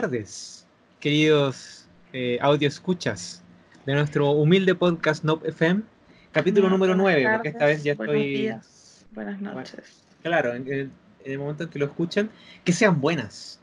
tardes, 0.00 0.64
queridos 1.00 1.88
eh, 2.12 2.38
audio 2.40 2.68
escuchas 2.68 3.42
de 3.84 3.94
nuestro 3.94 4.30
humilde 4.30 4.76
podcast 4.76 5.24
Nope 5.24 5.48
FM, 5.48 5.82
capítulo 6.30 6.70
número 6.70 6.94
9, 6.94 7.26
porque 7.32 7.48
esta 7.48 7.66
vez 7.66 7.82
ya 7.82 7.96
buenos 7.96 8.14
estoy... 8.14 8.32
días, 8.32 9.06
buenas 9.10 9.40
noches. 9.40 10.04
Claro, 10.22 10.54
en 10.54 10.68
el, 10.68 10.80
en 11.24 11.32
el 11.32 11.38
momento 11.40 11.64
en 11.64 11.70
que 11.70 11.80
lo 11.80 11.86
escuchan, 11.86 12.30
que 12.64 12.72
sean 12.72 13.00
buenas. 13.00 13.60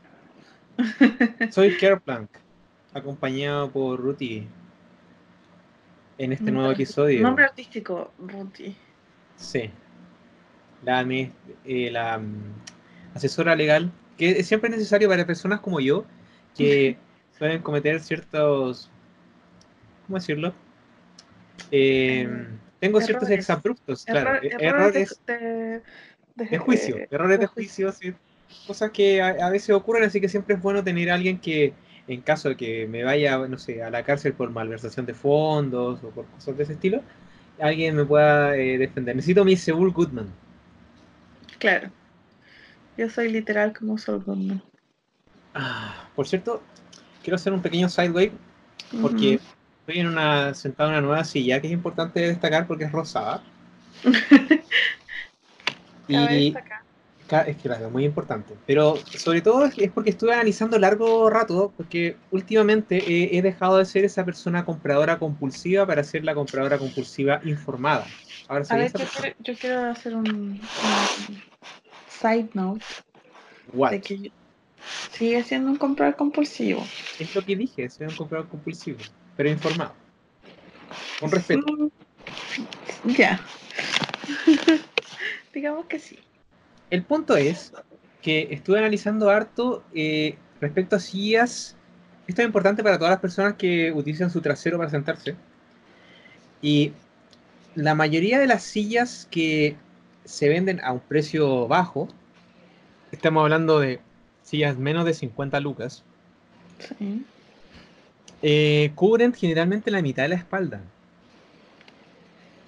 Soy 1.50 1.74
Kerplank, 1.78 2.28
acompañado 2.92 3.70
por 3.70 3.98
Ruti 3.98 4.46
en 6.18 6.32
este 6.34 6.52
nuevo 6.52 6.70
episodio. 6.70 7.22
Nombre 7.22 7.46
artístico, 7.46 8.12
Ruti. 8.18 8.76
Sí. 9.36 9.70
La, 10.84 11.00
eh, 11.00 11.90
la 11.90 12.18
mm, 12.18 13.14
asesora 13.14 13.56
legal, 13.56 13.90
que 14.18 14.32
es 14.32 14.46
siempre 14.46 14.68
necesario 14.68 15.08
para 15.08 15.24
personas 15.24 15.60
como 15.60 15.80
yo, 15.80 16.04
que 16.56 16.96
suelen 17.38 17.62
cometer 17.62 18.00
ciertos, 18.00 18.90
¿cómo 20.06 20.18
decirlo? 20.18 20.54
Eh, 21.70 22.28
tengo 22.80 23.00
ciertos 23.00 23.28
errores. 23.28 23.40
exabruptos, 23.40 24.04
claro, 24.04 24.30
Error- 24.36 24.44
errores 24.60 25.20
de, 25.26 25.82
de, 26.34 26.44
de 26.50 26.58
juicio, 26.58 26.96
eh, 26.96 27.08
errores 27.10 27.38
de 27.40 27.46
de 27.46 27.46
juicio, 27.46 27.90
sí, 27.92 28.14
cosas 28.66 28.90
que 28.90 29.20
a, 29.22 29.28
a 29.46 29.50
veces 29.50 29.70
ocurren, 29.70 30.04
así 30.04 30.20
que 30.20 30.28
siempre 30.28 30.54
es 30.56 30.62
bueno 30.62 30.84
tener 30.84 31.10
a 31.10 31.14
alguien 31.14 31.40
que, 31.40 31.74
en 32.06 32.20
caso 32.22 32.50
de 32.50 32.56
que 32.56 32.86
me 32.86 33.02
vaya, 33.04 33.36
no 33.48 33.58
sé, 33.58 33.82
a 33.82 33.90
la 33.90 34.04
cárcel 34.04 34.34
por 34.34 34.50
malversación 34.50 35.06
de 35.06 35.14
fondos 35.14 36.02
o 36.04 36.10
por 36.10 36.26
cosas 36.26 36.56
de 36.56 36.62
ese 36.64 36.74
estilo, 36.74 37.02
alguien 37.60 37.96
me 37.96 38.04
pueda 38.04 38.56
eh, 38.56 38.78
defender. 38.78 39.16
Necesito 39.16 39.44
mi 39.44 39.56
Seul 39.56 39.90
Goodman. 39.92 40.28
Claro. 41.58 41.90
Yo 42.96 43.08
soy 43.08 43.30
literal 43.30 43.72
como 43.72 43.96
Sol 43.96 44.22
Goodman. 44.24 44.62
Ah, 45.58 46.08
por 46.14 46.28
cierto, 46.28 46.62
quiero 47.22 47.36
hacer 47.36 47.52
un 47.52 47.62
pequeño 47.62 47.88
sideway 47.88 48.30
porque 49.00 49.40
estoy 49.80 50.00
en 50.00 50.08
una, 50.08 50.52
sentado 50.54 50.90
en 50.90 50.96
una 50.96 51.06
nueva 51.06 51.24
silla 51.24 51.60
que 51.60 51.68
es 51.68 51.72
importante 51.72 52.20
destacar 52.20 52.66
porque 52.66 52.84
es 52.84 52.92
rosada. 52.92 53.42
Y 56.08 56.54
es 57.28 57.56
que 57.56 57.62
claro, 57.68 57.86
es 57.86 57.92
muy 57.92 58.04
importante. 58.04 58.54
Pero 58.66 58.96
sobre 58.96 59.40
todo 59.40 59.64
es, 59.64 59.90
porque 59.92 60.10
estuve 60.10 60.32
analizando 60.32 60.78
largo 60.78 61.28
rato, 61.28 61.72
porque 61.76 62.16
últimamente 62.30 62.98
he, 62.98 63.36
he 63.36 63.42
dejado 63.42 63.78
de 63.78 63.84
ser 63.84 64.04
esa 64.04 64.24
persona 64.24 64.64
compradora 64.64 65.18
compulsiva 65.18 65.86
para 65.86 66.04
ser 66.04 66.24
la 66.24 66.34
compradora 66.34 66.78
compulsiva 66.78 67.40
informada. 67.44 68.06
Ahora 68.48 68.64
A 68.68 68.76
ver, 68.76 68.92
yo 68.92 69.06
quiero, 69.06 69.36
yo 69.40 69.54
quiero 69.54 69.84
hacer 69.86 70.14
un, 70.14 70.24
un 70.26 71.42
side 72.20 72.48
note 72.54 72.86
What? 73.72 73.90
de 73.90 74.00
que 74.00 74.18
yo- 74.18 74.30
sigue 75.12 75.42
siendo 75.42 75.70
un 75.70 75.76
comprador 75.76 76.16
compulsivo. 76.16 76.86
Es 77.18 77.34
lo 77.34 77.44
que 77.44 77.56
dije, 77.56 77.88
soy 77.90 78.06
un 78.06 78.16
comprador 78.16 78.48
compulsivo, 78.48 78.98
pero 79.36 79.50
informado. 79.50 79.94
Con 81.20 81.30
respeto. 81.30 81.64
Mm, 81.66 81.88
Ya. 83.16 83.40
Digamos 85.54 85.86
que 85.86 85.98
sí. 85.98 86.18
El 86.90 87.02
punto 87.02 87.36
es 87.36 87.72
que 88.22 88.48
estuve 88.50 88.78
analizando 88.78 89.30
harto 89.30 89.84
eh, 89.94 90.36
respecto 90.60 90.96
a 90.96 91.00
sillas. 91.00 91.76
Esto 92.26 92.42
es 92.42 92.46
importante 92.46 92.82
para 92.82 92.98
todas 92.98 93.12
las 93.12 93.20
personas 93.20 93.54
que 93.54 93.92
utilizan 93.92 94.30
su 94.30 94.40
trasero 94.40 94.78
para 94.78 94.90
sentarse. 94.90 95.36
Y 96.60 96.92
la 97.74 97.94
mayoría 97.94 98.38
de 98.38 98.46
las 98.46 98.62
sillas 98.62 99.28
que 99.30 99.76
se 100.24 100.48
venden 100.48 100.80
a 100.82 100.92
un 100.92 101.00
precio 101.00 101.68
bajo, 101.68 102.08
estamos 103.12 103.42
hablando 103.42 103.78
de 103.78 104.00
sillas 104.46 104.78
menos 104.78 105.04
de 105.04 105.12
50 105.12 105.58
lucas, 105.60 106.02
Sí. 106.78 107.24
eh, 108.42 108.92
cubren 108.94 109.34
generalmente 109.34 109.90
la 109.90 110.02
mitad 110.02 110.22
de 110.22 110.28
la 110.30 110.34
espalda. 110.36 110.80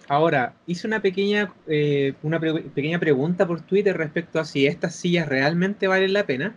Ahora, 0.09 0.55
hice 0.67 0.87
una 0.87 1.01
pequeña, 1.01 1.53
eh, 1.67 2.15
una 2.23 2.41
pre- 2.41 2.63
pequeña 2.63 2.99
pregunta 2.99 3.47
por 3.47 3.61
Twitter 3.61 3.97
respecto 3.97 4.41
a 4.41 4.45
si 4.45 4.67
estas 4.67 4.95
sillas 4.95 5.29
realmente 5.29 5.87
valen 5.87 6.15
la 6.15 6.25
pena. 6.27 6.55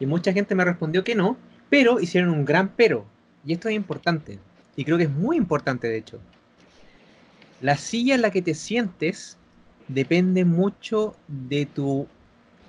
Y 0.00 0.06
mucha 0.06 0.32
gente 0.32 0.54
me 0.54 0.64
respondió 0.64 1.04
que 1.04 1.14
no, 1.14 1.36
pero 1.68 2.00
hicieron 2.00 2.30
un 2.30 2.44
gran 2.44 2.68
pero. 2.68 3.04
Y 3.44 3.52
esto 3.52 3.68
es 3.68 3.74
importante. 3.74 4.38
Y 4.76 4.84
creo 4.84 4.96
que 4.96 5.04
es 5.04 5.10
muy 5.10 5.36
importante, 5.36 5.88
de 5.88 5.98
hecho. 5.98 6.20
La 7.60 7.76
silla 7.76 8.14
en 8.14 8.22
la 8.22 8.30
que 8.30 8.42
te 8.42 8.54
sientes 8.54 9.36
depende 9.88 10.44
mucho 10.44 11.16
de 11.28 11.66
tu 11.66 12.06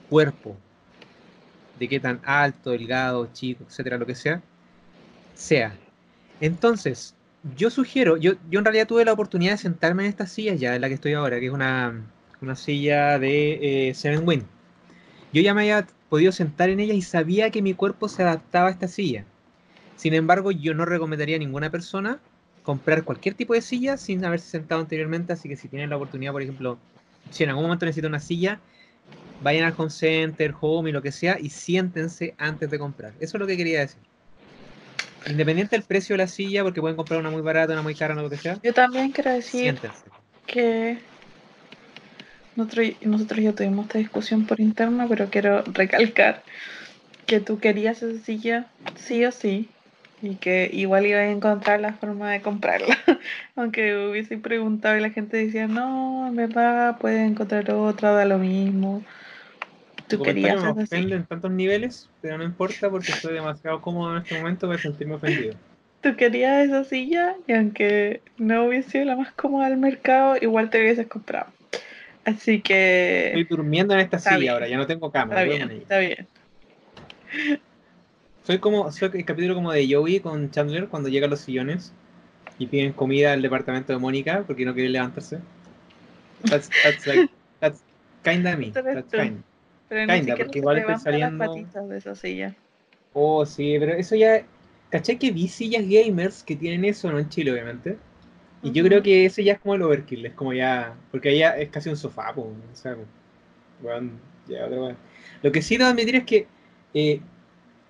cuerpo. 0.09 0.57
De 1.79 1.87
qué 1.87 1.99
tan 1.99 2.21
alto, 2.23 2.71
delgado, 2.71 3.29
chico, 3.33 3.63
etcétera, 3.67 3.97
lo 3.97 4.05
que 4.05 4.15
sea, 4.15 4.41
sea. 5.33 5.75
Entonces, 6.39 7.15
yo 7.55 7.69
sugiero, 7.69 8.17
yo, 8.17 8.33
yo 8.49 8.59
en 8.59 8.65
realidad 8.65 8.87
tuve 8.87 9.05
la 9.05 9.13
oportunidad 9.13 9.51
de 9.51 9.57
sentarme 9.57 10.03
en 10.03 10.09
esta 10.09 10.25
silla 10.25 10.55
ya 10.55 10.75
en 10.75 10.81
la 10.81 10.87
que 10.87 10.95
estoy 10.95 11.13
ahora, 11.13 11.39
que 11.39 11.47
es 11.47 11.51
una, 11.51 12.01
una 12.41 12.55
silla 12.55 13.19
de 13.19 13.89
eh, 13.89 13.93
Seven 13.93 14.27
Win. 14.27 14.43
Yo 15.33 15.41
ya 15.41 15.53
me 15.53 15.61
había 15.61 15.85
podido 16.09 16.31
sentar 16.31 16.69
en 16.69 16.79
ella 16.79 16.93
y 16.93 17.01
sabía 17.01 17.51
que 17.51 17.61
mi 17.61 17.73
cuerpo 17.73 18.07
se 18.07 18.23
adaptaba 18.23 18.69
a 18.69 18.71
esta 18.71 18.87
silla. 18.87 19.25
Sin 19.95 20.13
embargo, 20.13 20.51
yo 20.51 20.73
no 20.73 20.85
recomendaría 20.85 21.35
a 21.35 21.39
ninguna 21.39 21.69
persona 21.69 22.19
comprar 22.63 23.03
cualquier 23.03 23.35
tipo 23.35 23.53
de 23.53 23.61
silla 23.61 23.97
sin 23.97 24.25
haberse 24.25 24.49
sentado 24.49 24.81
anteriormente, 24.81 25.33
así 25.33 25.47
que 25.47 25.55
si 25.55 25.67
tienen 25.67 25.89
la 25.89 25.97
oportunidad, 25.97 26.31
por 26.31 26.41
ejemplo, 26.41 26.79
si 27.29 27.43
en 27.43 27.49
algún 27.49 27.65
momento 27.65 27.85
necesitan 27.85 28.11
una 28.11 28.19
silla, 28.19 28.59
vayan 29.41 29.65
al 29.65 29.73
home 29.77 29.89
center, 29.89 30.53
home 30.59 30.89
y 30.89 30.93
lo 30.93 31.01
que 31.01 31.11
sea 31.11 31.37
y 31.39 31.49
siéntense 31.49 32.33
antes 32.37 32.69
de 32.69 32.79
comprar. 32.79 33.13
Eso 33.19 33.37
es 33.37 33.41
lo 33.41 33.47
que 33.47 33.57
quería 33.57 33.79
decir. 33.81 34.01
Independiente 35.27 35.75
del 35.75 35.83
precio 35.83 36.13
de 36.13 36.19
la 36.19 36.27
silla, 36.27 36.63
porque 36.63 36.81
pueden 36.81 36.95
comprar 36.95 37.19
una 37.19 37.31
muy 37.31 37.41
barata, 37.41 37.73
una 37.73 37.81
muy 37.81 37.95
cara, 37.95 38.13
no 38.13 38.21
lo 38.21 38.29
que 38.29 38.37
sea, 38.37 38.59
Yo 38.61 38.73
también 38.73 39.11
quiero 39.11 39.31
decir 39.31 39.61
siéntense. 39.61 40.03
que 40.45 40.99
nosotros, 42.55 42.87
nosotros 43.01 43.39
ya 43.39 43.53
tuvimos 43.53 43.87
esta 43.87 43.97
discusión 43.99 44.45
por 44.45 44.59
interno, 44.61 45.07
pero 45.09 45.29
quiero 45.29 45.63
recalcar 45.63 46.43
que 47.25 47.39
tú 47.39 47.59
querías 47.59 48.01
esa 48.03 48.23
silla 48.23 48.67
sí 48.95 49.25
o 49.25 49.31
sí 49.31 49.69
y 50.21 50.35
que 50.35 50.69
igual 50.71 51.05
ibas 51.05 51.21
a 51.21 51.29
encontrar 51.31 51.81
la 51.81 51.93
forma 51.93 52.31
de 52.31 52.41
comprarla. 52.41 52.97
Aunque 53.55 53.95
hubiese 54.07 54.37
preguntado 54.37 54.97
y 54.97 55.01
la 55.01 55.09
gente 55.09 55.37
decía, 55.37 55.67
no, 55.67 56.27
en 56.27 56.35
verdad 56.35 56.97
puedes 56.99 57.29
encontrar 57.29 57.71
otra, 57.71 58.11
da 58.11 58.25
lo 58.25 58.37
mismo. 58.37 59.03
Tú 60.07 60.21
querías 60.21 60.61
me 60.61 60.69
ofende 60.69 61.15
en 61.15 61.25
tantos 61.25 61.51
niveles, 61.51 62.09
pero 62.21 62.37
no 62.37 62.43
importa 62.43 62.89
porque 62.89 63.11
estoy 63.11 63.33
demasiado 63.33 63.81
cómodo 63.81 64.15
en 64.15 64.23
este 64.23 64.37
momento 64.37 64.67
para 64.67 64.79
sentirme 64.79 65.15
ofendido. 65.15 65.55
Tú 66.01 66.15
querías 66.15 66.67
esa 66.67 66.83
silla 66.83 67.35
y 67.47 67.53
aunque 67.53 68.21
no 68.37 68.65
hubiese 68.65 68.91
sido 68.91 69.05
la 69.05 69.15
más 69.15 69.31
cómoda 69.31 69.69
del 69.69 69.77
mercado, 69.77 70.35
igual 70.39 70.69
te 70.69 70.79
hubieses 70.79 71.07
comprado. 71.07 71.47
Así 72.23 72.61
que... 72.61 73.27
Estoy 73.27 73.43
durmiendo 73.45 73.93
en 73.95 74.01
esta 74.01 74.19
silla 74.19 74.37
bien. 74.37 74.53
ahora, 74.53 74.67
ya 74.67 74.77
no 74.77 74.85
tengo 74.85 75.11
cama. 75.11 75.33
Está 75.33 75.43
bien, 75.43 75.71
está 75.71 75.97
bien. 75.97 76.27
Soy 78.43 78.59
como, 78.59 78.91
soy 78.91 79.09
el 79.13 79.25
capítulo 79.25 79.55
como 79.55 79.71
de 79.71 79.91
Joey 79.91 80.19
con 80.19 80.51
Chandler 80.51 80.87
cuando 80.87 81.09
llegan 81.09 81.31
los 81.31 81.39
sillones 81.39 81.93
y 82.59 82.67
piden 82.67 82.93
comida 82.93 83.33
al 83.33 83.41
departamento 83.41 83.91
de 83.91 83.97
Mónica 83.97 84.43
porque 84.45 84.65
no 84.65 84.73
quieren 84.75 84.93
levantarse. 84.93 85.39
That's, 86.43 86.69
that's 86.83 87.07
like, 87.07 87.29
that's 87.59 87.81
kinda 88.23 88.55
me. 88.55 88.69
That's 88.69 89.07
tú. 89.09 89.17
Pero 89.89 90.01
Kinda, 90.01 90.35
ni 90.35 90.43
porque 90.43 90.59
igual 90.59 90.77
estoy 90.79 91.19
las 91.19 91.33
patitas 91.33 91.89
de 91.89 91.97
esa 91.97 92.15
silla. 92.15 92.55
Oh, 93.13 93.45
sí, 93.45 93.77
pero 93.79 93.93
eso 93.93 94.15
ya. 94.15 94.45
¿Cachai 94.89 95.17
que 95.17 95.31
vi 95.31 95.47
sillas 95.47 95.83
gamers 95.87 96.43
que 96.43 96.55
tienen 96.55 96.85
eso, 96.85 97.11
no 97.11 97.19
en 97.19 97.29
Chile, 97.29 97.51
obviamente? 97.51 97.97
Y 98.61 98.71
yo 98.71 98.83
creo 98.83 99.01
que 99.01 99.25
ese 99.25 99.43
ya 99.43 99.53
es 99.53 99.59
como 99.59 99.75
el 99.75 99.81
overkill, 99.81 100.25
es 100.25 100.33
como 100.33 100.53
ya. 100.53 100.95
Porque 101.11 101.29
ahí 101.29 101.39
ya 101.39 101.57
es 101.57 101.69
casi 101.69 101.89
un 101.89 101.97
sofá, 101.97 102.33
po, 102.33 102.41
o 102.41 102.75
sea, 102.75 102.95
ya 104.47 104.65
otra. 104.65 104.95
Lo 105.41 105.51
que 105.51 105.61
sí 105.61 105.77
debo 105.77 105.89
admitir 105.89 106.15
es 106.15 106.23
que 106.23 106.47
eh, 106.93 107.21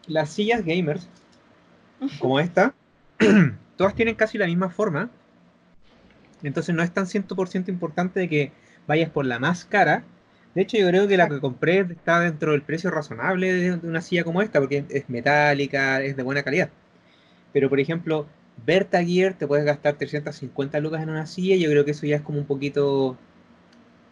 las 0.07 0.31
sillas 0.31 0.63
gamers, 0.65 1.07
como 2.19 2.39
esta, 2.39 2.74
todas 3.77 3.95
tienen 3.95 4.15
casi 4.15 4.38
la 4.38 4.48
misma 4.48 4.69
forma. 4.69 5.09
Entonces 6.44 6.75
no 6.75 6.83
es 6.83 6.94
tan 6.94 7.07
100% 7.07 7.69
importante 7.69 8.19
de 8.19 8.30
que 8.30 8.51
vayas 8.88 9.09
por 9.09 9.25
la 9.25 9.39
más 9.39 9.65
cara. 9.65 10.03
De 10.56 10.62
hecho, 10.62 10.78
yo 10.78 10.88
creo 10.88 11.07
que 11.07 11.18
la 11.18 11.28
que 11.28 11.42
compré 11.42 11.81
está 11.81 12.22
dentro 12.22 12.54
del 12.54 12.62
precio 12.62 12.90
razonable 12.90 13.54
de, 13.54 13.74
una 13.74 14.02
silla 14.02 14.24
como 14.24 14.42
esta, 14.42 14.60
porque 14.60 14.86
es 14.90 15.10
metálica, 15.10 16.02
es 16.02 16.16
de 16.16 16.24
buena 16.24 16.44
calidad. 16.44 16.69
Pero, 17.54 17.69
por 17.69 17.80
ejemplo, 17.80 18.28
Berta 18.66 19.04
Gear 19.04 19.38
te 19.38 19.48
puedes 19.48 19.66
gastar 19.66 19.96
350 19.98 20.80
lucas 20.80 21.04
en 21.04 21.10
una 21.10 21.25
silla, 21.25 21.57
yo 21.57 21.69
creo 21.69 21.84
que 21.86 21.92
eso 21.92 22.06
ya 22.06 22.18
es 22.18 22.22
como 22.22 22.40
un 22.40 22.46
poquito. 22.46 23.18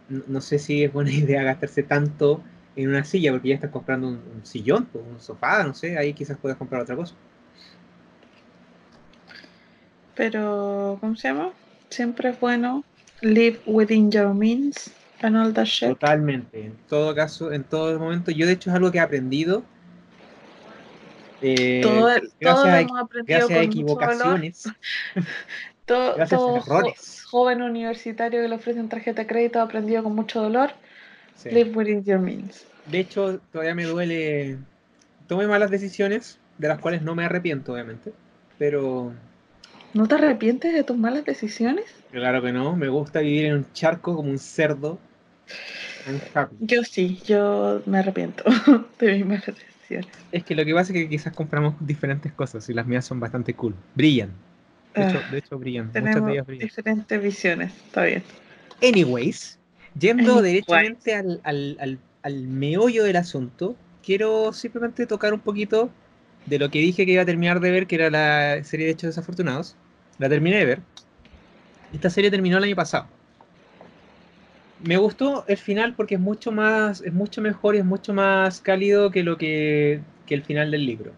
No, 0.09 0.23
no 0.27 0.41
sé 0.41 0.59
si 0.59 0.83
es 0.83 0.91
buena 0.93 1.11
idea 1.13 1.43
gastarse 1.43 1.83
tanto 1.83 2.43
en 2.75 2.89
una 2.89 3.05
silla, 3.05 3.31
porque 3.31 3.49
ya 3.49 3.55
estás 3.55 3.71
comprando 3.71 4.07
un, 4.09 4.15
un 4.35 4.45
sillón, 4.45 4.85
pues, 4.91 5.05
un 5.09 5.21
sofá, 5.21 5.63
no 5.63 5.73
sé, 5.73 5.97
ahí 5.97 6.13
quizás 6.13 6.37
puedes 6.37 6.57
comprar 6.57 6.81
otra 6.81 6.95
cosa. 6.97 7.15
Pero, 10.15 10.97
¿cómo 10.99 11.15
se 11.15 11.29
llama? 11.29 11.53
Siempre 11.89 12.29
es 12.29 12.39
bueno 12.39 12.83
live 13.21 13.61
within 13.65 14.11
your 14.11 14.33
means 14.33 14.91
that 15.31 15.65
shit. 15.65 15.89
Totalmente. 15.89 16.65
En 16.65 16.73
todo 16.89 17.15
caso, 17.15 17.51
en 17.51 17.63
todo 17.63 17.97
momento, 17.99 18.31
yo 18.31 18.45
de 18.45 18.53
hecho 18.53 18.69
es 18.69 18.75
algo 18.75 18.91
que 18.91 18.97
he 18.97 19.01
aprendido 19.01 19.63
Eh, 21.41 21.81
todo, 21.81 22.05
gracias 22.05 22.31
todo 22.39 22.63
a, 22.65 22.81
hemos 22.81 22.99
aprendido 22.99 23.39
gracias 23.39 23.59
a 23.59 23.63
equivocaciones, 23.63 24.63
Todo, 25.85 26.15
gracias 26.15 26.39
todo 26.39 26.55
a 26.57 26.61
jo- 26.61 26.79
errores. 26.79 27.23
joven 27.29 27.61
universitario 27.61 28.41
que 28.41 28.47
le 28.47 28.55
ofrecen 28.55 28.87
tarjeta 28.87 29.23
de 29.23 29.27
crédito 29.27 29.59
ha 29.59 29.63
aprendido 29.63 30.03
con 30.03 30.15
mucho 30.15 30.41
dolor. 30.41 30.71
Sí. 31.35 31.49
Live 31.49 31.71
within 31.75 32.03
your 32.05 32.19
means. 32.19 32.65
De 32.89 32.99
hecho, 32.99 33.39
todavía 33.51 33.75
me 33.75 33.83
duele. 33.85 34.57
Tomé 35.27 35.47
malas 35.47 35.71
decisiones, 35.71 36.39
de 36.57 36.67
las 36.67 36.79
cuales 36.79 37.01
no 37.01 37.15
me 37.15 37.25
arrepiento, 37.25 37.73
obviamente. 37.73 38.13
Pero 38.57 39.11
¿No 39.93 40.07
te 40.07 40.15
arrepientes 40.15 40.73
de 40.73 40.83
tus 40.83 40.97
malas 40.97 41.25
decisiones? 41.25 41.85
claro 42.11 42.41
que 42.41 42.51
no, 42.53 42.75
me 42.75 42.87
gusta 42.87 43.19
vivir 43.19 43.45
en 43.45 43.55
un 43.55 43.73
charco 43.73 44.15
como 44.15 44.29
un 44.29 44.39
cerdo. 44.39 44.99
Yo 46.59 46.83
sí, 46.83 47.21
yo 47.25 47.81
me 47.85 47.99
arrepiento 47.99 48.43
de 48.99 49.13
mis 49.13 49.25
malas 49.25 49.45
decisiones. 49.45 50.07
Es 50.31 50.43
que 50.43 50.55
lo 50.55 50.65
que 50.65 50.73
pasa 50.73 50.91
es 50.91 50.99
que 50.99 51.09
quizás 51.09 51.33
compramos 51.33 51.75
diferentes 51.79 52.31
cosas 52.33 52.67
y 52.69 52.73
las 52.73 52.85
mías 52.85 53.05
son 53.05 53.19
bastante 53.19 53.53
cool. 53.53 53.75
Brillan. 53.95 54.31
De 54.95 55.07
hecho, 55.07 55.21
Ah, 55.25 55.31
de 55.31 55.37
hecho 55.39 55.57
brillan. 55.59 55.87
Muchas 55.87 56.03
Tenemos 56.03 56.25
de 56.27 56.33
ellas 56.33 56.45
brillan. 56.47 56.67
diferentes 56.67 57.21
visiones, 57.23 57.73
está 57.85 58.03
bien. 58.03 58.23
Anyways, 58.81 59.57
yendo 59.99 60.23
Anyways. 60.39 60.43
derechamente 60.43 61.15
al, 61.15 61.39
al, 61.43 61.77
al, 61.79 61.99
al 62.23 62.47
meollo 62.47 63.03
del 63.03 63.15
asunto, 63.15 63.75
quiero 64.03 64.51
simplemente 64.53 65.05
tocar 65.07 65.33
un 65.33 65.39
poquito 65.39 65.89
de 66.45 66.59
lo 66.59 66.69
que 66.69 66.79
dije 66.79 67.05
que 67.05 67.13
iba 67.13 67.21
a 67.21 67.25
terminar 67.25 67.59
de 67.61 67.71
ver, 67.71 67.87
que 67.87 67.95
era 67.95 68.09
la 68.09 68.63
serie 68.63 68.87
de 68.87 68.91
Hechos 68.91 69.07
Desafortunados. 69.15 69.75
La 70.19 70.27
terminé 70.29 70.57
de 70.57 70.65
ver. 70.65 70.79
Esta 71.93 72.09
serie 72.09 72.29
terminó 72.29 72.57
el 72.57 72.63
año 72.65 72.75
pasado. 72.75 73.07
Me 74.83 74.97
gustó 74.97 75.45
el 75.47 75.57
final 75.57 75.93
porque 75.95 76.15
es 76.15 76.21
mucho 76.21 76.51
más, 76.51 77.01
es 77.01 77.13
mucho 77.13 77.41
mejor 77.41 77.75
y 77.75 77.79
es 77.79 77.85
mucho 77.85 78.13
más 78.13 78.59
cálido 78.59 79.11
que 79.11 79.23
lo 79.23 79.37
que, 79.37 80.01
que 80.25 80.33
el 80.35 80.43
final 80.43 80.71
del 80.71 80.85
libro. 80.85 81.11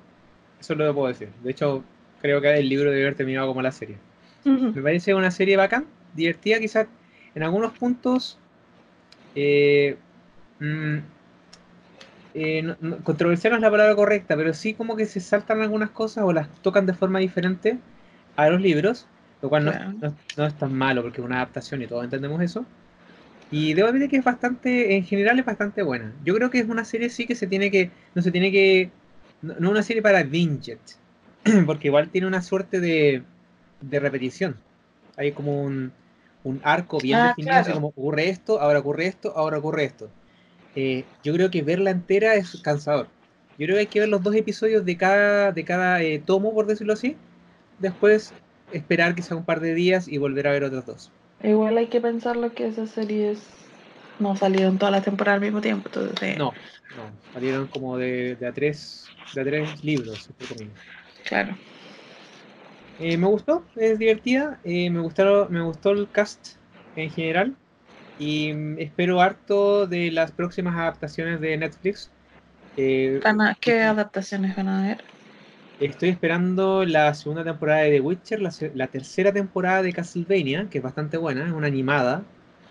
Eso 0.59 0.75
lo 0.75 0.93
puedo 0.93 1.07
decir. 1.07 1.29
De 1.43 1.51
hecho, 1.51 1.83
creo 2.21 2.41
que 2.41 2.53
el 2.53 2.69
libro 2.69 2.91
debe 2.91 3.03
haber 3.03 3.15
terminado 3.15 3.47
como 3.47 3.61
la 3.61 3.71
serie. 3.71 3.97
Me 4.75 4.81
parece 4.81 5.15
una 5.15 5.31
serie 5.31 5.57
bacán, 5.57 5.85
divertida, 6.15 6.59
quizás 6.59 6.87
en 7.33 7.43
algunos 7.43 7.71
puntos 7.77 8.37
eh, 9.33 9.97
mm, 10.59 10.97
eh, 12.33 12.61
no- 12.61 12.75
no- 12.81 12.97
controversial 13.03 13.51
no 13.51 13.57
es 13.57 13.61
la 13.61 13.71
palabra 13.71 13.95
correcta, 13.95 14.35
pero 14.35 14.53
sí 14.53 14.73
como 14.73 14.95
que 14.95 15.05
se 15.05 15.19
saltan 15.19 15.61
algunas 15.61 15.89
cosas 15.89 16.23
o 16.25 16.33
las 16.33 16.49
tocan 16.61 16.85
de 16.85 16.93
forma 16.93 17.19
diferente 17.19 17.77
a 18.35 18.49
los 18.49 18.61
libros, 18.61 19.07
lo 19.41 19.49
cual 19.49 19.67
es- 19.67 19.75
Claro. 19.75 19.93
no- 20.01 20.15
no 20.37 20.45
es 20.45 20.53
tan 20.57 20.73
malo 20.73 21.01
porque 21.01 21.21
es 21.21 21.25
una 21.25 21.37
adaptación 21.37 21.81
y 21.81 21.87
todos 21.87 22.03
entendemos 22.03 22.41
eso. 22.41 22.65
Y 23.49 23.73
debo 23.73 23.89
admitir 23.89 24.09
que 24.09 24.17
es 24.17 24.23
bastante, 24.23 24.95
en 24.95 25.03
general 25.05 25.39
es 25.39 25.45
bastante 25.45 25.83
buena. 25.83 26.17
Yo 26.23 26.33
creo 26.35 26.49
que 26.49 26.59
es 26.59 26.67
una 26.67 26.85
serie 26.85 27.09
sí 27.09 27.25
que 27.27 27.35
se 27.35 27.47
tiene 27.47 27.71
que, 27.71 27.95
no 28.15 28.21
se 28.21 28.31
tiene 28.31 28.51
que, 28.51 28.97
no, 29.41 29.55
no 29.59 29.71
una 29.71 29.83
serie 29.83 30.01
para 30.01 30.23
binge 30.23 30.79
porque 31.65 31.87
igual 31.89 32.09
tiene 32.11 32.27
una 32.27 32.41
suerte 32.41 32.79
de, 32.79 33.23
de 33.81 33.99
repetición. 33.99 34.63
Hay 35.17 35.33
como 35.33 35.63
un, 35.63 35.93
un 36.43 36.61
arco 36.63 37.01
bien 37.01 37.21
Ah, 37.21 37.27
definido, 37.27 37.59
así 37.59 37.71
claro. 37.71 37.73
como 37.73 37.87
ocurre 37.89 38.29
esto, 38.29 38.59
ahora 38.61 38.79
ocurre 38.79 39.07
esto, 39.07 39.33
ahora 39.37 39.57
ocurre 39.59 39.85
esto. 39.85 40.15
Eh, 40.75 41.09
yo 41.23 41.33
creo 41.33 41.49
que 41.51 41.63
verla 41.63 41.91
entera 41.91 42.35
es 42.35 42.57
cansador. 42.61 43.13
Yo 43.57 43.65
creo 43.67 43.75
que 43.77 43.81
hay 43.81 43.87
que 43.87 43.99
ver 44.01 44.09
los 44.09 44.23
dos 44.23 44.35
episodios 44.35 44.85
de 44.85 44.97
cada, 44.97 45.51
de 45.53 45.65
cada 45.65 46.01
eh, 46.03 46.19
tomo, 46.19 46.53
por 46.53 46.67
decirlo 46.67 46.93
así. 46.93 47.21
Después 47.77 48.35
esperar 48.71 49.15
que 49.15 49.23
sea 49.23 49.37
un 49.37 49.45
par 49.45 49.61
de 49.61 49.73
días 49.73 50.07
y 50.07 50.17
volver 50.17 50.47
a 50.47 50.51
ver 50.51 50.63
otros 50.65 50.85
dos. 50.85 51.13
Igual 51.43 51.77
hay 51.77 51.87
que 51.87 52.01
pensarlo 52.01 52.53
que 52.53 52.67
esas 52.67 52.89
series 52.89 53.37
no 54.19 54.35
salieron 54.35 54.77
todas 54.77 54.91
las 54.93 55.03
temporadas 55.03 55.37
al 55.37 55.45
mismo 55.45 55.61
tiempo. 55.61 55.89
Entonces, 55.89 56.21
eh, 56.23 56.35
No, 56.37 56.53
no, 56.95 57.11
salieron 57.33 57.67
como 57.67 57.97
de, 57.97 58.35
de 58.35 58.47
a 58.47 58.53
tres, 58.53 59.09
de 59.33 59.41
a 59.41 59.43
tres 59.43 59.83
libros. 59.83 60.29
Claro. 61.25 61.55
Eh, 62.97 63.17
me 63.17 63.27
gustó, 63.27 63.65
es 63.75 63.99
divertida, 63.99 64.59
eh, 64.63 64.89
me 64.89 65.01
gustaron, 65.01 65.51
me 65.51 65.61
gustó 65.61 65.91
el 65.91 66.09
cast 66.09 66.47
en 66.95 67.09
general 67.09 67.53
y 68.17 68.53
mm, 68.53 68.79
espero 68.79 69.19
harto 69.19 69.85
de 69.85 70.11
las 70.11 70.31
próximas 70.31 70.75
adaptaciones 70.75 71.41
de 71.41 71.57
Netflix. 71.57 72.09
Eh, 72.77 73.19
¿Qué 73.59 73.81
adaptaciones 73.81 74.55
van 74.55 74.69
a 74.69 74.81
ver? 74.87 75.03
Estoy 75.79 76.09
esperando 76.09 76.85
la 76.85 77.13
segunda 77.13 77.43
temporada 77.43 77.81
de 77.81 77.91
The 77.91 78.01
Witcher, 78.01 78.41
la, 78.41 78.87
tercera 78.87 79.31
temporada 79.31 79.81
de 79.81 79.93
Castlevania, 79.93 80.67
que 80.69 80.79
es 80.79 80.83
bastante 80.83 81.17
buena, 81.17 81.45
es 81.45 81.51
una 81.51 81.67
animada. 81.67 82.23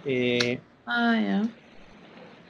Eh, 0.05 0.59
Ah, 0.87 1.19
ya. 1.19 1.43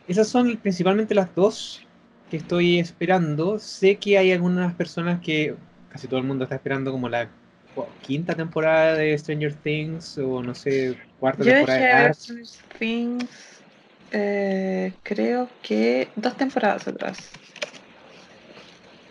Esas 0.09 0.29
son 0.29 0.57
principalmente 0.57 1.15
las 1.15 1.35
dos 1.35 1.83
que 2.31 2.37
estoy 2.37 2.79
esperando. 2.79 3.59
Sé 3.59 3.97
que 3.97 4.19
hay 4.19 4.33
algunas 4.33 4.75
personas 4.75 5.21
que 5.21 5.55
casi 5.91 6.09
todo 6.09 6.19
el 6.19 6.27
mundo 6.27 6.45
está 6.45 6.57
esperando 6.57 6.91
como 6.91 7.09
la 7.09 7.29
quinta 8.03 8.35
temporada 8.35 8.95
de 8.95 9.17
Stranger 9.17 9.55
Things 9.55 10.19
o 10.19 10.43
no 10.43 10.55
sé, 10.55 10.97
cuarta 11.19 11.45
Yo 11.45 11.53
temporada 11.53 12.09
de. 12.09 12.15
Stranger 12.15 12.47
Things, 12.79 13.63
eh, 14.11 14.93
creo 15.03 15.49
que 15.63 16.09
dos 16.17 16.37
temporadas 16.37 16.87
atrás. 16.89 17.31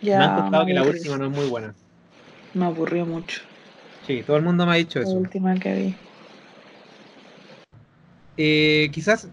Ya 0.04 0.20
Me 0.20 0.24
han 0.24 0.32
contado 0.32 0.64
que 0.66 0.72
la 0.74 0.84
última 0.84 1.18
no 1.18 1.26
es 1.26 1.30
muy 1.30 1.46
buena. 1.46 1.76
Me 2.54 2.64
aburrió 2.64 3.04
mucho. 3.04 3.42
Sí, 4.02 4.22
todo 4.22 4.36
el 4.36 4.44
mundo 4.44 4.66
me 4.66 4.72
ha 4.72 4.76
dicho 4.76 5.00
La 5.02 5.08
eso. 5.08 5.18
última 5.18 5.54
que 5.60 5.72
vi. 5.76 6.00
Eh, 8.36 8.90
quizás 8.92 9.28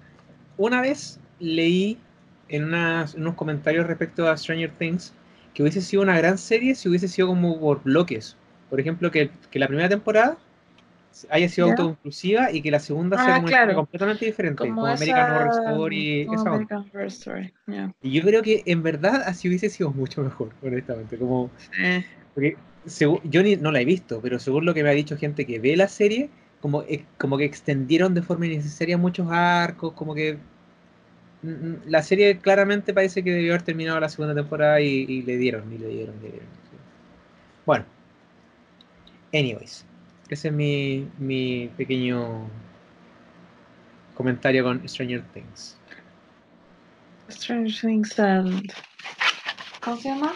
una 0.58 0.82
vez 0.82 1.20
leí 1.40 2.00
en, 2.48 2.66
unas- 2.66 3.16
en 3.16 3.22
unos 3.22 3.36
comentarios 3.36 3.88
respecto 3.88 4.28
a 4.28 4.38
Stranger 4.38 4.72
Things 4.78 5.14
que 5.54 5.64
hubiese 5.64 5.82
sido 5.82 6.04
una 6.04 6.18
gran 6.18 6.38
serie 6.38 6.76
si 6.76 6.88
hubiese 6.90 7.08
sido 7.08 7.28
como 7.28 7.60
por 7.60 7.84
bloques. 7.84 8.38
Por 8.70 8.80
ejemplo, 8.80 9.12
que, 9.12 9.32
que 9.50 9.60
la 9.60 9.68
primera 9.68 9.90
temporada 9.90 10.38
haya 11.30 11.50
sido 11.50 11.68
Ya. 11.68 11.72
autoconclusiva 11.74 12.52
y 12.52 12.62
que 12.62 12.72
la 12.72 12.80
segunda 12.80 13.18
Ah, 13.20 13.26
sea 13.26 13.36
como 13.36 13.48
claro. 13.48 13.76
completamente 13.76 14.26
diferente, 14.26 14.58
como, 14.60 14.76
Como 14.82 14.88
American 14.94 15.28
esa- 15.28 15.36
Horror 15.36 15.48
Story, 15.50 16.26
como 16.26 16.42
esa. 16.42 16.50
American 16.50 16.86
Horror 16.94 17.06
Story. 17.08 17.54
ya. 17.68 17.94
Y 18.02 18.12
yo 18.12 18.22
creo 18.24 18.42
que 18.42 18.64
en 18.66 18.82
verdad 18.84 19.24
así 19.26 19.48
hubiese 19.48 19.70
sido 19.70 19.92
mucho 19.92 20.24
mejor, 20.24 20.50
honestamente. 20.64 21.18
Como, 21.18 21.50
Eh, 21.80 22.04
porque 22.34 22.58
segu- 22.88 23.22
yo 23.24 23.44
ni, 23.44 23.56
no 23.58 23.72
la 23.72 23.82
he 23.82 23.86
visto, 23.86 24.20
pero 24.22 24.40
según 24.40 24.66
lo 24.66 24.74
que 24.74 24.84
me 24.84 24.90
ha 24.90 24.94
dicho 24.94 25.18
gente 25.18 25.46
que 25.46 25.60
ve 25.60 25.76
la 25.78 25.88
serie, 25.88 26.30
como, 26.62 26.84
eh, 26.84 27.04
como 27.18 27.38
que 27.38 27.46
extendieron 27.46 28.14
de 28.14 28.22
forma 28.22 28.46
innecesaria 28.48 28.98
muchos 28.98 29.28
arcos, 29.32 29.94
como 29.94 30.16
que 30.16 30.38
la 31.88 32.04
serie 32.04 32.38
claramente 32.38 32.94
parece 32.94 33.24
que 33.24 33.32
debió 33.32 33.54
haber 33.54 33.64
terminado 33.64 34.00
la 34.00 34.10
segunda 34.10 34.36
temporada 34.36 34.80
y, 34.80 35.06
y 35.08 35.22
le 35.24 35.38
dieron, 35.38 35.64
y 35.74 35.78
le 35.80 35.88
dieron, 35.88 36.16
y 36.20 36.24
le 36.26 36.30
dieron. 36.32 36.48
Bueno, 37.66 37.86
anyways, 39.34 39.84
ese 40.32 40.48
es 40.48 40.54
mi, 40.54 41.08
mi 41.20 41.70
pequeño 41.78 42.48
comentario 44.16 44.64
con 44.64 44.88
Stranger 44.88 45.24
Things. 45.34 45.78
Stranger 47.30 47.74
Things 47.80 48.20
and... 48.20 48.72
¿Cómo 49.82 49.98
se 49.98 50.10
llama? 50.10 50.34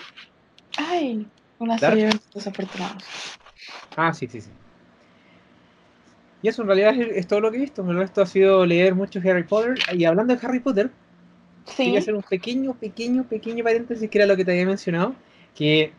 Ay, 0.77 1.27
una 1.59 1.77
Dark. 1.77 1.93
serie 1.93 2.07
de 2.07 2.19
desafortunados. 2.33 3.03
Ah, 3.95 4.13
sí, 4.13 4.27
sí, 4.27 4.41
sí. 4.41 4.49
Y 6.41 6.47
eso 6.49 6.61
en 6.61 6.67
realidad 6.67 6.93
es, 6.99 7.17
es 7.17 7.27
todo 7.27 7.39
lo 7.41 7.51
que 7.51 7.57
he 7.57 7.61
visto. 7.61 7.89
El 7.89 7.97
resto 7.97 8.21
ha 8.21 8.25
sido 8.25 8.65
leer 8.65 8.93
mucho 8.93 9.19
Harry 9.19 9.43
Potter. 9.43 9.77
Y 9.93 10.05
hablando 10.05 10.35
de 10.35 10.45
Harry 10.45 10.59
Potter, 10.59 10.91
Sí. 11.67 11.85
quería 11.85 11.99
hacer 11.99 12.13
un 12.13 12.21
pequeño, 12.21 12.75
pequeño, 12.75 13.23
pequeño 13.23 13.63
paréntesis 13.63 14.07
que 14.07 14.17
era 14.19 14.27
lo 14.27 14.37
que 14.37 14.45
te 14.45 14.51
había 14.51 14.67
mencionado. 14.67 15.15
Que 15.55 15.93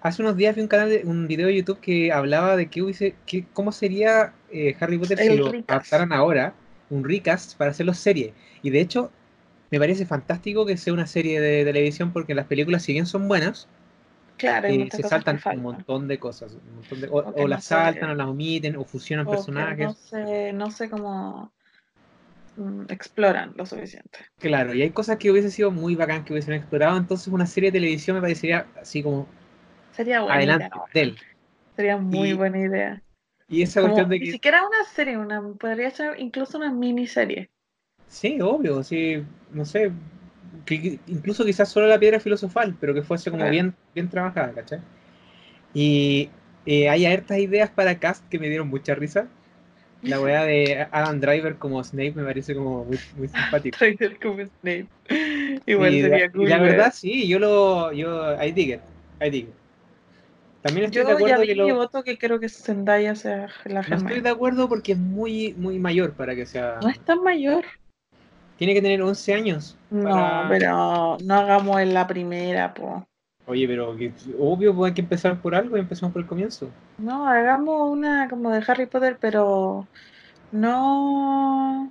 hace 0.00 0.22
unos 0.22 0.36
días 0.36 0.54
vi 0.56 0.62
un 0.62 0.68
canal, 0.68 0.88
de, 0.90 1.02
un 1.04 1.26
video 1.28 1.46
de 1.48 1.56
YouTube 1.56 1.80
que 1.80 2.12
hablaba 2.12 2.56
de 2.56 2.68
qué 2.70 2.82
hubiese, 2.82 3.14
qué- 3.26 3.46
cómo 3.52 3.72
sería 3.72 4.32
eh, 4.50 4.76
Harry 4.80 4.98
Potter 4.98 5.18
si 5.18 5.34
lo 5.36 5.56
adaptaran 5.68 6.12
ahora, 6.12 6.54
un 6.90 7.04
recast 7.04 7.56
para 7.56 7.70
hacerlo 7.70 7.94
serie. 7.94 8.34
Y 8.62 8.70
de 8.70 8.80
hecho, 8.80 9.10
me 9.70 9.78
parece 9.78 10.06
fantástico 10.06 10.66
que 10.66 10.76
sea 10.76 10.92
una 10.92 11.06
serie 11.06 11.40
de 11.40 11.64
televisión 11.64 12.12
porque 12.12 12.34
las 12.34 12.46
películas, 12.46 12.82
si 12.82 12.92
bien 12.92 13.06
son 13.06 13.28
buenas, 13.28 13.68
Claro, 14.36 14.68
eh, 14.68 14.88
se 14.90 15.02
saltan 15.02 15.38
que 15.38 15.56
un 15.56 15.62
montón 15.62 16.08
de 16.08 16.18
cosas. 16.18 16.52
un 16.52 16.76
montón 16.76 17.00
de- 17.00 17.08
o, 17.08 17.18
O 17.18 17.32
que 17.34 17.46
las 17.48 17.64
se- 17.64 17.74
saltan, 17.74 18.10
o 18.10 18.14
las 18.14 18.26
omiten, 18.28 18.76
o 18.76 18.84
fusionan 18.84 19.26
O 19.26 19.30
que 19.30 19.30
personajes. 19.30 19.88
no 19.88 19.94
sé, 19.94 20.52
no 20.52 20.70
sé 20.70 20.90
cómo 20.90 21.52
mm, 22.56 22.86
exploran 22.90 23.52
lo 23.56 23.66
suficiente. 23.66 24.18
Claro, 24.38 24.74
y 24.74 24.82
hay 24.82 24.90
cosas 24.90 25.18
que 25.18 25.30
hubiese 25.30 25.50
sido 25.50 25.70
muy 25.70 25.94
bacán 25.94 26.24
que 26.24 26.32
hubiesen 26.32 26.54
explorado. 26.54 26.96
Entonces, 26.96 27.28
una 27.28 27.46
serie 27.46 27.70
de 27.70 27.78
televisión 27.78 28.16
me 28.16 28.22
parecería 28.22 28.66
así 28.80 29.02
como 29.02 29.26
Sería 30.04 30.20
buena 30.20 30.34
adelante 30.36 30.66
idea. 30.66 30.84
de 30.94 31.00
él. 31.02 31.18
Sería 31.76 31.96
muy 31.98 32.30
Y- 32.30 32.32
buena 32.34 32.58
idea. 32.58 33.02
Y 33.48 33.62
esa 33.62 33.80
Como, 33.80 33.94
cuestión 33.94 34.10
de 34.10 34.18
Ni 34.18 34.26
que. 34.26 34.32
siquiera 34.32 34.66
una 34.66 34.84
serie, 34.84 35.18
una, 35.18 35.42
podría 35.54 35.90
ser 35.90 36.18
incluso 36.20 36.56
una 36.58 36.72
miniserie. 36.72 37.50
Sí, 38.08 38.40
obvio, 38.40 38.82
sí, 38.82 39.22
no 39.52 39.64
sé. 39.64 39.92
que- 40.66 40.98
incluso 41.06 41.44
quizás 41.44 41.68
solo 41.68 41.86
la 41.86 41.98
piedra 41.98 42.18
filosofal, 42.20 42.76
pero 42.80 42.92
que 42.92 43.02
fuese 43.02 43.30
como 43.30 43.40
Claro. 43.40 43.52
bien, 43.52 43.74
bien 43.94 44.08
trabajada, 44.08 44.52
¿cachai? 44.52 44.80
Y 45.74 46.28
eh, 46.66 46.88
hay 46.88 47.06
hartas 47.06 47.38
ideas 47.38 47.70
para 47.70 47.98
cast 47.98 48.26
que 48.28 48.38
me 48.38 48.48
dieron 48.48 48.68
mucha 48.68 48.94
risa. 48.94 49.26
La 50.02 50.20
weá 50.22 50.44
de 50.44 50.86
Adam 50.92 51.20
Driver 51.20 51.56
como 51.56 51.82
Snape 51.84 52.12
me 52.12 52.24
parece 52.24 52.54
como 52.54 52.84
muy, 52.84 52.98
muy 53.16 53.28
simpático. 53.28 53.78
Trader 53.78 54.18
como 54.18 54.44
Snape. 54.44 54.86
Igual 55.66 55.94
Y 55.94 56.02
la- 56.02 56.08
sería 56.08 56.26
y 56.26 56.30
cool. 56.30 56.48
la 56.48 56.58
ver. 56.58 56.70
verdad, 56.72 56.92
sí, 56.94 57.28
yo 57.28 57.38
lo. 57.38 57.92
Yo, 57.92 58.34
I 58.42 58.52
dig 58.52 58.70
it, 58.70 58.80
I 59.20 59.30
dig 59.30 59.44
it. 59.44 59.54
También 60.62 60.86
estoy 60.86 61.02
Yo 61.02 61.08
de 61.08 61.12
ya 61.14 61.16
acuerdo 61.16 61.40
vi 61.40 61.46
que 61.48 61.54
lo, 61.54 61.74
voto 61.74 62.02
que 62.02 62.18
creo 62.18 62.38
que 62.38 62.48
Zendaya 62.48 63.14
sea 63.14 63.48
la 63.64 63.82
no 63.82 63.96
estoy 63.96 64.20
de 64.20 64.28
acuerdo 64.28 64.68
porque 64.68 64.92
es 64.92 64.98
muy, 64.98 65.54
muy 65.54 65.78
mayor 65.78 66.12
para 66.12 66.34
que 66.34 66.44
sea. 66.44 66.78
No 66.82 66.88
es 66.88 66.98
tan 67.00 67.22
mayor. 67.22 67.64
Tiene 68.58 68.74
que 68.74 68.82
tener 68.82 69.00
11 69.00 69.32
años. 69.32 69.76
No, 69.90 70.44
pero 70.50 71.16
no 71.24 71.34
hagamos 71.34 71.80
en 71.80 71.94
la 71.94 72.06
primera, 72.06 72.74
po. 72.74 73.06
Oye, 73.46 73.66
pero 73.66 73.96
que- 73.96 74.12
obvio, 74.38 74.74
pues 74.74 74.90
hay 74.90 74.94
que 74.94 75.00
empezar 75.00 75.40
por 75.40 75.54
algo 75.54 75.76
y 75.76 75.80
empezamos 75.80 76.12
por 76.12 76.20
el 76.22 76.28
comienzo. 76.28 76.68
No, 76.98 77.26
hagamos 77.26 77.90
una 77.90 78.28
como 78.28 78.50
de 78.50 78.62
Harry 78.66 78.84
Potter, 78.84 79.16
pero 79.18 79.88
no, 80.52 81.90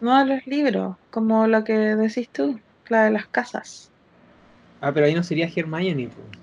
no 0.00 0.18
de 0.18 0.34
los 0.34 0.46
libros, 0.46 0.96
como 1.10 1.46
la 1.46 1.62
que 1.62 1.74
decís 1.74 2.30
tú, 2.30 2.58
la 2.88 3.04
de 3.04 3.10
las 3.10 3.26
casas. 3.26 3.90
Ah, 4.80 4.92
pero 4.92 5.06
ahí 5.06 5.14
no 5.14 5.22
sería 5.22 5.46
Hermione, 5.54 6.08
pues. 6.08 6.41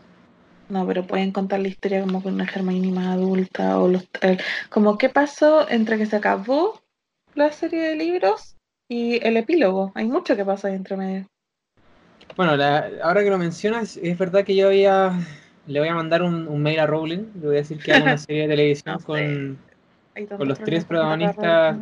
No, 0.70 0.86
pero 0.86 1.06
pueden 1.06 1.32
contar 1.32 1.60
la 1.60 1.68
historia 1.68 2.02
como 2.02 2.22
con 2.22 2.36
una 2.36 2.46
Hermione 2.46 2.92
más 2.92 3.16
adulta 3.18 3.80
o 3.80 3.88
los, 3.88 4.08
como 4.70 4.98
qué 4.98 5.10
pasó 5.10 5.68
entre 5.70 5.98
que 5.98 6.06
se 6.06 6.16
acabó 6.16 6.80
la 7.34 7.52
serie 7.52 7.82
de 7.82 7.96
libros 7.96 8.56
y 8.88 9.26
el 9.26 9.38
epílogo. 9.38 9.92
Hay 9.96 10.06
mucho 10.06 10.36
que 10.36 10.46
pasa 10.46 10.68
ahí 10.68 10.76
entre 10.76 10.96
medio. 10.98 11.26
Bueno, 12.36 12.56
la- 12.56 12.90
ahora 13.04 13.24
que 13.24 13.30
lo 13.30 13.38
mencionas, 13.38 13.98
es 13.98 14.18
verdad 14.18 14.44
que 14.46 14.56
yo 14.56 14.68
había, 14.68 15.12
le 15.68 15.80
voy 15.80 15.90
a 15.90 15.96
mandar 15.96 16.22
un, 16.24 16.48
un 16.48 16.62
mail 16.62 16.80
a 16.80 16.88
Rowling, 16.88 17.26
le 17.42 17.48
voy 17.48 17.56
a 17.56 17.60
decir 17.60 17.80
que 17.82 17.92
haga 17.94 18.06
una 18.06 18.18
serie 18.18 18.44
de 18.44 18.48
televisión 18.50 18.94
No 18.96 19.00
sé. 19.00 19.06
con, 19.06 19.58
Con 20.38 20.48
los 20.48 20.60
tres 20.60 20.86
protagonistas- 20.86 21.78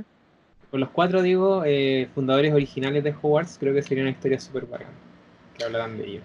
con 0.72 0.80
los 0.82 0.90
cuatro, 0.90 1.22
digo, 1.22 1.64
eh, 1.66 2.10
fundadores 2.14 2.54
originales 2.54 3.04
de 3.04 3.12
Hogwarts, 3.22 3.58
creo 3.60 3.74
que 3.74 3.82
sería 3.82 4.04
una 4.04 4.12
historia 4.12 4.40
súper 4.40 4.66
bacana, 4.66 4.92
que 5.58 5.64
hablaran 5.64 5.98
de 5.98 6.06
ello. 6.06 6.22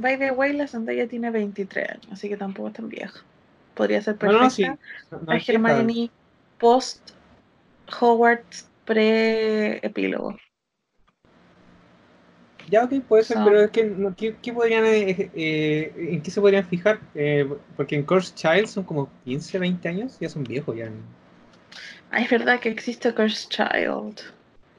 By 0.00 0.18
the 0.18 0.30
way, 0.32 0.52
la 0.52 0.66
Zendaya 0.66 1.06
tiene 1.08 1.30
23 1.30 1.88
años, 1.90 2.08
así 2.10 2.28
que 2.28 2.36
tampoco 2.36 2.68
es 2.68 2.74
tan 2.74 2.88
vieja. 2.88 3.20
Podría 3.74 4.02
ser 4.02 4.14
No, 4.14 4.32
perfecta. 4.32 4.44
no, 4.44 4.50
sí. 4.50 4.64
No, 5.10 5.20
no 5.20 5.32
a. 5.32 5.36
Hermione 5.36 6.10
post 6.58 7.10
Hogwarts 8.00 8.68
pre 8.84 9.78
epílogo. 9.86 10.36
Ya, 12.70 12.84
ok, 12.84 13.00
puede 13.08 13.24
ser, 13.24 13.38
So- 13.38 13.44
pero 13.44 13.60
es 13.62 13.70
que, 13.70 13.84
no, 13.84 14.14
¿qué, 14.14 14.36
qué 14.40 14.52
podrían, 14.52 14.84
eh, 14.84 15.30
eh, 15.34 15.92
¿en 15.96 16.22
qué 16.22 16.30
se 16.30 16.40
podrían 16.40 16.64
fijar? 16.64 17.00
Eh, 17.14 17.48
porque 17.76 17.96
en 17.96 18.04
Cursed 18.04 18.34
Child 18.36 18.66
son 18.68 18.84
como 18.84 19.08
15, 19.24 19.58
20 19.58 19.88
años, 19.88 20.18
ya 20.20 20.28
son 20.28 20.44
viejos 20.44 20.76
ya. 20.76 20.88
Ah, 22.10 22.20
es 22.20 22.30
verdad 22.30 22.60
que 22.60 22.68
existe 22.68 23.14
Cursed 23.14 23.48
Child. 23.50 24.20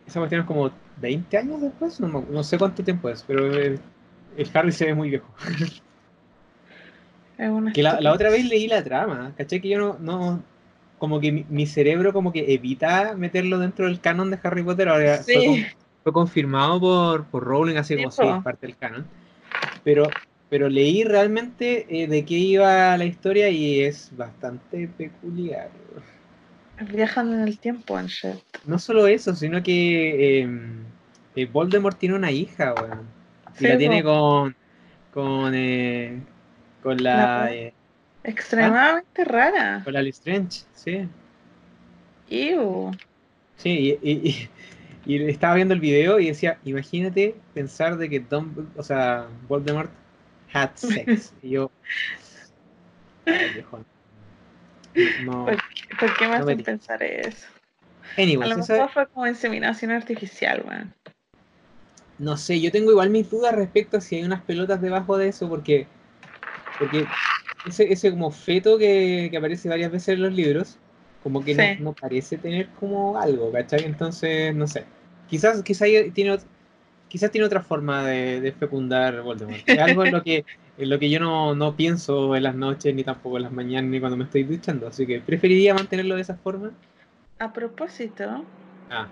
Esa 0.08 0.20
cuestión 0.20 0.42
es 0.42 0.48
como 0.48 0.72
20 1.02 1.38
años 1.38 1.62
después, 1.62 2.00
no, 2.00 2.26
no 2.30 2.44
sé 2.44 2.58
cuánto 2.58 2.84
tiempo 2.84 3.10
es, 3.10 3.24
pero 3.24 3.46
el, 4.38 4.50
Harry 4.54 4.72
se 4.72 4.86
ve 4.86 4.94
muy 4.94 5.10
viejo. 5.10 5.28
Es 7.38 7.50
una 7.50 7.74
Que 7.74 7.82
la, 7.84 8.00
la 8.02 8.12
otra 8.14 8.30
vez 8.30 8.46
leí 8.46 8.68
la 8.68 8.84
trama, 8.84 9.34
¿cachai? 9.38 9.62
Que 9.62 9.70
yo 9.70 9.80
no, 9.80 9.98
no 10.00 10.44
como 11.00 11.20
que 11.20 11.32
mi, 11.32 11.46
mi 11.50 11.66
cerebro 11.66 12.14
como 12.14 12.32
que 12.32 12.54
evita 12.54 13.16
meterlo 13.16 13.58
dentro 13.58 13.86
del 13.88 14.00
canon 14.00 14.30
de 14.30 14.40
Harry 14.44 14.62
Potter, 14.64 14.90
ahora 14.90 15.18
fue, 15.24 15.34
Sí. 15.34 15.46
con- 15.46 15.66
fue 16.04 16.14
confirmado 16.14 16.80
por, 16.80 17.26
por 17.26 17.44
Rowling, 17.44 17.78
así 17.78 17.96
Sí, 17.96 18.00
como 18.00 18.12
sí, 18.12 18.22
es 18.28 18.44
parte 18.44 18.68
del 18.68 18.78
canon. 18.78 19.08
Pero, 19.84 20.08
pero 20.50 20.70
leí 20.70 21.04
realmente 21.04 21.88
eh, 21.90 22.08
de 22.08 22.24
qué 22.24 22.36
iba 22.36 22.96
la 22.98 23.06
historia 23.06 23.50
y 23.50 23.82
es 23.82 24.16
bastante 24.16 24.88
peculiar. 24.88 25.70
Viajan 26.94 27.34
en 27.34 27.42
el 27.42 27.58
tiempo 27.60 27.98
en 28.00 28.08
shit. 28.08 28.36
No 28.66 28.78
solo 28.78 29.08
eso, 29.08 29.34
sino 29.36 29.64
que 29.64 30.42
eh, 30.44 30.50
eh, 31.36 31.46
Voldemort 31.52 31.98
tiene 31.98 32.16
una 32.16 32.32
hija, 32.32 32.74
weón. 32.76 33.02
Y 33.02 33.21
Sí, 33.58 33.68
la 33.68 33.78
tiene 33.78 34.04
con, 34.04 34.56
con, 35.14 35.54
eh, 35.56 36.20
con 36.82 37.02
La 37.04 37.52
eh, 37.52 37.74
Extremadamente 38.24 39.24
rara. 39.26 39.82
con 39.84 39.94
la 39.94 40.02
Lestrange, 40.02 40.62
sí. 40.74 41.08
Ew. 42.30 42.92
Sí, 43.58 43.98
y, 44.02 44.10
y- 44.12 44.30
y- 44.30 44.50
y 45.06 45.30
estaba 45.30 45.56
viendo 45.56 45.74
el 45.74 45.80
video 45.80 46.20
y 46.20 46.28
decía, 46.28 46.58
imagínate 46.64 47.36
pensar 47.54 47.98
de 47.98 48.10
que 48.10 48.20
Dumbledore, 48.20 48.68
o 48.78 48.84
sea, 48.84 49.28
Voldemort 49.48 49.90
had 50.54 50.72
sex. 50.76 51.34
Y 51.44 51.52
yo, 51.52 51.72
ay, 53.26 53.50
viejo, 53.54 53.80
no. 55.26 55.46
¿Por 55.46 55.56
qué, 55.58 55.96
por 56.00 56.18
qué 56.18 56.28
me 56.28 56.38
No 56.38 56.44
hacen 56.44 56.64
pensar 56.64 57.04
eso? 57.04 57.48
Anyways, 58.18 58.52
A 58.52 58.56
lo 58.56 58.58
mejor 58.58 58.90
fue 58.92 59.08
como 59.08 59.28
inseminación 59.28 59.92
artificial, 59.92 60.64
weón. 60.68 60.94
No 62.22 62.38
sé, 62.38 62.62
yo 62.62 62.72
tengo 62.72 62.92
igual 62.92 63.10
mis 63.10 63.30
dudas 63.30 63.56
respecto 63.56 63.98
a 63.98 64.02
si 64.02 64.16
hay 64.18 64.24
unas 64.24 64.44
pelotas 64.44 64.82
debajo 64.82 65.18
de 65.18 65.30
eso, 65.30 65.50
porque, 65.50 65.88
porque 66.78 67.08
ese, 67.66 67.92
ese 67.94 68.12
como 68.12 68.32
feto 68.32 68.78
que, 68.78 69.30
que 69.32 69.38
aparece 69.38 69.70
varias 69.70 69.92
veces 69.92 70.10
en 70.16 70.24
los 70.24 70.34
libros, 70.34 70.78
como 71.24 71.44
que 71.44 71.56
no- 71.56 71.74
Sí. 71.76 71.80
no, 71.80 71.94
parece 71.94 72.38
tener 72.38 72.70
como 72.80 73.18
algo, 73.18 73.52
¿cachai? 73.52 73.86
Entonces, 73.86 74.56
no 74.56 74.68
sé. 74.68 74.86
Quizás, 75.30 75.64
quizás 75.64 75.88
tiene, 76.14 76.38
quizás 77.10 77.32
tiene 77.32 77.48
otra 77.48 77.62
forma 77.62 78.06
de, 78.06 78.42
de 78.42 78.52
fecundar 78.54 79.22
Voldemort. 79.22 79.64
Es 79.72 79.82
algo 79.82 80.04
en 80.04 80.12
lo 80.12 80.24
que, 80.24 80.46
en 80.78 80.90
lo 80.90 81.00
que 81.00 81.10
yo 81.10 81.20
no, 81.20 81.56
no 81.56 81.76
pienso 81.76 82.36
en 82.36 82.44
las 82.44 82.56
noches, 82.56 82.96
ni 82.96 83.04
tampoco 83.04 83.38
en 83.38 83.44
las 83.44 83.52
mañanas, 83.52 83.92
ni 83.92 84.00
cuando 84.00 84.18
me 84.18 84.26
estoy 84.26 84.44
duchando. 84.44 84.88
Así 84.88 85.06
que 85.08 85.20
preferiría 85.22 85.74
mantenerlo 85.74 86.16
de 86.16 86.22
esa 86.22 86.36
forma. 86.38 86.72
A 87.46 87.48
propósito, 87.52 88.28
Ah, 88.90 89.10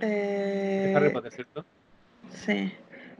eh, 0.00 0.08
de 0.82 0.90
Harry 0.92 1.10
Potter, 1.10 1.32
¿cierto? 1.32 1.64
Sí. 2.28 2.72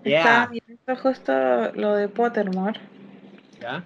Yeah. 0.04 0.18
Estaba 0.20 0.46
viendo 0.46 0.96
justo 1.02 1.32
lo 1.74 1.94
de 1.94 2.08
Pottermore 2.08 2.80
¿Ya? 3.60 3.84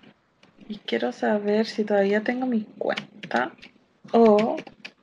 y 0.69 0.79
quiero 0.79 1.13
saber 1.13 1.67
si 1.67 1.85
todavía 1.85 2.23
tengo 2.23 2.47
mi 2.47 2.65
cuenta 2.79 3.53
o 4.13 4.57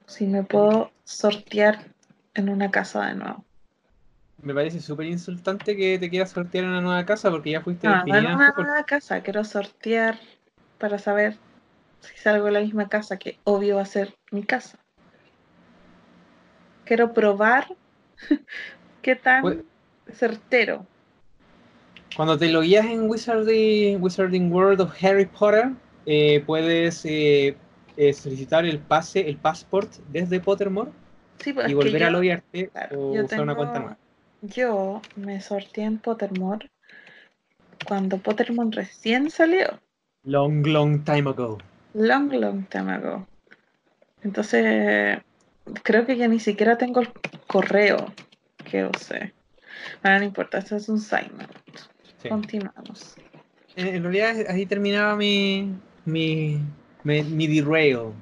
si 0.08 0.26
me 0.28 0.44
puedo 0.44 0.92
sortear 1.04 1.80
en 2.34 2.50
una 2.50 2.72
casa 2.72 3.06
de 3.08 3.16
nuevo. 3.16 3.44
Me 4.42 4.54
parece 4.54 4.80
súper 4.80 5.06
insultante 5.08 5.76
que 5.76 6.00
te 6.00 6.10
quieras 6.10 6.32
sortear 6.32 6.64
en 6.64 6.72
una 6.72 6.82
nueva 6.82 7.06
casa 7.06 7.30
porque 7.30 7.52
ya 7.52 7.62
fuiste 7.62 7.88
No, 7.88 8.06
no 8.06 8.16
en 8.16 8.26
una 8.28 8.54
por- 8.56 8.66
nueva 8.66 8.84
casa, 8.86 9.22
quiero 9.22 9.44
sortear 9.44 10.18
para 10.80 10.98
saber 10.98 11.38
si 12.00 12.18
salgo 12.18 12.46
de 12.46 12.52
la 12.54 12.62
misma 12.62 12.88
casa, 12.90 13.18
que 13.18 13.38
obvio 13.44 13.76
va 13.76 13.84
a 13.84 13.86
ser 13.86 14.16
mi 14.32 14.44
casa. 14.44 14.80
Quiero 16.86 17.14
probar 17.14 17.68
qué 19.02 19.16
tan 19.16 19.42
Pues- 19.42 19.58
certero. 20.12 20.86
Cuando 22.16 22.38
te 22.38 22.50
logueas 22.50 22.86
en 22.86 23.10
Wizarding, 23.10 24.02
Wizarding 24.02 24.52
World 24.52 24.82
of 24.82 25.04
Harry 25.04 25.26
Potter, 25.26 25.72
eh, 26.06 26.44
puedes 26.46 27.06
eh, 27.06 27.56
eh, 27.96 28.14
solicitar 28.14 28.66
el 28.66 28.80
pase, 28.80 29.28
el 29.30 29.38
passport 29.38 29.92
desde 30.12 30.40
Pottermore 30.40 30.92
Sí, 31.40 31.54
pues 31.54 31.70
y 31.70 31.74
volver 31.74 32.04
a 32.04 32.10
loguearte 32.10 32.70
Claro, 32.70 33.00
o 33.00 33.24
usar 33.24 33.42
una 33.42 33.56
cuenta 33.56 33.80
nueva. 33.80 33.98
Yo 34.42 35.02
me 35.16 35.42
sorteé 35.42 35.86
en 35.86 36.00
Pottermore 36.00 36.70
cuando 37.88 38.18
Pottermore 38.18 38.70
recién 38.72 39.30
salió. 39.30 39.80
Long, 40.24 40.66
long 40.66 41.04
time 41.04 41.30
ago. 41.30 41.58
Long, 41.94 42.32
long 42.34 42.66
time 42.68 42.92
ago. 42.92 43.28
Entonces, 44.24 45.20
creo 45.84 46.06
que 46.06 46.16
ya 46.16 46.28
ni 46.28 46.40
siquiera 46.40 46.78
tengo 46.78 47.02
el 47.02 47.10
correo 47.48 48.14
que 48.70 48.86
usé. 48.86 49.34
Bueno, 50.02 50.20
no 50.20 50.26
importa, 50.26 50.60
eso 50.60 50.76
es 50.76 50.90
un 50.90 50.98
note. 50.98 51.54
Sí. 52.22 52.30
Continuamos. 52.30 53.16
En, 53.76 53.88
en 53.88 54.04
realidad 54.04 54.36
ahí 54.50 54.66
terminaba 54.66 55.16
mi, 55.16 55.74
mi, 56.06 56.60
mi, 57.04 57.24
mi 57.24 57.48
derail. 57.48 58.14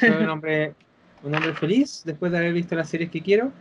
Soy 0.00 0.10
un 0.10 0.28
hombre, 0.28 0.74
un 1.22 1.34
hombre 1.34 1.54
feliz 1.54 2.02
después 2.04 2.32
de 2.32 2.38
haber 2.38 2.52
visto 2.52 2.74
las 2.74 2.88
series 2.88 3.10
que 3.10 3.22
quiero. 3.22 3.52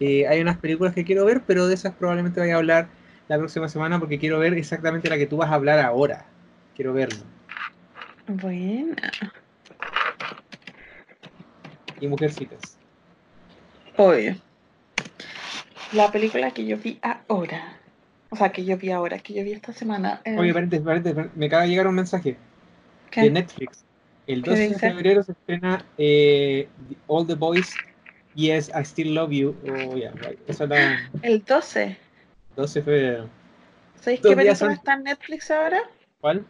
Eh, 0.00 0.26
hay 0.26 0.40
unas 0.40 0.58
películas 0.58 0.94
que 0.94 1.04
quiero 1.04 1.24
ver, 1.24 1.42
pero 1.46 1.66
de 1.66 1.74
esas 1.74 1.94
probablemente 1.94 2.40
voy 2.40 2.50
a 2.50 2.56
hablar 2.56 2.88
la 3.28 3.38
próxima 3.38 3.68
semana 3.68 3.98
porque 3.98 4.18
quiero 4.18 4.38
ver 4.38 4.54
exactamente 4.54 5.08
la 5.08 5.16
que 5.16 5.26
tú 5.26 5.36
vas 5.36 5.50
a 5.50 5.54
hablar 5.54 5.78
ahora. 5.78 6.26
Quiero 6.74 6.92
verlo. 6.92 7.20
Buena. 8.26 9.12
Y 12.00 12.08
Mujercitas. 12.08 12.76
Obvio. 13.96 14.36
La 15.94 16.10
película 16.10 16.50
que 16.50 16.66
yo 16.66 16.76
vi 16.76 16.98
ahora. 17.02 17.78
O 18.30 18.36
sea, 18.36 18.50
que 18.50 18.64
yo 18.64 18.76
vi 18.76 18.90
ahora, 18.90 19.18
que 19.20 19.32
yo 19.32 19.44
vi 19.44 19.52
esta 19.52 19.72
semana. 19.72 20.20
Oye, 20.36 20.52
paréntesis, 20.52 20.84
paréntesis, 20.84 21.24
me 21.36 21.46
acaba 21.46 21.62
de 21.62 21.68
llegar 21.68 21.86
un 21.86 21.94
mensaje 21.94 22.36
¿qué? 23.12 23.22
de 23.22 23.30
Netflix. 23.30 23.84
El 24.26 24.42
¿Qué 24.42 24.50
12 24.50 24.68
de 24.70 24.78
febrero 24.78 25.22
se 25.22 25.32
estrena 25.32 25.84
eh, 25.96 26.68
All 27.06 27.26
the 27.26 27.34
Boys, 27.34 27.76
Yes, 28.34 28.70
I 28.70 28.84
Still 28.84 29.14
Love 29.14 29.30
You. 29.30 29.56
Oh, 29.68 29.94
yeah, 29.94 30.10
right. 30.12 30.38
La 30.48 30.98
El 31.22 31.44
12. 31.44 31.96
12 32.56 32.78
de 32.80 32.84
febrero. 32.84 33.28
¿Sabéis 34.00 34.20
qué 34.20 34.34
película 34.34 34.72
está 34.72 34.94
en 34.94 35.02
Netflix 35.04 35.50
ahora? 35.52 35.78
¿Cuál? 36.20 36.44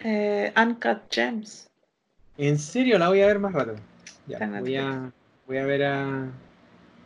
Eh, 0.00 0.52
Uncut 0.56 1.02
Gems. 1.10 1.70
En 2.36 2.58
serio, 2.58 2.98
la 2.98 3.08
voy 3.08 3.20
a 3.20 3.26
ver 3.26 3.38
más 3.38 3.52
rato. 3.52 3.76
Ya, 4.26 4.44
voy 4.60 4.76
a, 4.76 5.12
voy 5.46 5.58
a 5.58 5.64
ver 5.64 5.84
a 5.84 6.30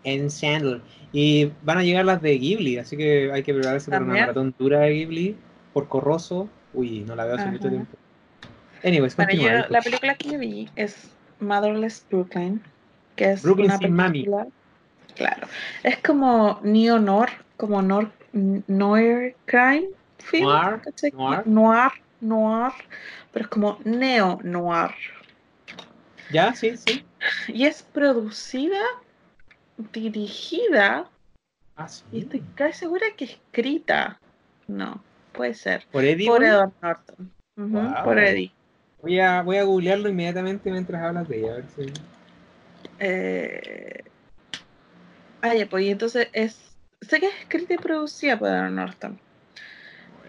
En 0.05 0.31
Sandler. 0.31 0.81
Y 1.13 1.51
van 1.63 1.79
a 1.79 1.83
llegar 1.83 2.05
las 2.05 2.23
de 2.23 2.39
Ghibli, 2.39 2.79
así 2.79 2.97
que 2.97 3.31
hay 3.33 3.43
que 3.43 3.53
prepararse 3.53 3.91
para 3.91 4.05
una 4.05 4.15
maratón 4.21 4.55
dura 4.59 4.81
de 4.81 4.91
Ghibli, 4.95 5.37
por 5.73 5.89
Corroso, 5.89 6.49
Uy, 6.73 7.01
no 7.01 7.17
la 7.17 7.25
veo 7.25 7.35
hace 7.35 7.49
mucho 7.51 7.69
tiempo. 7.69 7.97
Anyways, 8.85 9.17
Bueno, 9.17 9.33
yo- 9.33 9.67
la 9.69 9.83
película 9.83 10.15
que 10.15 10.31
yo 10.31 10.39
vi 10.39 10.69
es 10.77 11.11
Motherless 11.41 12.07
Brooklyn, 12.09 12.63
que 13.17 13.33
es 13.33 13.43
Brooklyn 13.43 13.67
una 13.67 13.79
sin 13.79 13.93
mami. 13.93 14.23
película. 14.23 14.47
Claro, 15.17 15.49
es 15.83 15.99
como 15.99 16.61
neo-noir, 16.63 17.29
como 17.57 17.83
nor, 17.83 18.13
noir 18.33 19.37
crime 19.47 19.89
film, 20.19 20.45
Noir, 20.47 20.81
noir. 21.13 21.43
noir, 21.47 21.91
noir, 22.21 22.73
pero 23.33 23.45
es 23.45 23.49
como 23.51 23.79
neo-noir. 23.85 24.93
Ya, 26.31 26.55
sí, 26.55 26.77
sí. 26.77 27.05
Y 27.49 27.65
es 27.67 27.83
producida, 27.83 28.79
dirigida 29.93 31.09
Ah, 31.81 31.89
y 32.13 32.21
estoy 32.21 32.43
casi 32.57 32.81
segura 32.81 33.07
que 33.17 33.25
escrita. 33.25 34.21
No, 34.69 35.03
puede 35.33 35.55
ser. 35.55 35.87
Por 35.91 36.05
Eddie. 36.05 36.27
Por? 36.27 36.45
Edward 36.45 36.73
Norton. 36.83 37.33
Wow. 37.57 38.05
Por 38.05 38.19
Eddie. 38.19 38.53
Voy 39.01 39.19
a, 39.19 39.41
voy 39.41 39.57
a 39.57 39.65
googlearlo 39.65 40.11
inmediatamente 40.11 40.71
mientras 40.71 41.03
hablas 41.03 41.27
de 41.27 41.39
ella. 41.39 41.53
A 41.53 41.55
ver 41.55 41.65
si... 41.75 41.93
Eh... 42.99 44.05
Ah, 45.41 45.55
ya, 45.55 45.67
pues 45.71 45.87
y 45.87 45.91
entonces 45.91 46.29
es. 46.35 46.61
Sé 47.01 47.19
que 47.19 47.29
es 47.29 47.35
escrita 47.41 47.73
y 47.73 47.79
producida 47.79 48.39
por 48.39 48.49
Edward 48.49 48.73
Norton. 48.73 49.19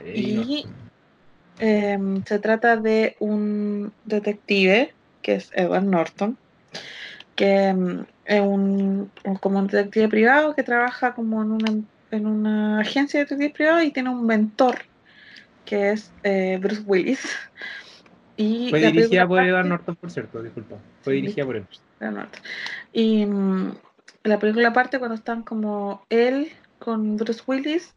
Y 0.05 0.65
em, 1.59 2.23
se 2.23 2.39
trata 2.39 2.77
de 2.77 3.17
un 3.19 3.91
detective, 4.05 4.93
que 5.21 5.35
es 5.35 5.51
Edward 5.53 5.83
Norton, 5.83 6.37
que 7.35 7.67
em, 7.67 8.05
es 8.25 8.41
un, 8.41 9.11
como 9.39 9.59
un 9.59 9.67
detective 9.67 10.07
privado 10.07 10.55
que 10.55 10.63
trabaja 10.63 11.13
como 11.13 11.41
en 11.41 11.51
una, 11.51 11.71
en 12.11 12.25
una 12.25 12.79
agencia 12.79 13.19
de 13.19 13.25
detectives 13.25 13.53
privados 13.53 13.83
y 13.83 13.91
tiene 13.91 14.09
un 14.09 14.25
mentor, 14.25 14.79
que 15.65 15.91
es 15.91 16.11
eh, 16.23 16.57
Bruce 16.61 16.83
Willis. 16.85 17.37
Y 18.37 18.69
Fue 18.69 18.79
dirigida 18.79 19.27
por 19.27 19.39
Edward 19.39 19.67
Norton, 19.67 19.95
por 19.95 20.09
cierto, 20.09 20.41
disculpa. 20.41 20.77
Fue 21.01 21.13
dirigida 21.13 21.45
por 21.45 21.57
él. 21.57 21.65
Y 22.93 23.25
mm, 23.25 23.75
la 24.23 24.39
película 24.39 24.73
parte 24.73 24.99
cuando 24.99 25.15
están 25.15 25.43
como 25.43 26.05
él 26.09 26.51
con 26.79 27.17
Bruce 27.17 27.43
Willis. 27.45 27.93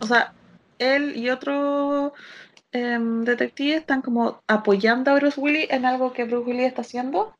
O 0.00 0.06
sea, 0.06 0.34
él 0.78 1.16
y 1.16 1.30
otro 1.30 2.12
em, 2.72 3.24
detective 3.24 3.76
están 3.76 4.02
como 4.02 4.42
apoyando 4.46 5.10
a 5.10 5.14
Bruce 5.14 5.40
Willis 5.40 5.70
en 5.70 5.84
algo 5.84 6.12
que 6.12 6.24
Bruce 6.24 6.50
Willis 6.50 6.66
está 6.66 6.82
haciendo. 6.82 7.34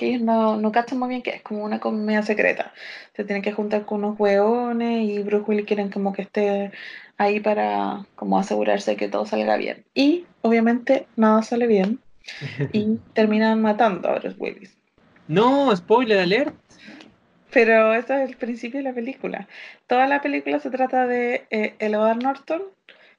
Que 0.00 0.06
ellos 0.06 0.22
no, 0.22 0.56
no 0.56 0.72
cachan 0.72 0.98
muy 0.98 1.10
bien 1.10 1.20
que 1.20 1.28
es 1.28 1.42
como 1.42 1.62
una 1.62 1.78
comedia 1.78 2.22
secreta. 2.22 2.72
Se 3.14 3.22
tienen 3.22 3.42
que 3.42 3.52
juntar 3.52 3.84
con 3.84 4.02
unos 4.02 4.18
hueones 4.18 5.06
y 5.06 5.18
Bruce 5.18 5.44
Willis 5.46 5.66
quieren 5.66 5.90
como 5.90 6.14
que 6.14 6.22
esté 6.22 6.72
ahí 7.18 7.38
para 7.38 8.06
como 8.14 8.38
asegurarse 8.38 8.96
que 8.96 9.08
todo 9.08 9.26
salga 9.26 9.58
bien. 9.58 9.84
Y 9.92 10.24
obviamente 10.40 11.06
nada 11.16 11.42
sale 11.42 11.66
bien 11.66 11.98
y 12.72 12.96
terminan 13.12 13.60
matando 13.60 14.08
a 14.08 14.18
Bruce 14.20 14.36
Willis. 14.38 14.74
No, 15.28 15.76
spoiler 15.76 16.20
alert. 16.20 16.54
Pero 17.50 17.92
eso 17.92 18.14
es 18.14 18.30
el 18.30 18.36
principio 18.38 18.78
de 18.78 18.84
la 18.84 18.94
película. 18.94 19.48
Toda 19.86 20.06
la 20.06 20.22
película 20.22 20.60
se 20.60 20.70
trata 20.70 21.06
de 21.06 21.44
eh, 21.50 21.74
Edward 21.78 22.22
Norton 22.22 22.62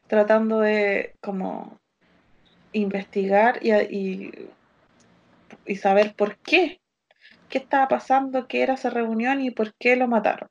tratando 0.08 0.62
de 0.62 1.14
como 1.22 1.80
investigar 2.74 3.60
y, 3.62 3.72
y, 3.72 4.50
y 5.68 5.76
saber 5.76 6.16
por 6.16 6.38
qué, 6.38 6.81
qué 7.52 7.60
estaba 7.60 7.88
pasando, 7.88 8.48
qué 8.48 8.64
era 8.64 8.74
esa 8.74 8.90
reunión 8.90 9.42
y 9.42 9.52
por 9.52 9.76
qué 9.76 9.96
lo 9.96 10.08
mataron. 10.08 10.50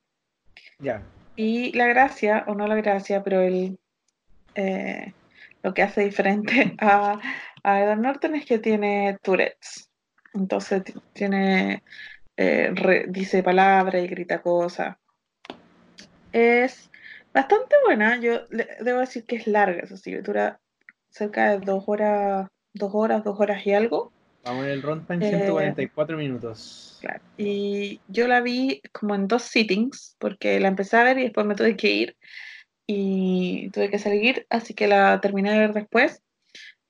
Ya. 0.79 1.03
Y 1.35 1.73
la 1.73 1.87
gracia, 1.89 2.45
o 2.47 2.55
no 2.55 2.67
la 2.69 2.77
gracia, 2.77 3.23
pero 3.25 3.41
el, 3.41 3.79
eh, 4.55 5.13
lo 5.63 5.75
que 5.75 5.83
hace 5.83 6.03
diferente 6.03 6.75
a, 6.81 7.19
a 7.65 7.81
Edward 7.81 8.01
Norton 8.01 8.35
es 8.37 8.47
que 8.47 8.59
tiene 8.59 9.19
Tourette's. 9.23 9.89
Entonces 10.35 10.85
tiene, 11.13 11.83
eh, 12.37 12.71
re- 12.75 13.07
dice 13.09 13.43
palabras 13.43 14.03
y 14.05 14.07
grita 14.07 14.43
cosas. 14.43 14.97
Es 16.33 16.91
bastante 17.35 17.75
buena. 17.85 18.19
Yo 18.21 18.43
le- 18.51 18.69
debo 18.81 19.01
decir 19.01 19.25
que 19.25 19.37
es 19.37 19.47
larga, 19.47 19.83
eso 19.83 19.97
sí, 19.97 20.15
dura 20.17 20.61
cerca 21.09 21.51
de 21.51 21.59
dos 21.59 21.85
horas, 21.89 22.49
dos 22.73 22.91
horas, 22.95 23.25
dos 23.25 23.41
horas 23.41 23.67
y 23.67 23.75
algo. 23.75 24.13
Vamos 24.45 24.65
en 24.65 24.71
el 24.71 24.83
runtime 24.83 25.27
Eh, 25.27 25.31
144 25.31 26.17
minutos. 26.17 26.99
Claro. 27.01 27.21
Y 27.37 28.01
yo 28.09 28.27
la 28.27 28.41
vi 28.41 28.81
como 28.93 29.15
en 29.15 29.29
dos 29.29 29.43
sittings, 29.43 30.17
porque 30.19 30.61
la 30.61 30.69
empecé 30.69 30.97
a 30.97 31.05
ver 31.05 31.19
y 31.19 31.23
después 31.25 31.47
me 31.47 31.55
tuve 31.55 31.77
que 31.77 31.91
ir 31.91 32.17
y 32.87 33.71
tuve 33.71 33.91
que 33.91 33.99
salir, 33.99 34.47
así 34.51 34.75
que 34.75 34.89
la 34.89 35.21
terminé 35.21 35.53
de 35.53 35.59
ver 35.59 35.73
después. 35.73 36.23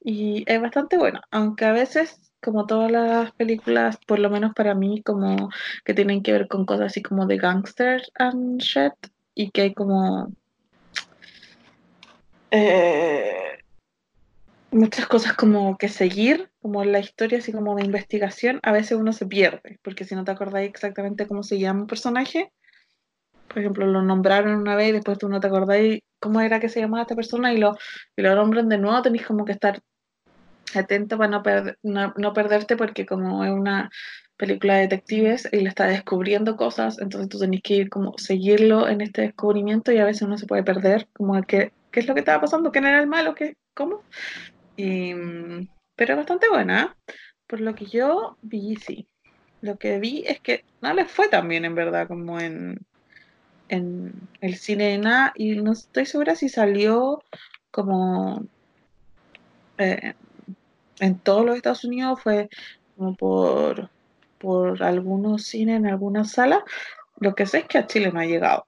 Y 0.03 0.45
es 0.47 0.61
bastante 0.61 0.97
buena, 0.97 1.23
aunque 1.31 1.67
a 1.67 1.73
veces, 1.73 2.33
como 2.41 2.67
todas 2.67 2.91
las 2.91 3.33
películas, 3.33 3.99
por 4.07 4.19
lo 4.19 4.31
menos 4.31 4.55
para 4.55 4.75
mí, 4.75 5.03
como 5.03 5.51
que 5.85 5.93
tienen 5.93 6.23
que 6.23 6.33
ver 6.33 6.49
con 6.49 6.65
cosas 6.65 6.87
así 6.87 7.03
como 7.03 7.27
de 7.27 7.37
gangsters 7.37 8.11
and 8.15 8.63
shit, 8.63 8.95
y 9.35 9.51
que 9.51 9.63
hay 9.63 9.75
como 9.75 10.33
eh, 12.51 13.60
muchas 14.71 15.07
cosas 15.07 15.35
como 15.35 15.77
que 15.77 15.89
seguir, 15.89 16.51
como 16.61 16.85
la 16.85 17.01
historia 17.01 17.39
así 17.39 17.53
como 17.53 17.75
de 17.75 17.85
investigación, 17.85 18.61
a 18.63 18.73
veces 18.73 18.99
uno 18.99 19.13
se 19.13 19.27
pierde, 19.27 19.79
porque 19.83 20.05
si 20.05 20.15
no 20.15 20.25
te 20.25 20.31
acordáis 20.31 20.71
exactamente 20.71 21.27
cómo 21.27 21.43
se 21.43 21.59
llama 21.59 21.83
un 21.83 21.87
personaje, 21.87 22.53
por 23.49 23.59
ejemplo, 23.59 23.87
lo 23.87 24.03
nombraron 24.03 24.55
una 24.61 24.77
vez 24.77 24.91
y 24.91 24.93
después 24.93 25.19
tú 25.19 25.29
no 25.29 25.41
te 25.41 25.49
acordáis 25.49 26.01
cómo 26.21 26.41
era 26.41 26.61
que 26.61 26.69
se 26.69 26.81
llamaba 26.81 27.03
esta 27.03 27.17
persona 27.17 27.53
y 27.53 27.59
lo, 27.59 27.77
y 28.17 28.23
lo 28.23 28.35
nombran 28.37 28.69
de 28.69 28.79
nuevo, 28.79 29.03
tenéis 29.03 29.27
como 29.27 29.45
que 29.45 29.53
estar 29.53 29.81
atento 30.75 31.19
para 31.19 31.29
no, 31.29 31.43
no, 31.83 32.15
no 32.17 32.33
perderte 32.33 32.77
porque 32.77 33.07
como 33.07 33.45
es 33.45 33.51
una 33.51 33.91
película 34.37 34.77
de 34.77 34.83
detectives 34.83 35.49
y 35.53 35.59
le 35.59 35.69
está 35.69 35.87
descubriendo 35.87 36.57
cosas, 36.57 36.99
entonces 36.99 37.29
tú 37.29 37.39
tenés 37.39 37.61
que 37.63 37.75
ir 37.75 37.91
como 37.91 38.15
seguirlo 38.17 38.89
en 38.89 39.03
este 39.03 39.23
descubrimiento 39.23 39.93
y 39.93 39.99
a 39.99 40.05
veces 40.05 40.23
uno 40.23 40.39
se 40.39 40.47
puede 40.47 40.63
perder, 40.63 41.09
como 41.13 41.43
que, 41.43 41.73
qué 41.91 42.01
es 42.01 42.07
lo 42.07 42.15
que 42.15 42.21
estaba 42.21 42.41
pasando, 42.41 42.73
quién 42.73 42.87
era 42.87 43.01
el 43.01 43.07
malo, 43.07 43.35
qué, 43.35 43.57
cómo. 43.75 44.03
Mm, 44.77 45.67
pero 45.97 46.17
bastante 46.17 46.49
buena, 46.49 46.97
¿eh? 47.07 47.13
por 47.47 47.61
lo 47.61 47.75
que 47.75 47.87
yo 47.87 48.37
vi, 48.43 48.77
sí. 48.77 49.09
Lo 49.61 49.77
que 49.77 49.99
vi 49.99 50.25
es 50.27 50.41
que 50.41 50.65
no 50.81 50.93
les 50.95 51.11
fue 51.11 51.29
tan 51.29 51.49
bien 51.49 51.65
en 51.65 51.75
verdad 51.75 52.09
como 52.09 52.41
en, 52.41 52.79
en 53.69 54.13
el 54.41 54.57
cine 54.57 54.97
nada 54.99 55.33
y 55.35 55.57
no 55.57 55.73
estoy 55.73 56.07
segura 56.07 56.35
si 56.35 56.49
salió 56.49 57.23
como 57.71 58.45
eh, 59.79 60.15
en 61.01 61.19
todos 61.19 61.45
los 61.45 61.57
Estados 61.57 61.85
Unidos 61.85 62.21
fue 62.23 62.49
como 62.97 63.15
por, 63.17 63.91
por 64.39 64.83
algunos 64.83 65.45
cines 65.45 65.77
en 65.77 65.87
algunas 65.87 66.33
salas. 66.33 66.63
Lo 67.19 67.35
que 67.35 67.47
sé 67.47 67.59
es 67.59 67.65
que 67.67 67.79
a 67.79 67.87
Chile 67.87 68.11
no 68.13 68.21
ha 68.21 68.27
llegado. 68.27 68.67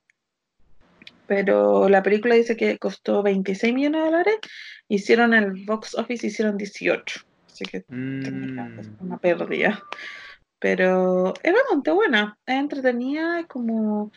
Pero 1.35 1.89
la 1.89 2.03
película 2.03 2.35
dice 2.35 2.59
que 2.59 2.77
costó 2.79 3.23
26 3.23 3.73
millones 3.73 4.03
de 4.03 4.07
dólares. 4.11 4.37
Hicieron 4.87 5.33
el 5.33 5.65
box 5.65 5.95
office, 5.95 6.27
hicieron 6.27 6.59
18. 6.59 7.21
Así 7.47 7.65
que 7.65 7.87
técnicamente 8.21 8.83
es 8.83 8.89
Mm, 8.99 9.05
una 9.07 9.17
pérdida. 9.17 9.83
Pero 10.59 11.33
es 11.43 11.55
bastante 11.55 11.91
buena. 11.91 12.37
Es 12.45 12.57
entretenida, 12.57 13.41
es 13.41 13.47
como 13.47 14.13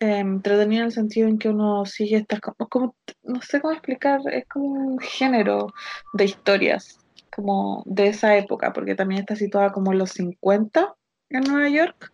eh, 0.00 0.18
entretenida 0.18 0.80
en 0.80 0.86
el 0.86 0.92
sentido 0.92 1.26
en 1.26 1.38
que 1.38 1.48
uno 1.48 1.86
sigue 1.86 2.18
estas 2.18 2.40
como, 2.40 2.68
como- 2.68 2.96
no 3.22 3.40
sé 3.40 3.62
cómo 3.62 3.72
explicar, 3.72 4.20
es 4.30 4.46
como 4.46 4.66
un 4.66 4.98
género 4.98 5.68
de 6.12 6.24
historias, 6.26 6.98
como 7.34 7.82
de 7.86 8.08
esa 8.08 8.36
época, 8.36 8.74
porque 8.74 8.94
también 8.94 9.20
está 9.22 9.36
situada 9.36 9.72
como 9.72 9.92
en 9.92 9.98
los 9.98 10.10
50 10.10 10.94
en 11.30 11.44
Nueva 11.44 11.70
York. 11.70 12.10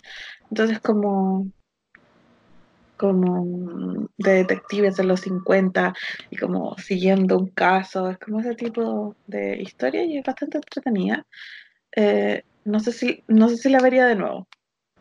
Entonces 0.49 0.79
como 0.81 1.49
como 2.97 4.09
de 4.17 4.33
detectives 4.35 4.97
de 4.97 5.05
los 5.05 5.21
50 5.21 5.95
y 6.31 6.37
como 6.37 6.77
siguiendo 6.79 7.39
un 7.39 7.49
caso, 7.49 8.09
es 8.11 8.19
como 8.19 8.41
ese 8.41 8.55
tipo 8.55 9.17
de 9.27 9.61
historia 9.61 10.05
y 10.05 10.19
es 10.19 10.25
bastante 10.25 10.59
entretenida. 10.59 11.27
Eh, 11.97 12.43
no 12.65 12.81
sé 12.81 12.93
si, 12.93 13.23
no 13.29 13.49
sé 13.49 13.57
si 13.57 13.69
la 13.69 13.81
vería 13.81 14.07
de 14.07 14.17
nuevo, 14.17 14.47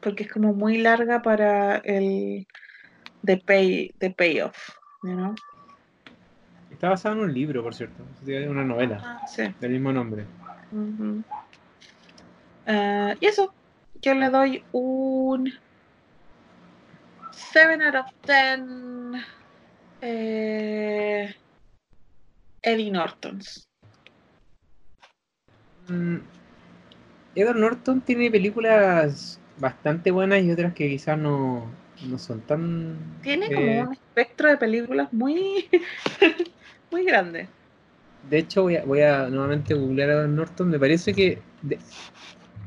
porque 0.02 0.24
es 0.24 0.32
como 0.32 0.54
muy 0.54 0.78
larga 0.80 1.22
para 1.22 1.78
el 1.78 2.48
the 3.26 3.38
pay, 3.38 3.94
the 4.00 4.10
payoff, 4.10 4.70
you 5.04 5.14
know? 5.14 5.36
Está 6.72 6.90
basado 6.90 7.16
en 7.16 7.22
un 7.22 7.34
libro, 7.34 7.64
por 7.64 7.74
cierto. 7.74 8.04
Una 8.50 8.64
novela 8.66 9.00
Ah, 9.22 9.28
sí. 9.28 9.44
del 9.60 9.72
mismo 9.72 9.94
nombre. 9.94 10.26
Eh, 12.66 13.16
y 13.20 13.26
eso, 13.26 13.54
yo 14.02 14.14
le 14.16 14.30
doy 14.30 14.64
un 14.72 15.52
7 17.36 17.82
out 17.82 17.96
of 17.96 18.06
10 18.26 19.24
eh, 20.02 21.34
Eddie 22.62 22.92
Nortons. 22.92 23.68
Mm, 25.88 26.18
Edward 27.36 27.58
Norton 27.58 28.02
tiene 28.02 28.30
películas 28.32 29.40
bastante 29.58 30.12
buenas 30.12 30.44
y 30.44 30.52
otras 30.52 30.74
que 30.74 30.90
quizás 30.90 31.18
no, 31.18 31.72
no 32.06 32.18
son 32.18 32.42
tan. 32.42 32.98
Tiene 33.22 33.48
eh, 33.48 33.56
como 33.56 33.82
un 33.82 33.94
espectro 33.94 34.50
de 34.50 34.58
películas 34.58 35.12
muy, 35.14 35.70
muy 36.92 37.06
grande. 37.06 37.48
De 38.30 38.38
hecho, 38.40 38.64
voy 38.64 38.78
a, 38.78 38.86
voy 38.86 39.02
a 39.02 39.28
nuevamente 39.30 39.74
googlear 39.74 40.10
a 40.10 40.14
Edward 40.14 40.30
Norton. 40.30 40.70
Me 40.70 40.80
parece 40.80 41.14
que. 41.14 41.42
De, 41.62 41.80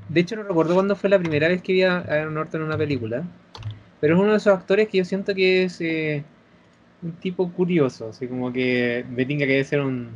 de 0.08 0.20
hecho, 0.20 0.36
no 0.36 0.44
recuerdo 0.44 0.74
cuándo 0.74 0.94
fue 0.94 1.10
la 1.10 1.18
primera 1.18 1.48
vez 1.48 1.62
que 1.62 1.72
vi 1.72 1.82
a 1.82 2.04
Edward 2.08 2.32
Norton 2.32 2.60
en 2.60 2.66
una 2.66 2.78
película. 2.78 3.24
Pero 4.00 4.14
es 4.14 4.20
uno 4.20 4.32
de 4.32 4.38
esos 4.38 4.52
actores 4.52 4.88
que 4.88 4.98
yo 4.98 5.04
siento 5.04 5.34
que 5.34 5.64
es 5.64 5.80
eh, 5.80 6.24
un 7.02 7.12
tipo 7.12 7.50
curioso. 7.52 8.08
Así 8.10 8.26
como 8.26 8.52
que 8.52 9.04
me 9.10 9.24
tinga 9.24 9.46
que 9.46 9.52
debe 9.52 9.64
ser 9.64 9.80
un, 9.80 10.10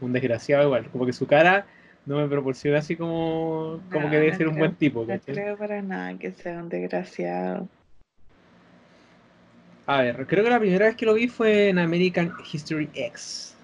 un 0.00 0.12
desgraciado 0.12 0.64
igual. 0.64 0.88
Como 0.90 1.06
que 1.06 1.12
su 1.12 1.26
cara 1.26 1.66
no 2.06 2.16
me 2.16 2.28
proporciona 2.28 2.78
así 2.78 2.96
como, 2.96 3.80
como 3.92 4.06
No, 4.06 4.10
que 4.10 4.16
debe 4.16 4.32
no 4.32 4.36
ser 4.36 4.48
un 4.48 4.58
buen 4.58 4.74
tipo. 4.74 5.02
No 5.02 5.06
¿cachai? 5.06 5.34
creo 5.34 5.56
para 5.56 5.82
nada 5.82 6.18
que 6.18 6.32
sea 6.32 6.58
un 6.58 6.68
desgraciado. 6.68 7.68
A 9.86 10.02
ver, 10.02 10.26
creo 10.26 10.44
que 10.44 10.50
la 10.50 10.60
primera 10.60 10.86
vez 10.86 10.96
que 10.96 11.04
lo 11.04 11.14
vi 11.14 11.28
fue 11.28 11.68
en 11.68 11.78
American 11.78 12.32
History 12.52 12.88
X. 12.94 13.56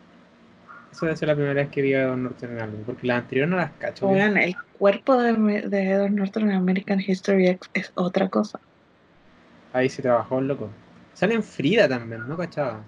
Eso 0.91 1.07
debe 1.07 1.17
ser 1.17 1.29
la 1.29 1.35
primera 1.35 1.55
vez 1.55 1.69
que 1.69 1.83
vi 1.83 1.95
a 1.95 2.03
Edward 2.03 2.19
Norton 2.19 2.51
en 2.53 2.61
algo, 2.61 2.79
porque 2.87 3.07
las 3.07 3.23
anteriores 3.23 3.51
no 3.51 3.57
las 3.57 3.71
cacho. 3.73 4.09
Oigan, 4.09 4.37
el 4.37 4.57
cuerpo 4.79 5.17
de, 5.23 5.63
de 5.69 5.91
Edward 5.91 6.13
Norton 6.13 6.51
en 6.51 6.57
American 6.57 7.01
History 7.01 7.49
X 7.49 7.71
es 7.75 7.93
otra 7.95 8.29
cosa. 8.29 8.59
Ahí 9.77 9.91
se 9.91 10.01
trabajó 10.01 10.39
el 10.39 10.49
loco. 10.49 10.71
Sale 11.13 11.35
en 11.35 11.43
Frida 11.43 11.87
también, 11.87 12.27
¿no 12.27 12.35
cachaba? 12.35 12.81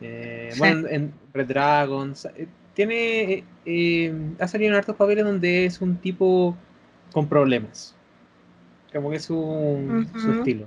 Eh, 0.00 0.50
Sí. 0.52 0.58
Bueno, 0.60 0.88
en, 0.88 1.12
Red 1.34 1.46
Dragon. 1.48 2.14
eh, 2.36 2.46
Tiene. 2.74 3.32
eh, 3.32 3.44
eh, 3.66 4.14
ha 4.38 4.46
salido 4.46 4.70
en 4.70 4.76
hartos 4.76 4.94
papeles 4.94 5.24
donde 5.24 5.66
es 5.66 5.80
un 5.80 5.96
tipo 5.96 6.56
con 7.12 7.26
problemas. 7.28 7.96
Como 8.92 9.10
que 9.10 9.16
es 9.16 9.24
su, 9.24 10.06
su 10.16 10.30
estilo. 10.30 10.66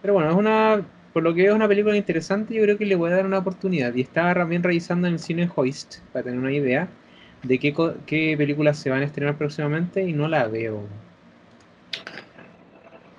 Pero 0.00 0.14
bueno, 0.14 0.30
es 0.30 0.36
una. 0.36 0.82
Por 1.12 1.22
lo 1.24 1.34
que 1.34 1.42
veo, 1.42 1.52
es 1.52 1.56
una 1.56 1.68
película 1.68 1.94
interesante. 1.96 2.54
Yo 2.54 2.62
creo 2.62 2.78
que 2.78 2.86
le 2.86 2.94
voy 2.94 3.10
a 3.10 3.16
dar 3.16 3.26
una 3.26 3.38
oportunidad. 3.38 3.92
Y 3.94 4.00
estaba 4.00 4.32
también 4.32 4.62
revisando 4.62 5.08
en 5.08 5.14
el 5.14 5.18
cine 5.20 5.50
Hoist 5.54 5.98
para 6.12 6.22
tener 6.24 6.38
una 6.38 6.52
idea 6.52 6.88
de 7.42 7.58
qué, 7.58 7.74
qué 8.06 8.34
películas 8.38 8.78
se 8.78 8.88
van 8.90 9.02
a 9.02 9.04
estrenar 9.04 9.36
próximamente 9.36 10.02
y 10.02 10.12
no 10.14 10.26
la 10.28 10.46
veo. 10.46 10.84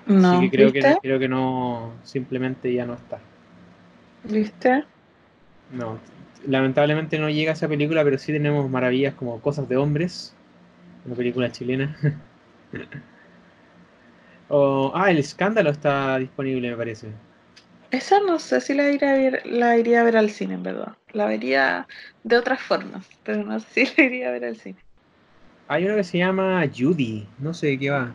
No, 0.06 0.38
Así 0.38 0.50
que 0.50 0.56
creo 0.56 0.72
¿viste? 0.72 0.94
que 0.94 1.00
creo 1.00 1.18
que 1.18 1.28
no, 1.28 1.92
simplemente 2.02 2.72
ya 2.72 2.84
no 2.86 2.94
está. 2.94 3.18
¿Viste? 4.24 4.84
No, 5.72 5.98
lamentablemente 6.46 7.18
no 7.18 7.30
llega 7.30 7.52
esa 7.52 7.68
película, 7.68 8.04
pero 8.04 8.18
sí 8.18 8.32
tenemos 8.32 8.68
maravillas 8.70 9.14
como 9.14 9.40
Cosas 9.40 9.68
de 9.68 9.76
Hombres, 9.76 10.34
una 11.04 11.14
película 11.14 11.50
chilena. 11.50 11.96
o, 14.48 14.92
ah, 14.94 15.10
El 15.10 15.18
Escándalo 15.18 15.70
está 15.70 16.18
disponible, 16.18 16.70
me 16.70 16.76
parece. 16.76 17.08
Esa 17.90 18.20
no 18.20 18.38
sé 18.38 18.60
si 18.60 18.74
la 18.74 18.90
iría 18.90 19.12
a 19.12 19.14
ver, 19.14 19.42
la 19.44 19.76
iría 19.76 20.00
a 20.00 20.04
ver 20.04 20.16
al 20.16 20.30
cine, 20.30 20.54
en 20.54 20.62
verdad. 20.62 20.96
La 21.12 21.26
vería 21.26 21.86
de 22.24 22.38
otras 22.38 22.60
formas, 22.60 23.06
pero 23.22 23.44
no 23.44 23.60
sé 23.60 23.86
si 23.86 23.94
la 23.96 24.04
iría 24.04 24.28
a 24.28 24.32
ver 24.32 24.44
al 24.46 24.56
cine. 24.56 24.78
Hay 25.68 25.84
una 25.84 25.96
que 25.96 26.04
se 26.04 26.18
llama 26.18 26.64
Judy, 26.74 27.26
no 27.38 27.54
sé 27.54 27.68
de 27.68 27.78
qué 27.78 27.90
va. 27.90 28.12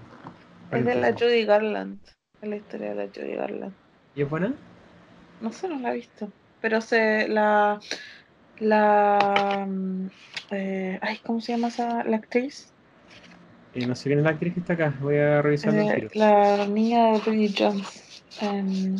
Es 0.71 0.85
de 0.85 0.95
la 0.95 1.13
Judy 1.13 1.45
Garland. 1.45 1.99
Es 2.41 2.49
la 2.49 2.55
historia 2.55 2.89
de 2.93 2.95
la 2.95 3.11
Judy 3.13 3.35
Garland. 3.35 3.73
¿Y 4.15 4.21
es 4.23 4.29
buena? 4.29 4.53
No 5.41 5.51
sé, 5.51 5.67
no 5.67 5.79
la 5.79 5.91
he 5.91 5.95
visto. 5.95 6.31
Pero 6.61 6.81
se 6.81 7.27
la. 7.27 7.79
La. 8.59 9.65
mm, 9.67 10.07
eh, 10.51 10.99
ay, 11.01 11.19
¿cómo 11.23 11.39
se 11.41 11.51
llama 11.53 11.67
esa 11.67 12.03
la 12.03 12.17
actriz? 12.17 12.71
Eh, 13.75 13.85
no 13.85 13.95
sé 13.95 14.05
quién 14.09 14.19
es 14.19 14.25
la 14.25 14.31
actriz 14.31 14.53
que 14.55 14.59
está 14.61 14.73
acá, 14.73 14.93
voy 14.99 15.17
a 15.17 15.41
revisarlo 15.41 15.81
al 15.81 15.89
Eh, 15.91 16.09
la 16.13 16.65
niña 16.67 17.11
de 17.11 17.19
Bridget 17.19 17.55
Jones. 17.57 18.23
em, 18.41 18.95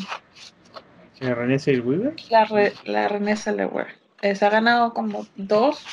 Eh, 1.20 1.34
Renée 1.34 1.58
Zellweger. 1.58 2.14
la, 2.30 2.46
re- 2.46 2.74
la 2.86 3.08
Renée 3.08 3.36
Zellweger. 3.36 3.88
Se 4.22 4.46
ha 4.46 4.50
ganado 4.50 4.94
como 4.94 5.26
dos. 5.36 5.84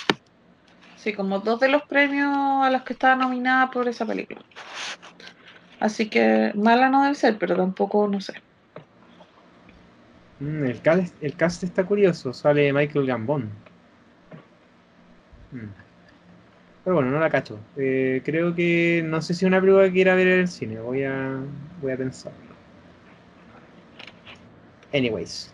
Sí, 0.97 1.13
como 1.15 1.39
dos 1.41 1.61
de 1.61 1.69
los 1.69 1.83
premios 1.83 2.29
a 2.63 2.71
los 2.71 2.83
que 2.83 2.93
estaba 2.95 3.17
nominada 3.17 3.71
por 3.71 3.89
esa 3.89 4.05
película. 4.07 4.41
Así 5.85 6.09
que 6.09 6.51
mala 6.55 6.89
no 6.89 7.03
debe 7.03 7.15
ser, 7.15 7.37
pero 7.39 7.55
tampoco 7.55 8.09
no 8.09 8.19
sé. 8.19 8.33
Mm, 10.41 10.65
el, 10.65 10.81
cast, 10.81 11.23
el 11.23 11.35
cast 11.37 11.63
está 11.63 11.85
curioso, 11.85 12.33
sale 12.33 12.73
Michael 12.73 13.07
Gambon. 13.07 13.51
Mm. 15.53 15.69
Pero 16.85 16.97
bueno, 16.97 17.11
no 17.11 17.21
la 17.21 17.29
cacho. 17.29 17.59
Eh, 17.77 18.23
creo 18.25 18.55
que 18.55 19.05
no 19.05 19.21
sé 19.21 19.35
si 19.35 19.45
es 19.45 19.49
una 19.49 19.61
película 19.61 19.85
que 19.85 19.93
quiera 19.93 20.15
ver 20.15 20.29
en 20.29 20.41
el 20.41 20.49
cine. 20.49 20.81
Voy 20.81 21.05
a, 21.05 21.37
voy 21.83 21.93
a 21.93 21.99
pensarlo. 21.99 22.39
Anyways. 24.95 25.53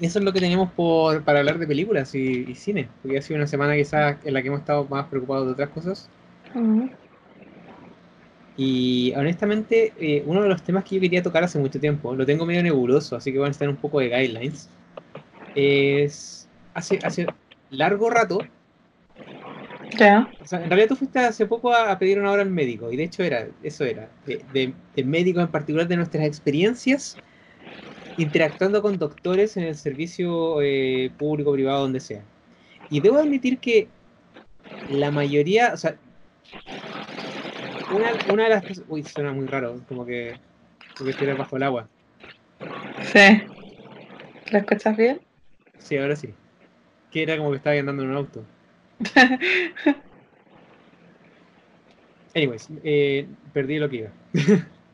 Eso 0.00 0.20
es 0.20 0.24
lo 0.24 0.32
que 0.32 0.38
tenemos 0.38 0.70
por, 0.74 1.24
para 1.24 1.40
hablar 1.40 1.58
de 1.58 1.66
películas 1.66 2.14
y, 2.14 2.44
y 2.48 2.54
cine. 2.54 2.88
Porque 3.02 3.18
ha 3.18 3.22
sido 3.22 3.38
una 3.38 3.48
semana 3.48 3.74
quizás 3.74 4.16
en 4.24 4.32
la 4.32 4.42
que 4.42 4.46
hemos 4.46 4.60
estado 4.60 4.84
más 4.84 5.06
preocupados 5.06 5.46
de 5.46 5.52
otras 5.54 5.70
cosas. 5.70 6.08
Ujú. 6.54 6.88
Y 8.58 9.14
honestamente, 9.16 9.94
eh, 9.98 10.24
uno 10.26 10.42
de 10.42 10.50
los 10.50 10.64
temas 10.64 10.84
que 10.84 10.96
yo 10.96 11.02
quería 11.02 11.24
tocar 11.24 11.44
hace 11.44 11.60
mucho 11.60 11.80
tiempo, 11.80 12.16
lo 12.16 12.26
tengo 12.26 12.46
medio 12.46 12.62
nebuloso, 12.64 13.16
así 13.16 13.32
que 13.32 13.38
van 13.40 13.48
a 13.50 13.52
estar 13.52 13.70
un 13.70 13.78
poco 13.80 14.00
de 14.00 14.08
guidelines, 14.10 14.74
es 15.54 16.50
hace, 16.74 17.00
hace 17.04 17.34
largo 17.70 18.10
rato, 18.10 18.50
Ya. 19.98 20.28
o 20.40 20.46
sea, 20.46 20.62
en 20.62 20.70
realidad 20.70 20.88
tú 20.88 20.96
fuiste 20.96 21.18
hace 21.18 21.46
poco 21.46 21.72
a, 21.72 21.90
a 21.92 21.98
pedir 21.98 22.18
una 22.20 22.30
hora 22.30 22.42
al 22.42 22.50
médico, 22.50 22.92
y 22.92 22.96
de 22.96 23.04
hecho 23.04 23.22
era, 23.24 23.48
eso 23.62 23.84
era, 23.84 24.14
de, 24.24 24.44
de, 24.52 24.74
de 24.94 25.04
médicos 25.04 25.42
en 25.44 25.50
particular, 25.50 25.88
de 25.88 25.96
nuestras 25.96 26.24
experiencias 26.26 27.20
interactuando 28.16 28.82
con 28.82 28.98
doctores 28.98 29.56
en 29.56 29.64
el 29.64 29.76
servicio 29.76 30.60
eh, 30.62 31.14
público, 31.18 31.52
privado, 31.52 31.82
donde 31.82 32.00
sea. 32.00 32.28
Y 32.88 33.00
debo 33.00 33.18
admitir 33.18 33.60
que 33.60 33.92
la 34.86 35.10
mayoría, 35.10 35.72
o 35.74 35.76
sea, 35.76 36.00
una, 37.92 38.10
una 38.32 38.44
de 38.44 38.50
las 38.50 38.82
uy, 38.88 39.02
suena 39.02 39.32
muy 39.32 39.46
raro, 39.46 39.80
como 39.88 40.04
que, 40.04 40.38
como 40.96 41.06
que 41.06 41.10
estoy 41.10 41.32
bajo 41.32 41.56
el 41.56 41.62
agua. 41.62 41.88
Sí. 43.02 43.42
¿Lo 44.50 44.58
escuchas 44.58 44.96
bien? 44.96 45.20
Sí, 45.78 45.96
ahora 45.96 46.16
sí. 46.16 46.34
Que 47.10 47.22
era 47.22 47.36
como 47.36 47.50
que 47.50 47.56
estaba 47.56 47.76
andando 47.76 48.02
en 48.02 48.10
un 48.10 48.16
auto. 48.16 48.44
Anyways, 52.34 52.68
eh, 52.84 53.26
perdí 53.52 53.78
lo 53.78 53.88
que 53.88 53.96
iba. 53.96 54.10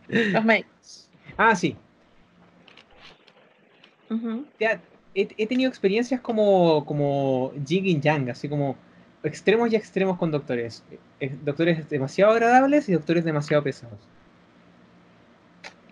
Los 0.08 0.44
médicos. 0.44 1.10
Ah, 1.36 1.56
sí. 1.56 1.76
Ya, 4.60 4.80
he, 5.14 5.28
he 5.36 5.46
tenido 5.46 5.68
experiencias 5.68 6.20
como, 6.20 6.84
como 6.86 7.52
yin 7.64 7.86
y 7.86 8.00
yang, 8.00 8.30
así 8.30 8.48
como 8.48 8.76
extremos 9.24 9.72
y 9.72 9.76
extremos 9.76 10.16
con 10.18 10.30
doctores. 11.44 11.78
Eh, 11.78 11.86
demasiado 11.90 12.32
agradables 12.32 12.88
y 12.88 12.92
doctores 12.92 13.24
demasiado 13.24 13.62
pesados. 13.62 13.98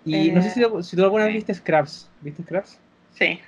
Y 0.04 0.30
no 0.32 0.42
sé 0.42 0.50
si, 0.50 0.60
tú- 0.62 0.82
si 0.82 0.96
tú 0.96 1.04
alguna 1.04 1.24
vez 1.24 1.34
viste 1.34 1.54
Scraps. 1.54 2.10
¿Viste 2.20 2.42
Scraps? 2.42 2.78
Sí. 3.14 3.40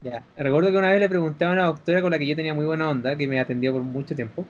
Ya. 0.00 0.22
Recuerdo 0.36 0.70
que 0.70 0.76
una 0.78 0.90
vez 0.90 1.00
le 1.00 1.08
pregunté 1.08 1.44
a 1.44 1.50
una 1.50 1.64
doctora 1.64 2.00
con 2.02 2.10
la 2.10 2.18
que 2.18 2.26
yo 2.26 2.36
tenía 2.36 2.54
muy 2.54 2.66
buena 2.66 2.88
onda, 2.88 3.16
que 3.16 3.26
me 3.26 3.40
atendió 3.40 3.72
por 3.72 3.82
mucho 3.82 4.14
tiempo, 4.14 4.44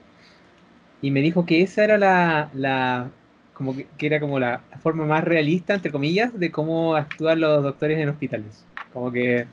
y 1.01 1.11
me 1.11 1.21
dijo 1.21 1.45
que 1.45 1.61
esa 1.61 1.83
era 1.83 1.97
la, 1.97 2.49
la 2.53 3.09
como 3.53 3.75
que, 3.75 3.87
que 3.97 4.05
era 4.07 4.19
como 4.19 4.39
la 4.39 4.61
forma 4.81 5.05
más 5.05 5.23
realista, 5.23 5.73
entre 5.73 5.91
comillas, 5.91 6.37
de 6.37 6.51
cómo 6.51 6.95
actúan 6.95 7.39
los 7.41 7.63
doctores 7.63 7.97
en 7.99 8.09
hospitales. 8.09 8.65
Como 8.93 9.11
que 9.11 9.47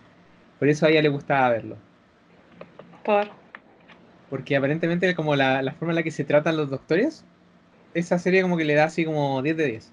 por 0.58 0.68
eso 0.68 0.86
a 0.86 0.90
ella 0.90 1.02
le 1.02 1.08
gustaba 1.08 1.50
verlo. 1.50 1.76
Por. 3.04 3.28
Porque 4.30 4.56
aparentemente 4.56 5.14
como 5.14 5.36
la, 5.36 5.62
la 5.62 5.72
forma 5.72 5.92
en 5.92 5.96
la 5.96 6.02
que 6.02 6.10
se 6.10 6.24
tratan 6.24 6.56
los 6.56 6.70
doctores, 6.70 7.24
esa 7.94 8.18
serie 8.18 8.42
como 8.42 8.56
que 8.56 8.64
le 8.64 8.74
da 8.74 8.84
así 8.84 9.04
como 9.04 9.40
10 9.42 9.56
de 9.56 9.66
10. 9.66 9.92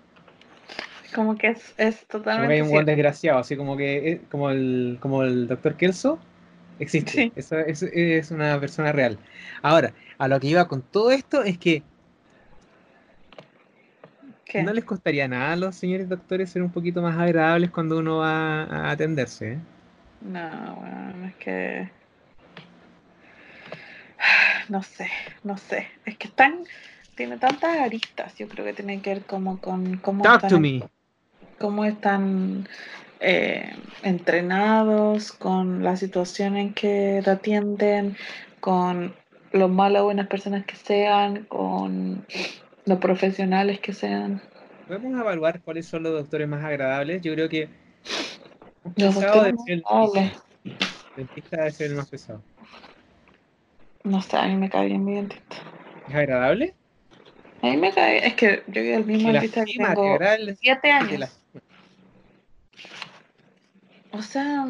Como 1.13 1.37
que 1.37 1.47
es, 1.47 1.73
es 1.77 1.95
Como 1.95 1.97
que 1.97 2.05
totalmente 2.07 2.53
hay 2.55 2.61
un 2.61 2.69
buen 2.69 2.85
desgraciado, 2.85 3.39
así 3.39 3.55
como 3.55 3.77
que 3.77 4.21
como 4.29 4.49
el, 4.49 4.97
como 4.99 5.23
el 5.23 5.47
doctor 5.47 5.75
Kelso 5.75 6.19
existe. 6.79 7.11
Sí. 7.11 7.31
Eso 7.35 7.59
es, 7.59 7.83
es 7.83 8.31
una 8.31 8.59
persona 8.59 8.91
real. 8.91 9.17
Ahora, 9.61 9.93
a 10.17 10.27
lo 10.27 10.39
que 10.39 10.47
iba 10.47 10.67
con 10.67 10.81
todo 10.81 11.11
esto 11.11 11.43
es 11.43 11.57
que 11.57 11.83
¿Qué? 14.45 14.63
no 14.63 14.73
les 14.73 14.83
costaría 14.83 15.27
nada 15.27 15.53
a 15.53 15.55
los 15.55 15.75
señores 15.75 16.09
doctores 16.09 16.49
ser 16.49 16.61
un 16.63 16.71
poquito 16.71 17.01
más 17.01 17.17
agradables 17.17 17.71
cuando 17.71 17.99
uno 17.99 18.17
va 18.17 18.63
a 18.63 18.91
atenderse. 18.91 19.53
¿eh? 19.53 19.59
No, 20.21 20.75
bueno, 20.75 21.27
es 21.27 21.35
que. 21.35 21.89
No 24.73 24.81
sé, 24.81 25.07
no 25.43 25.55
sé. 25.55 25.87
Es 26.03 26.17
que 26.17 26.29
están. 26.29 26.63
Tiene 27.13 27.37
tantas 27.37 27.77
aristas. 27.77 28.33
Yo 28.39 28.47
creo 28.47 28.65
que 28.65 28.73
tiene 28.73 29.03
que 29.03 29.13
ver 29.13 29.23
como 29.23 29.61
con 29.61 29.97
cómo 29.97 30.23
Talk 30.23 30.37
están, 30.37 30.49
to 30.49 30.59
me. 30.59 30.81
cómo 31.59 31.85
están 31.85 32.67
eh, 33.19 33.71
entrenados, 34.01 35.31
con 35.31 35.83
la 35.83 35.95
situación 35.95 36.57
en 36.57 36.73
que 36.73 37.21
te 37.23 37.29
atienden, 37.29 38.17
con 38.61 39.13
lo 39.51 39.67
malas 39.67 40.01
o 40.01 40.05
buenas 40.05 40.25
personas 40.25 40.65
que 40.65 40.75
sean, 40.75 41.43
con 41.43 42.25
los 42.85 42.97
profesionales 42.97 43.79
que 43.79 43.93
sean. 43.93 44.41
Podemos 44.87 45.21
evaluar 45.21 45.61
cuáles 45.61 45.85
son 45.85 46.01
los 46.01 46.13
doctores 46.13 46.47
más 46.47 46.63
agradables. 46.63 47.21
Yo 47.21 47.35
creo 47.35 47.47
que 47.47 47.69
Los 48.95 49.13
pesado 49.13 49.43
doctores 49.43 49.55
el 49.67 49.83
no 49.83 50.09
dentista. 50.09 50.41
El 50.63 51.27
dentista 51.27 51.57
debe 51.57 51.71
ser 51.71 51.91
el 51.91 51.97
más 51.97 52.09
pesado. 52.09 52.41
No 54.03 54.21
sé, 54.21 54.37
a 54.37 54.47
mí 54.47 54.55
me 54.55 54.69
cae 54.69 54.87
bien 54.87 55.05
mi 55.05 55.15
dentista. 55.15 55.55
¿Es 56.07 56.15
agradable? 56.15 56.73
A 57.61 57.67
mí 57.67 57.77
me 57.77 57.93
cae, 57.93 58.25
es 58.27 58.33
que 58.33 58.63
yo 58.67 58.81
voy 58.81 58.93
al 58.93 59.05
mismo 59.05 59.31
dentista 59.31 59.63
que 59.63 59.73
te 59.73 59.77
tengo 59.77 60.19
siete 60.59 60.79
te 60.81 60.91
años. 60.91 61.39
O 64.11 64.21
sea, 64.21 64.67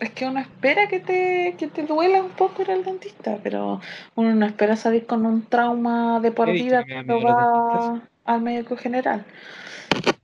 es 0.00 0.10
que 0.10 0.26
uno 0.26 0.40
espera 0.40 0.88
que 0.88 1.00
te, 1.00 1.54
que 1.58 1.66
te 1.68 1.82
duela 1.82 2.22
un 2.22 2.30
poco 2.30 2.62
ir 2.62 2.70
al 2.70 2.84
dentista, 2.84 3.38
pero 3.42 3.80
uno 4.14 4.34
no 4.34 4.46
espera 4.46 4.76
salir 4.76 5.06
con 5.06 5.26
un 5.26 5.44
trauma 5.44 6.18
de 6.20 6.32
por 6.32 6.50
vida 6.52 6.84
cuando 6.90 7.22
va 7.22 8.02
al 8.24 8.40
médico 8.40 8.76
general. 8.76 9.24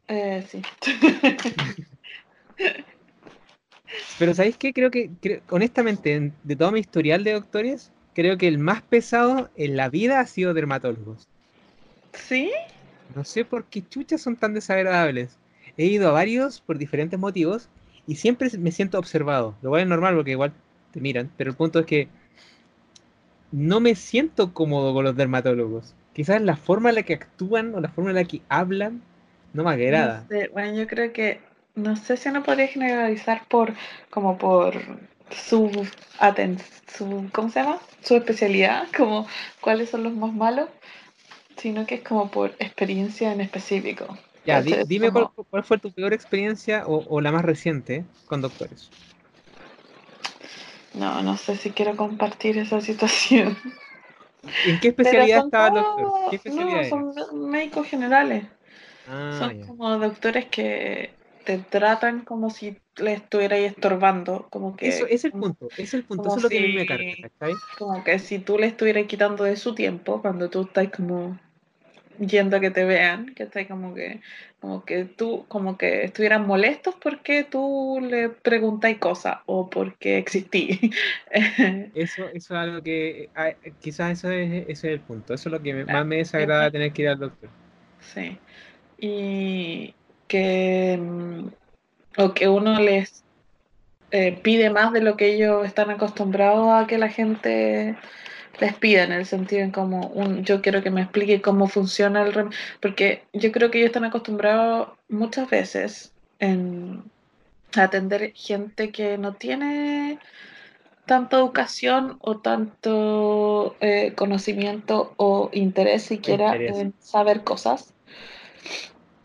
Eh, 0.09 0.44
sí. 0.48 0.62
Pero 4.16 4.35
¿sabéis 4.35 4.57
qué? 4.59 4.72
Creo 4.72 4.90
que, 4.90 5.11
creo- 5.20 5.42
honestamente, 5.50 6.14
en- 6.14 6.35
de 6.42 6.57
todo 6.57 6.72
mi 6.72 6.81
historial 6.81 7.24
de 7.24 7.33
doctores, 7.35 7.92
creo 8.14 8.38
que 8.38 8.48
el 8.48 8.59
más 8.59 8.83
pesado 8.83 9.50
en 9.55 9.76
la 9.76 9.88
vida 9.90 10.20
ha 10.20 10.26
sido 10.26 10.55
dermatólogos. 10.55 11.28
¿Sí? 12.12 12.50
No 13.09 13.24
sé 13.24 13.44
por 13.44 13.66
qué 13.68 13.87
chuchas 13.88 14.20
son 14.22 14.37
tan 14.37 14.55
desagradables. 14.55 15.38
He 15.76 15.87
ido 15.87 16.09
a 16.09 16.12
varios 16.12 16.61
por 16.61 16.78
diferentes 16.78 17.18
motivos 17.18 17.68
y 18.07 18.16
siempre 18.16 18.50
me 18.59 18.72
siento 18.72 18.98
observado. 18.98 19.57
Lo 19.62 19.70
cual 19.70 19.83
es 19.83 19.88
normal 19.88 20.14
porque 20.16 20.33
igual 20.33 20.52
te 20.90 21.00
miran, 21.00 21.31
pero 21.37 21.50
el 21.50 21.57
punto 21.57 21.78
es 21.81 21.87
que 21.87 22.09
no 23.52 23.78
me 23.78 23.94
siento 23.94 24.52
cómodo 24.52 24.92
con 24.94 25.05
los 25.05 25.14
dermatólogos. 25.16 25.94
Quizás 26.12 26.42
la 26.42 26.57
forma 26.57 26.88
en 26.88 26.96
la 26.96 27.02
que 27.05 27.14
actúan 27.14 27.72
o 27.74 27.81
la 27.81 27.88
forma 27.88 28.11
en 28.11 28.16
la 28.16 28.24
que 28.24 28.42
hablan 28.48 29.00
no 29.52 29.62
me 29.62 29.70
agrada. 29.70 30.26
No 30.26 30.26
sé, 30.28 30.48
bueno, 30.48 30.76
yo 30.78 30.87
creo 30.88 31.12
que, 31.12 31.40
no 31.74 31.96
sé 31.96 32.16
si 32.16 32.28
uno 32.28 32.42
podría 32.42 32.68
generalizar 32.68 33.46
por, 33.48 33.74
como 34.11 34.37
por 34.38 34.74
su 35.30 35.70
aten 36.18 36.58
su, 36.87 37.28
¿cómo 37.32 37.48
se 37.50 37.61
llama? 37.61 37.78
Su 38.02 38.16
especialidad, 38.16 38.87
como 38.96 39.26
cuáles 39.61 39.90
son 39.90 40.02
los 40.04 40.12
más 40.14 40.32
malos, 40.32 40.68
sino 41.56 41.87
que 41.87 41.96
es 41.96 42.02
como 42.02 42.30
por 42.30 42.50
experiencia 42.58 43.32
en 43.32 43.40
específico. 43.40 44.06
Ya, 44.44 44.61
dime 44.62 45.11
cuál, 45.12 45.30
Como- 45.35 45.46
cuál 45.48 45.64
fue 45.64 45.78
tu 45.78 45.92
peor 45.92 46.12
experiencia 46.12 46.85
o, 46.87 47.04
o 47.08 47.20
la 47.20 47.32
más 47.32 47.44
reciente 47.44 48.04
con 48.26 48.42
doctores. 48.42 48.90
No, 50.94 51.22
no 51.22 51.37
sé 51.37 51.56
si 51.56 51.70
quiero 51.70 51.96
compartir 51.96 52.58
esa 52.58 52.80
situación. 52.80 53.56
¿En 54.64 54.78
qué 54.80 54.88
especialidad 54.88 55.38
estaba 55.46 55.68
el 55.68 55.74
doctor? 55.74 56.12
¿Qué 56.30 56.37
especialidad 56.37 56.82
no, 56.82 57.12
son 57.12 57.50
médicos 57.50 57.87
generales. 57.87 58.44
Ah, 59.08 59.30
son 59.38 59.50
ya. 59.58 59.66
como 59.66 59.98
doctores 59.98 60.46
que 60.46 61.14
te 61.44 61.59
tratan 61.59 62.24
como 62.24 62.50
si 62.50 62.78
le 62.96 63.14
estuvieras 63.14 63.61
estorbando, 63.61 64.46
como 64.50 64.76
que 64.76 64.88
Eso 64.88 65.07
es 65.07 65.24
el 65.24 65.33
punto, 65.33 65.68
es 65.76 65.94
el 65.94 66.05
punto, 66.05 66.28
eso 66.28 66.37
es 66.37 66.42
lo 66.42 66.48
que 66.48 66.59
a 66.59 66.62
mí 66.62 66.72
me 66.74 66.87
carga, 66.87 67.12
¿cachai? 67.22 67.55
como 67.78 68.05
que 68.05 68.18
si 68.18 68.38
tú 68.38 68.59
le 68.59 68.66
estuvieras 68.66 69.07
quitando 69.07 69.44
de 69.44 69.57
su 69.57 69.74
tiempo 69.74 70.20
cuando 70.20 70.50
tú 70.50 70.62
estás 70.62 70.88
como 70.90 71.38
yendo 72.18 72.57
a 72.57 72.61
que 72.61 72.70
te 72.70 72.85
vean, 72.85 73.35
que 73.35 73.44
estás 73.44 73.66
como 73.66 73.94
que 73.94 74.20
como 74.61 74.85
que 74.85 75.05
tú 75.05 75.44
como 75.48 75.76
que 75.76 76.05
estuvieran 76.05 76.46
molestos 76.46 76.94
porque 77.02 77.44
tú 77.44 77.98
le 78.00 78.28
preguntáis 78.28 78.98
cosas 78.98 79.38
o 79.46 79.68
porque 79.68 80.18
existí. 80.18 80.92
Eso, 81.94 82.28
eso 82.28 82.35
es 82.35 82.50
algo 82.50 82.83
que, 82.83 83.31
ah, 83.35 83.52
quizás 83.81 84.12
eso 84.12 84.31
es, 84.31 84.64
ese 84.68 84.70
es 84.70 84.85
el 84.85 85.00
punto, 85.00 85.35
eso 85.35 85.48
es 85.48 85.52
lo 85.52 85.62
que 85.62 85.85
más 85.85 86.07
me 86.07 86.16
desagrada 86.16 86.70
tener 86.70 86.92
que 86.92 87.02
ir 87.02 87.09
al 87.09 87.18
doctor. 87.18 87.50
sí. 88.00 88.38
Y 88.98 89.94
que 90.33 90.99
mm, 90.99 91.49
o 92.16 92.33
que 92.33 92.49
uno 92.49 92.81
les 92.81 93.23
eh, 94.11 94.38
pide 94.42 94.71
más 94.71 94.92
de 94.95 95.03
lo 95.03 95.16
que 95.18 95.35
ellos 95.35 95.66
están 95.66 95.90
acostumbrados 95.90 96.73
a 96.73 96.87
que 96.87 96.97
la 96.97 97.11
gente 97.11 97.97
les 98.59 98.75
pida, 98.75 99.03
en 99.03 99.12
el 99.12 99.27
sentido 99.27 99.62
en 99.62 99.73
como 99.73 100.07
un, 100.09 100.42
yo 100.45 100.62
quiero 100.62 100.83
que 100.83 100.90
me 100.90 101.03
explique 101.03 101.42
cómo 101.42 101.68
funciona 101.68 102.23
el 102.23 102.33
remedio, 102.33 102.57
porque 102.81 103.25
yo 103.35 103.53
creo 103.53 103.71
que 103.71 103.79
ellos 103.79 103.88
están 103.88 104.05
acostumbrados 104.05 104.88
muchas 105.11 105.51
veces 105.51 106.12
en 106.38 107.03
atender 107.77 108.33
gente 108.35 108.90
que 108.90 109.18
no 109.18 109.35
tiene 109.35 110.18
tanta 111.05 111.37
educación 111.37 112.16
o 112.21 112.38
tanto 112.38 113.77
eh, 113.81 114.14
conocimiento 114.14 115.12
o 115.18 115.51
interés 115.53 116.05
siquiera 116.05 116.57
interés. 116.57 116.79
en 116.79 116.95
saber 117.01 117.45
cosas 117.45 117.92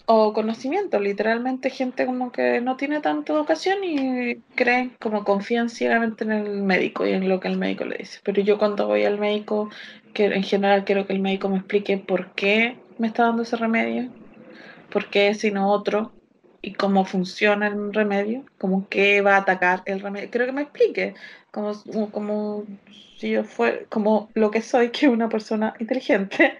o 0.10 0.32
conocimiento, 0.32 1.00
literalmente 1.02 1.70
gente 1.70 2.06
como 2.06 2.32
que 2.32 2.62
no 2.62 2.78
tiene 2.78 3.02
tanta 3.02 3.34
educación 3.34 3.84
y 3.84 4.38
creen 4.56 4.96
como 5.02 5.26
confían 5.26 5.70
ciegamente 5.70 6.24
en 6.24 6.32
el 6.32 6.62
médico 6.62 7.06
y 7.06 7.12
en 7.12 7.28
lo 7.28 7.42
que 7.42 7.50
el 7.50 7.58
médico 7.58 7.84
le 7.84 7.98
dice. 7.98 8.22
Pero 8.24 8.42
yo 8.42 8.58
cuando 8.58 8.88
voy 8.88 9.04
al 9.04 9.20
médico, 9.20 9.70
que 10.14 10.26
en 10.28 10.44
general 10.44 10.86
quiero 10.86 11.06
que 11.06 11.14
el 11.14 11.20
médico 11.20 11.50
me 11.50 11.58
explique 11.58 11.98
por 11.98 12.32
qué 12.36 12.78
me 12.98 13.08
está 13.08 13.24
dando 13.24 13.44
ese 13.44 13.58
remedio, 13.58 14.10
por 14.90 15.10
qué 15.10 15.34
si 15.34 15.52
no 15.52 15.70
otro 15.72 16.14
y 16.62 16.74
cómo 16.74 17.04
funciona 17.04 17.68
el 17.68 17.94
remedio, 17.94 18.46
como 18.58 18.88
qué 18.88 19.20
va 19.22 19.36
a 19.36 19.40
atacar 19.40 19.84
el 19.86 20.00
remedio. 20.00 20.30
Quiero 20.32 20.46
que 20.46 20.54
me 20.54 20.62
explique, 20.62 21.16
como, 21.52 21.74
como 22.12 22.64
si 23.18 23.32
yo 23.32 23.44
fuera, 23.44 23.80
como 23.90 24.30
lo 24.36 24.52
que 24.52 24.62
soy, 24.62 24.90
que 24.92 25.10
una 25.10 25.28
persona 25.28 25.74
inteligente 25.80 26.60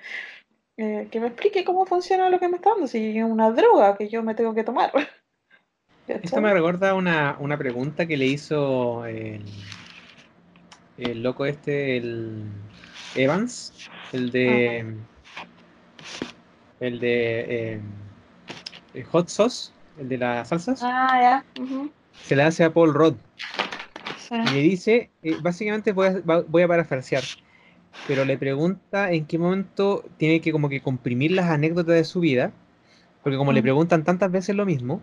eh, 0.78 1.08
que 1.12 1.20
me 1.20 1.28
explique 1.28 1.64
cómo 1.66 1.86
funciona 1.86 2.30
lo 2.30 2.40
que 2.40 2.48
me 2.48 2.58
está 2.58 2.72
dando, 2.72 2.88
si 2.88 3.18
es 3.18 3.24
una 3.24 3.52
droga 3.52 3.98
que 3.98 4.10
yo 4.10 4.24
me 4.24 4.36
tengo 4.36 4.54
que 4.54 4.64
tomar. 4.64 4.92
Esto 6.08 6.40
me 6.42 6.54
recuerda 6.54 6.94
una, 6.94 7.36
una 7.40 7.58
pregunta 7.58 8.06
que 8.06 8.16
le 8.16 8.26
hizo 8.28 9.06
el, 9.06 9.44
el 10.98 11.22
loco 11.22 11.46
este, 11.46 11.98
el 11.98 12.46
Evans, 13.16 13.74
el 14.14 14.32
de 14.32 14.96
el 16.80 17.00
de 17.00 17.40
eh, 17.74 17.82
el 18.94 19.04
Hot 19.06 19.28
Sauce, 19.28 19.72
el 20.00 20.08
de 20.10 20.18
las 20.18 20.48
salsas, 20.48 20.80
Ah, 20.84 21.20
ya. 21.22 21.46
se 22.24 22.36
le 22.36 22.44
hace 22.44 22.64
a 22.64 22.72
Paul 22.74 22.94
Rudd. 22.94 23.16
sí. 24.30 24.36
Y 24.36 24.50
le 24.52 24.62
dice, 24.62 25.10
eh, 25.24 25.36
básicamente 25.42 25.92
voy 25.92 26.08
a, 26.08 26.22
voy 26.48 26.62
a 26.62 26.68
parafrasear, 26.68 27.24
pero 28.06 28.26
le 28.26 28.38
pregunta 28.38 29.12
en 29.12 29.26
qué 29.28 29.38
momento 29.38 30.04
tiene 30.18 30.42
que 30.42 30.52
como 30.52 30.70
que 30.70 30.82
comprimir 30.82 31.32
las 31.32 31.50
anécdotas 31.50 31.96
de 31.96 32.04
su 32.04 32.20
vida, 32.20 32.54
porque 33.24 33.38
como 33.38 33.52
le 33.54 33.62
preguntan 33.64 34.04
tantas 34.04 34.32
veces 34.32 34.56
lo 34.56 34.66
mismo, 34.66 35.02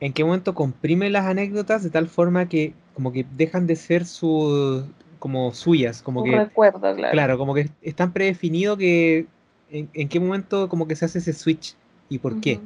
en 0.00 0.12
qué 0.12 0.24
momento 0.24 0.54
comprime 0.54 1.10
las 1.10 1.26
anécdotas 1.26 1.82
de 1.82 1.90
tal 1.90 2.08
forma 2.08 2.48
que 2.48 2.74
como 2.94 3.12
que 3.12 3.24
dejan 3.24 3.66
de 3.66 3.76
ser 3.76 4.06
su, 4.06 4.84
como 5.18 5.52
suyas, 5.54 6.02
como 6.02 6.22
Un 6.22 6.26
que, 6.26 6.32
recuerdo, 6.32 6.94
claro. 6.94 7.12
claro, 7.12 7.38
como 7.38 7.54
que 7.54 7.70
es 7.82 7.94
tan 7.96 8.12
predefinido 8.12 8.76
que 8.76 9.28
en, 9.68 9.90
en 9.94 10.08
qué 10.08 10.20
momento 10.20 10.68
como 10.68 10.86
que 10.88 10.96
se 10.96 11.04
hace 11.06 11.18
ese 11.18 11.32
switch 11.32 11.76
y 12.08 12.18
por 12.18 12.40
qué. 12.40 12.60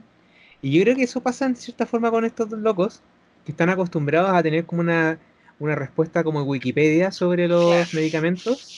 Y 0.62 0.72
yo 0.77 0.83
creo 0.83 0.96
que 0.96 1.05
eso 1.05 1.22
pasa 1.22 1.46
en 1.46 1.57
cierta 1.57 1.87
forma 1.87 2.11
con 2.11 2.24
estos 2.24 2.48
dos 2.48 2.61
locos, 2.61 3.03
que 3.44 3.53
están 3.53 3.70
acostumbrados 3.70 4.31
a 4.35 4.42
tener 4.42 4.66
como 4.66 4.81
una, 4.83 5.20
una 5.59 5.74
respuesta 5.74 6.24
como 6.24 6.42
Wikipedia 6.42 7.11
sobre 7.12 7.48
los 7.48 7.92
medicamentos, 7.92 8.74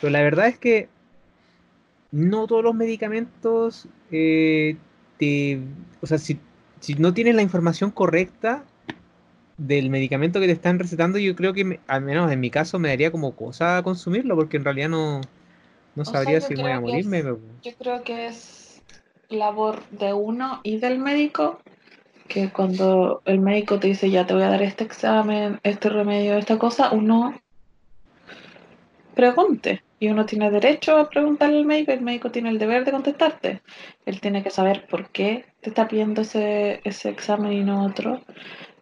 pero 0.00 0.10
la 0.10 0.22
verdad 0.22 0.48
es 0.48 0.58
que 0.58 0.88
no 2.10 2.46
todos 2.46 2.64
los 2.64 2.74
medicamentos 2.74 3.86
eh, 4.10 4.76
te... 5.18 5.58
O 6.00 6.06
sea, 6.06 6.18
si, 6.18 6.38
si 6.80 6.94
no 6.94 7.12
tienes 7.12 7.34
la 7.34 7.42
información 7.42 7.90
correcta 7.90 8.64
del 9.56 9.90
medicamento 9.90 10.40
que 10.40 10.46
te 10.46 10.52
están 10.52 10.78
recetando, 10.78 11.18
yo 11.18 11.34
creo 11.34 11.52
que, 11.52 11.64
me- 11.64 11.80
al 11.86 12.02
menos 12.02 12.30
en 12.30 12.40
mi 12.40 12.50
caso, 12.50 12.78
me 12.78 12.88
daría 12.88 13.10
como 13.10 13.34
cosa 13.34 13.82
consumirlo, 13.82 14.36
porque 14.36 14.56
en 14.56 14.64
realidad 14.64 14.88
no, 14.88 15.20
no 15.96 16.04
sabría 16.04 16.40
si 16.40 16.54
voy 16.54 16.70
a 16.70 16.80
morirme. 16.80 17.18
es- 17.18 17.24
Yo 17.62 17.72
creo 17.78 18.02
que 18.04 18.26
es 18.28 18.82
labor 19.28 19.82
de 19.90 20.12
uno 20.14 20.60
y 20.62 20.78
del 20.78 20.98
médico, 20.98 21.60
que 22.28 22.50
cuando 22.50 23.20
el 23.24 23.40
médico 23.40 23.78
te 23.78 23.88
dice 23.88 24.10
ya 24.10 24.26
te 24.26 24.32
voy 24.34 24.44
a 24.44 24.48
dar 24.48 24.62
este 24.62 24.84
examen, 24.84 25.58
este 25.62 25.88
remedio, 25.90 26.36
esta 26.36 26.56
cosa, 26.58 26.90
uno 26.92 27.38
pregunte. 29.14 29.82
Y 30.00 30.08
uno 30.08 30.26
tiene 30.26 30.50
derecho 30.50 30.96
a 30.96 31.08
preguntarle 31.08 31.58
al 31.58 31.64
médico, 31.64 31.92
el 31.92 32.02
médico 32.02 32.30
tiene 32.30 32.50
el 32.50 32.58
deber 32.58 32.84
de 32.84 32.92
contestarte. 32.92 33.62
Él 34.06 34.20
tiene 34.20 34.42
que 34.42 34.50
saber 34.50 34.86
por 34.86 35.10
qué 35.10 35.46
te 35.60 35.70
está 35.70 35.88
pidiendo 35.88 36.22
ese, 36.22 36.80
ese 36.84 37.08
examen 37.10 37.52
y 37.52 37.64
no 37.64 37.84
otro. 37.84 38.22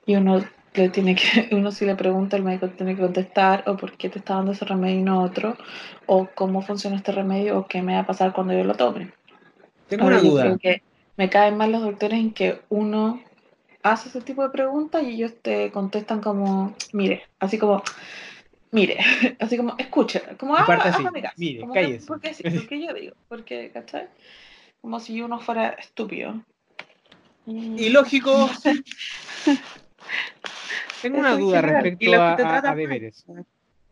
Y 0.05 0.17
uno 0.17 0.45
le 0.75 0.89
tiene 0.91 1.15
que, 1.15 1.49
uno 1.53 1.73
si 1.73 1.87
le 1.87 1.97
pregunta, 1.97 2.37
el 2.37 2.43
médico 2.43 2.69
tiene 2.71 2.95
que 2.95 3.03
contestar, 3.03 3.65
o 3.67 3.77
por 3.77 3.97
qué 3.97 4.09
te 4.09 4.19
está 4.19 4.35
dando 4.35 4.53
ese 4.53 4.65
remedio 4.65 5.01
y 5.01 5.03
no 5.03 5.23
otro, 5.23 5.57
o 6.07 6.29
cómo 6.35 6.63
funciona 6.63 6.97
este 6.97 7.13
remedio, 7.13 7.59
o 7.59 7.67
qué 7.67 7.83
me 7.83 7.95
va 7.95 8.01
a 8.01 8.07
pasar 8.07 8.33
cuando 8.33 8.53
yo 8.53 8.65
lo 8.65 8.75
tome. 8.75 9.13
Tengo 9.89 10.05
Ahora 10.05 10.19
una 10.19 10.21
duda. 10.21 10.59
que 10.61 10.83
me 11.17 11.31
caen 11.31 11.57
mal 11.57 11.73
los 11.73 11.83
doctores 11.83 12.19
en 12.19 12.33
que 12.33 12.61
uno 12.69 13.21
hace 13.83 14.09
ese 14.09 14.21
tipo 14.21 14.43
de 14.43 14.51
preguntas 14.51 15.03
y 15.03 15.15
ellos 15.15 15.33
te 15.43 15.71
contestan 15.71 16.21
como, 16.21 16.75
mire, 16.93 17.23
así 17.39 17.59
como, 17.59 17.83
mire, 18.73 18.99
así 19.41 19.57
como, 19.57 19.75
escuche, 19.79 20.23
como, 20.39 20.57
ah, 20.57 20.67
parte 20.67 20.89
así, 20.89 21.03
caso. 21.03 21.35
mire, 21.37 21.61
como 21.61 21.73
que, 21.73 22.01
porque 22.07 22.35
sí, 22.35 22.43
porque 22.55 22.81
yo 22.87 22.93
digo, 22.95 23.15
porque, 23.29 23.71
¿cachai? 23.73 24.09
Como 24.81 25.01
si 25.01 25.21
uno 25.21 25.41
fuera 25.41 25.71
estúpido. 25.71 26.43
Y- 27.47 27.87
Ilógico. 27.87 28.51
Tengo 31.03 31.19
una 31.19 31.37
duda 31.37 31.61
respecto 31.61 32.15
a, 32.21 32.35
a- 32.71 32.75
deberes. 32.75 33.25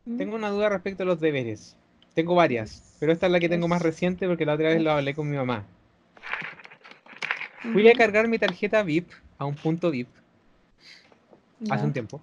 ¿Mm? 0.05 0.17
Tengo 0.19 0.37
una 0.37 0.51
duda 0.51 0.69
respecto 0.69 1.03
a 1.05 1.07
los 1.07 1.21
deberes. 1.21 1.77
Tengo 2.15 2.35
varias, 2.35 2.83
pero 3.01 3.13
esta 3.13 3.27
es 3.27 3.33
la 3.33 3.41
que 3.41 3.49
tengo 3.49 3.69
más 3.69 3.83
reciente 3.83 4.27
porque 4.29 4.47
la 4.47 4.55
otra 4.55 4.69
vez 4.69 4.83
lo 4.83 4.93
hablé 4.93 5.15
con 5.15 5.29
mi 5.29 5.37
mamá. 5.37 5.65
Fui 7.73 7.87
a 7.89 7.91
Ujú. 7.91 7.99
cargar 7.99 8.29
mi 8.29 8.39
tarjeta 8.39 8.83
VIP 8.83 9.11
a 9.39 9.47
un 9.47 9.55
punto 9.55 9.91
VIP 9.91 10.09
hace 11.71 11.85
un 11.85 11.93
tiempo. 11.93 12.21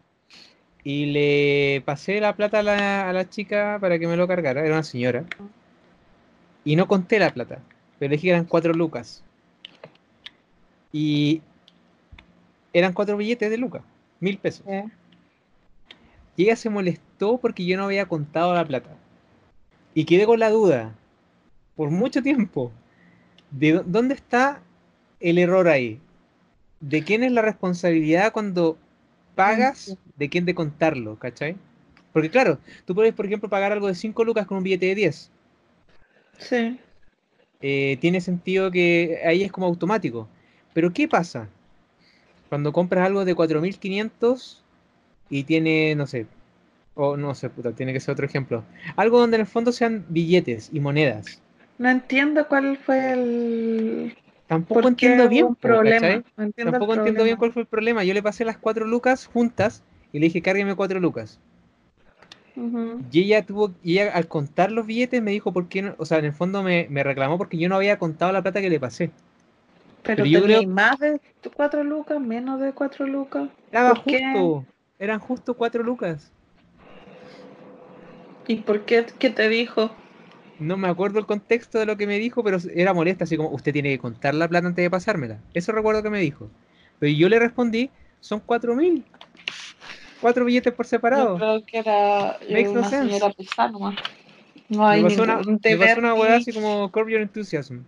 Y 0.83 1.05
le 1.07 1.81
pasé 1.85 2.19
la 2.19 2.35
plata 2.35 2.59
a 2.59 2.63
la, 2.63 3.09
a 3.09 3.13
la 3.13 3.29
chica 3.29 3.77
para 3.79 3.99
que 3.99 4.07
me 4.07 4.17
lo 4.17 4.27
cargara, 4.27 4.61
era 4.61 4.73
una 4.73 4.83
señora. 4.83 5.25
Y 6.63 6.75
no 6.75 6.87
conté 6.87 7.19
la 7.19 7.33
plata, 7.33 7.59
pero 7.99 8.09
le 8.09 8.15
dije 8.15 8.27
que 8.27 8.31
eran 8.31 8.45
cuatro 8.45 8.73
lucas. 8.73 9.23
Y 10.91 11.41
eran 12.73 12.93
cuatro 12.93 13.17
billetes 13.17 13.49
de 13.49 13.57
lucas, 13.57 13.83
mil 14.19 14.37
pesos. 14.37 14.65
Eh, 14.67 14.85
Y 16.35 16.43
ella 16.43 16.55
se 16.55 16.69
molestó 16.69 17.37
porque 17.37 17.65
yo 17.65 17.77
no 17.77 17.85
había 17.85 18.07
contado 18.07 18.53
la 18.53 18.65
plata. 18.65 18.89
Y 19.93 20.05
quedé 20.05 20.25
con 20.25 20.39
la 20.39 20.49
duda, 20.49 20.95
por 21.75 21.89
mucho 21.91 22.21
tiempo, 22.23 22.71
de 23.51 23.75
dó- 23.75 23.83
dónde 23.85 24.15
está 24.15 24.61
el 25.19 25.37
error 25.37 25.67
ahí. 25.67 25.99
¿De 26.79 27.03
quién 27.03 27.23
es 27.23 27.31
la 27.31 27.41
responsabilidad 27.41 28.33
cuando 28.33 28.77
pagas? 29.35 29.97
¿De 30.17 30.29
quién 30.29 30.45
de 30.45 30.55
contarlo? 30.55 31.17
¿Cachai? 31.17 31.55
Porque 32.13 32.29
claro, 32.29 32.59
tú 32.85 32.93
puedes, 32.93 33.13
por 33.13 33.25
ejemplo, 33.25 33.49
pagar 33.49 33.71
algo 33.71 33.87
de 33.87 33.95
5 33.95 34.23
lucas 34.23 34.45
con 34.45 34.57
un 34.57 34.63
billete 34.63 34.87
de 34.87 34.95
10. 34.95 35.31
Sí. 36.37 36.79
Eh, 37.61 37.97
tiene 38.01 38.21
sentido 38.21 38.71
que 38.71 39.21
ahí 39.25 39.43
es 39.43 39.51
como 39.51 39.67
automático. 39.67 40.27
Pero 40.73 40.91
¿qué 40.91 41.07
pasa? 41.07 41.47
Cuando 42.49 42.73
compras 42.73 43.05
algo 43.05 43.23
de 43.23 43.35
4.500 43.35 44.61
y 45.29 45.43
tiene, 45.43 45.95
no 45.95 46.07
sé, 46.07 46.27
o 46.95 47.15
no 47.15 47.33
sé, 47.35 47.49
puta, 47.49 47.71
tiene 47.71 47.93
que 47.93 47.99
ser 47.99 48.13
otro 48.13 48.25
ejemplo. 48.25 48.63
Algo 48.95 49.19
donde 49.19 49.35
en 49.35 49.41
el 49.41 49.47
fondo 49.47 49.71
sean 49.71 50.05
billetes 50.09 50.69
y 50.73 50.79
monedas. 50.79 51.41
No 51.77 51.89
entiendo 51.89 52.47
cuál 52.47 52.77
fue 52.77 53.13
el. 53.13 54.17
Tampoco 54.51 54.89
entiendo 54.89 55.29
bien, 55.29 55.55
problema. 55.55 56.25
Tampoco 56.57 56.93
entiendo 56.93 57.23
bien 57.23 57.37
cuál 57.37 57.53
fue 57.53 57.61
el 57.61 57.69
problema. 57.69 58.03
Yo 58.03 58.13
le 58.13 58.21
pasé 58.21 58.43
las 58.43 58.57
4 58.57 58.85
lucas 58.85 59.25
juntas 59.27 59.81
y 60.11 60.19
le 60.19 60.25
dije, 60.25 60.41
cárgueme 60.41 60.75
4 60.75 60.99
lucas. 60.99 61.39
Y 63.13 63.21
ella 63.21 63.45
tuvo, 63.45 63.71
y 63.81 63.93
ella 63.99 64.11
al 64.13 64.27
contar 64.27 64.73
los 64.73 64.85
billetes 64.85 65.21
me 65.21 65.31
dijo 65.31 65.53
por 65.53 65.69
qué 65.69 65.83
no, 65.83 65.95
o 65.97 66.03
sea, 66.03 66.17
en 66.19 66.25
el 66.25 66.33
fondo 66.33 66.63
me, 66.63 66.85
me 66.89 67.01
reclamó 67.01 67.37
porque 67.37 67.57
yo 67.57 67.69
no 67.69 67.77
había 67.77 67.97
contado 67.97 68.33
la 68.33 68.41
plata 68.41 68.59
que 68.59 68.69
le 68.69 68.77
pasé. 68.77 69.11
Pero, 70.03 70.17
Pero 70.17 70.25
yo 70.25 70.43
creo- 70.43 70.67
más 70.67 70.99
de 70.99 71.21
cuatro 71.55 71.85
lucas, 71.85 72.19
menos 72.19 72.59
de 72.59 72.73
cuatro 72.73 73.07
lucas. 73.07 73.47
Era 73.71 73.93
¿Por 73.93 74.03
qué? 74.03 74.19
justo, 74.33 74.65
eran 74.99 75.19
justo 75.19 75.53
4 75.53 75.81
lucas. 75.81 76.29
¿Y 78.47 78.57
por 78.57 78.81
qué? 78.81 79.05
¿Qué 79.17 79.29
te 79.29 79.47
dijo? 79.47 79.91
No 80.61 80.77
me 80.77 80.87
acuerdo 80.87 81.17
el 81.17 81.25
contexto 81.25 81.79
de 81.79 81.87
lo 81.87 81.97
que 81.97 82.05
me 82.05 82.19
dijo, 82.19 82.43
pero 82.43 82.57
era 82.75 82.93
molesta, 82.93 83.23
así 83.23 83.35
como 83.35 83.49
usted 83.49 83.73
tiene 83.73 83.89
que 83.89 83.97
contar 83.97 84.35
la 84.35 84.47
plata 84.47 84.67
antes 84.67 84.83
de 84.83 84.89
pasármela. 84.91 85.39
Eso 85.55 85.71
recuerdo 85.71 86.03
que 86.03 86.11
me 86.11 86.19
dijo. 86.19 86.49
Pero 86.99 87.11
yo 87.11 87.29
le 87.29 87.39
respondí, 87.39 87.89
son 88.19 88.41
cuatro 88.45 88.75
mil. 88.75 89.03
Cuatro 90.21 90.45
billetes 90.45 90.71
por 90.73 90.85
Yo 90.85 90.89
separado. 90.89 91.37
creo 91.37 91.65
que 91.65 91.79
era 91.79 92.37
Makes 92.47 92.65
no 92.65 92.71
una 92.79 92.89
señora 92.89 93.31
pesada 93.31 93.71
nomás. 93.71 93.95
No 94.69 94.85
hay 94.87 95.01
Me 95.01 95.09
pasó 95.09 95.23
una, 95.23 95.37
ningún 95.37 95.53
me 95.55 95.59
deber. 95.61 95.87
pasó 95.89 95.99
una 95.99 96.13
weá 96.13 96.29
ni- 96.35 96.41
así 96.43 96.53
como 96.53 96.91
Curb 96.91 97.09
Your 97.09 97.21
Enthusiasm. 97.21 97.79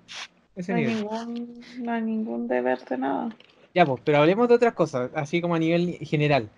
Ese 0.56 0.72
no, 0.72 0.78
hay 0.80 0.84
nivel. 0.86 0.98
ningún, 0.98 1.62
no 1.78 1.92
hay 1.92 2.02
ningún 2.02 2.48
deber 2.48 2.80
de 2.86 2.98
nada. 2.98 3.30
Ya, 3.76 3.86
pues, 3.86 4.02
pero 4.04 4.18
hablemos 4.18 4.48
de 4.50 4.56
otras 4.56 4.74
cosas, 4.74 5.12
así 5.14 5.42
como 5.42 5.54
a 5.54 5.60
nivel 5.60 5.98
general. 6.02 6.50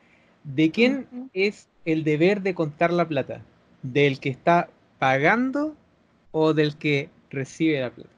¿De 0.45 0.71
quién 0.71 1.07
es 1.33 1.67
el 1.83 2.05
deber 2.05 2.41
de 2.41 2.55
contar 2.55 2.93
la 2.93 3.05
plata? 3.05 3.41
¿Del 3.83 4.19
que 4.21 4.29
está 4.29 4.69
pagando 4.97 5.75
o 6.37 6.53
del 6.53 6.75
que 6.77 7.09
recibe 7.29 7.79
la 7.79 7.89
plata? 7.91 8.09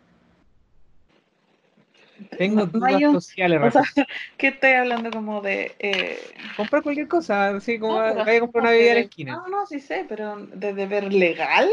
Tengo 2.36 2.66
dudas 2.66 3.00
sociales 3.12 3.62
O 3.64 3.70
sea. 3.72 3.84
¿qué 4.38 4.48
estoy 4.48 4.72
hablando 4.72 5.12
como 5.12 5.40
de... 5.42 5.76
eh, 5.78 6.18
Comprar 6.56 6.82
cualquier 6.82 7.08
cosa, 7.08 7.50
así 7.50 7.78
como 7.78 7.94
no, 7.94 8.16
vaya 8.16 8.38
a 8.38 8.40
comprar 8.40 8.64
una 8.64 8.72
bebida 8.72 8.92
a 8.92 8.94
la 8.96 9.00
de- 9.02 9.06
esquina. 9.06 9.32
No, 9.34 9.48
no, 9.48 9.66
sí 9.68 9.80
sé, 9.80 10.04
pero 10.10 10.36
de 10.36 10.74
deber 10.74 11.14
legal. 11.14 11.70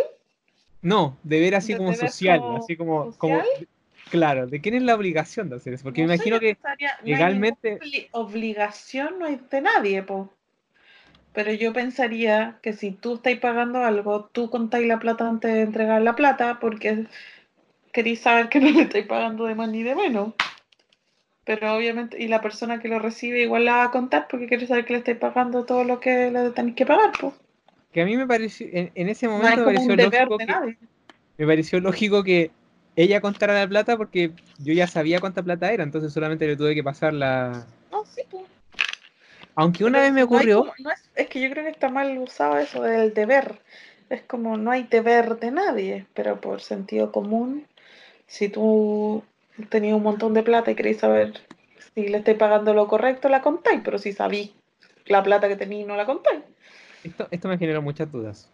No, 0.83 1.17
deber 1.23 1.55
así 1.55 1.73
¿De 1.73 1.79
como 1.79 1.93
deber 1.93 2.11
social, 2.11 2.41
como 2.43 2.57
así 2.59 2.77
como, 2.77 3.13
como, 3.17 3.43
claro, 4.11 4.47
¿de 4.47 4.61
quién 4.61 4.75
es 4.75 4.83
la 4.83 4.97
obligación 4.97 5.49
de 5.49 5.57
hacer 5.57 5.73
eso? 5.73 5.85
Porque 5.85 6.03
No 6.03 6.09
me 6.09 6.15
imagino 6.17 6.39
que 6.41 6.59
legalmente- 7.05 7.81
obli- 7.81 8.09
obligación 8.13 9.19
no 9.19 9.25
hay 9.25 9.41
de 9.51 9.61
nadie, 9.63 10.03
po. 10.03 10.31
Pero 11.35 11.53
yo 11.53 11.73
pensaría 11.73 12.59
que 12.63 12.73
si 12.73 12.93
tú 12.93 13.15
estás 13.15 13.37
pagando 13.39 13.81
algo, 13.81 14.31
tú 14.33 14.49
contáis 14.51 14.87
la 14.87 15.01
plata 15.01 15.29
antes 15.29 15.53
de 15.53 15.63
entregar 15.63 16.01
la 16.01 16.15
plata 16.15 16.61
porque 16.61 17.07
queréis 17.93 18.21
saber 18.21 18.49
que 18.49 18.61
no 18.61 18.71
le 18.71 18.83
estáis 18.83 19.07
pagando 19.07 19.45
de 19.45 19.57
más 19.57 19.69
ni 19.69 19.83
de 19.83 19.97
menos. 19.97 20.33
Pero 21.45 21.75
obviamente, 21.77 22.23
y 22.23 22.29
la 22.29 22.41
persona 22.41 22.81
que 22.81 22.89
lo 22.89 23.01
recibe 23.01 23.43
igual 23.43 23.67
la 23.67 23.77
va 23.77 23.85
a 23.85 23.91
contar 23.91 24.29
porque 24.31 24.47
quiere 24.47 24.67
saber 24.67 24.87
que 24.87 24.95
le 24.95 25.01
estáis 25.01 25.19
pagando 25.19 25.65
todo 25.65 25.85
lo 25.85 26.01
que 26.01 26.31
le 26.31 26.51
tenéis 26.51 26.77
que 26.77 26.87
pagar, 26.87 27.13
po. 27.21 27.35
que 27.93 28.01
a 28.01 28.07
mí 28.07 28.17
me 28.17 28.27
pareció, 28.27 28.67
en, 28.73 28.93
en 28.95 29.09
ese 29.09 29.27
No 29.27 29.33
momento 29.33 29.57
me 29.57 29.75
como 29.75 29.89
pareció 29.89 29.97
lógico 29.97 30.39
de 30.39 30.47
que, 30.47 30.77
me 31.37 31.47
pareció 31.47 31.81
lógico 31.81 32.23
que 32.23 32.53
ella 32.97 33.21
contara 33.21 33.55
la 33.55 33.69
plata 33.69 33.97
porque 33.97 34.31
yo 34.59 34.73
ya 34.73 34.87
sabía 34.87 35.21
cuánta 35.21 35.43
plata 35.43 35.73
era, 35.73 35.83
entonces 35.83 36.13
solamente 36.13 36.47
le 36.47 36.57
tuve 36.57 36.77
que 36.77 36.85
pasar 36.85 37.13
la... 37.13 37.67
No, 37.91 38.07
sí, 38.07 38.23
po. 38.31 38.47
Aunque 39.57 39.85
una 39.85 39.99
Pero 39.99 40.05
vez 40.05 40.13
me 40.13 40.21
no 40.21 40.21
hay 40.21 40.27
ocurrió, 40.27 40.59
como- 40.61 40.73
no 40.79 40.91
es, 40.91 41.11
es 41.15 41.29
que 41.29 41.41
yo 41.41 41.51
creo 41.51 41.65
que 41.65 41.71
está 41.71 41.89
mal 41.89 42.17
usado 42.19 42.59
eso 42.59 42.83
del 42.83 43.15
deber. 43.15 43.61
Es 44.11 44.23
como 44.23 44.57
no 44.57 44.71
hay 44.71 44.85
deber 44.85 45.39
de 45.39 45.51
nadie, 45.51 46.07
pero 46.15 46.41
por 46.41 46.61
sentido 46.61 47.11
común, 47.13 47.67
si 48.27 48.49
tú 48.49 49.23
tenías 49.71 49.97
un 49.97 50.03
montón 50.03 50.35
de 50.35 50.43
plata 50.43 50.71
y 50.71 50.75
queréis 50.75 50.99
saber 50.99 51.41
si 51.95 52.09
le 52.09 52.19
estáis 52.19 52.39
pagando 52.39 52.75
lo 52.75 52.89
correcto, 52.89 53.29
la 53.29 53.43
contáis, 53.43 53.81
pero 53.85 53.99
si 53.99 54.13
sabéis 54.13 54.53
la 55.07 55.23
plata 55.23 55.49
que 55.49 55.57
tenéis, 55.57 55.87
no 55.87 55.97
la 55.97 56.07
contáis. 56.07 56.43
esto, 57.05 57.29
esto 57.31 57.49
me 57.49 57.59
generó 57.59 57.83
muchas 57.83 58.11
dudas. 58.11 58.51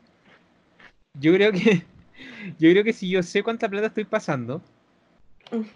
Yo 1.14 1.32
creo 1.34 1.52
que, 1.52 1.84
yo 2.58 2.70
creo 2.70 2.84
que 2.84 2.92
si 2.92 3.08
yo 3.10 3.22
sé 3.22 3.42
cuánta 3.42 3.68
plata 3.68 3.88
estoy 3.88 4.04
pasando, 4.04 4.62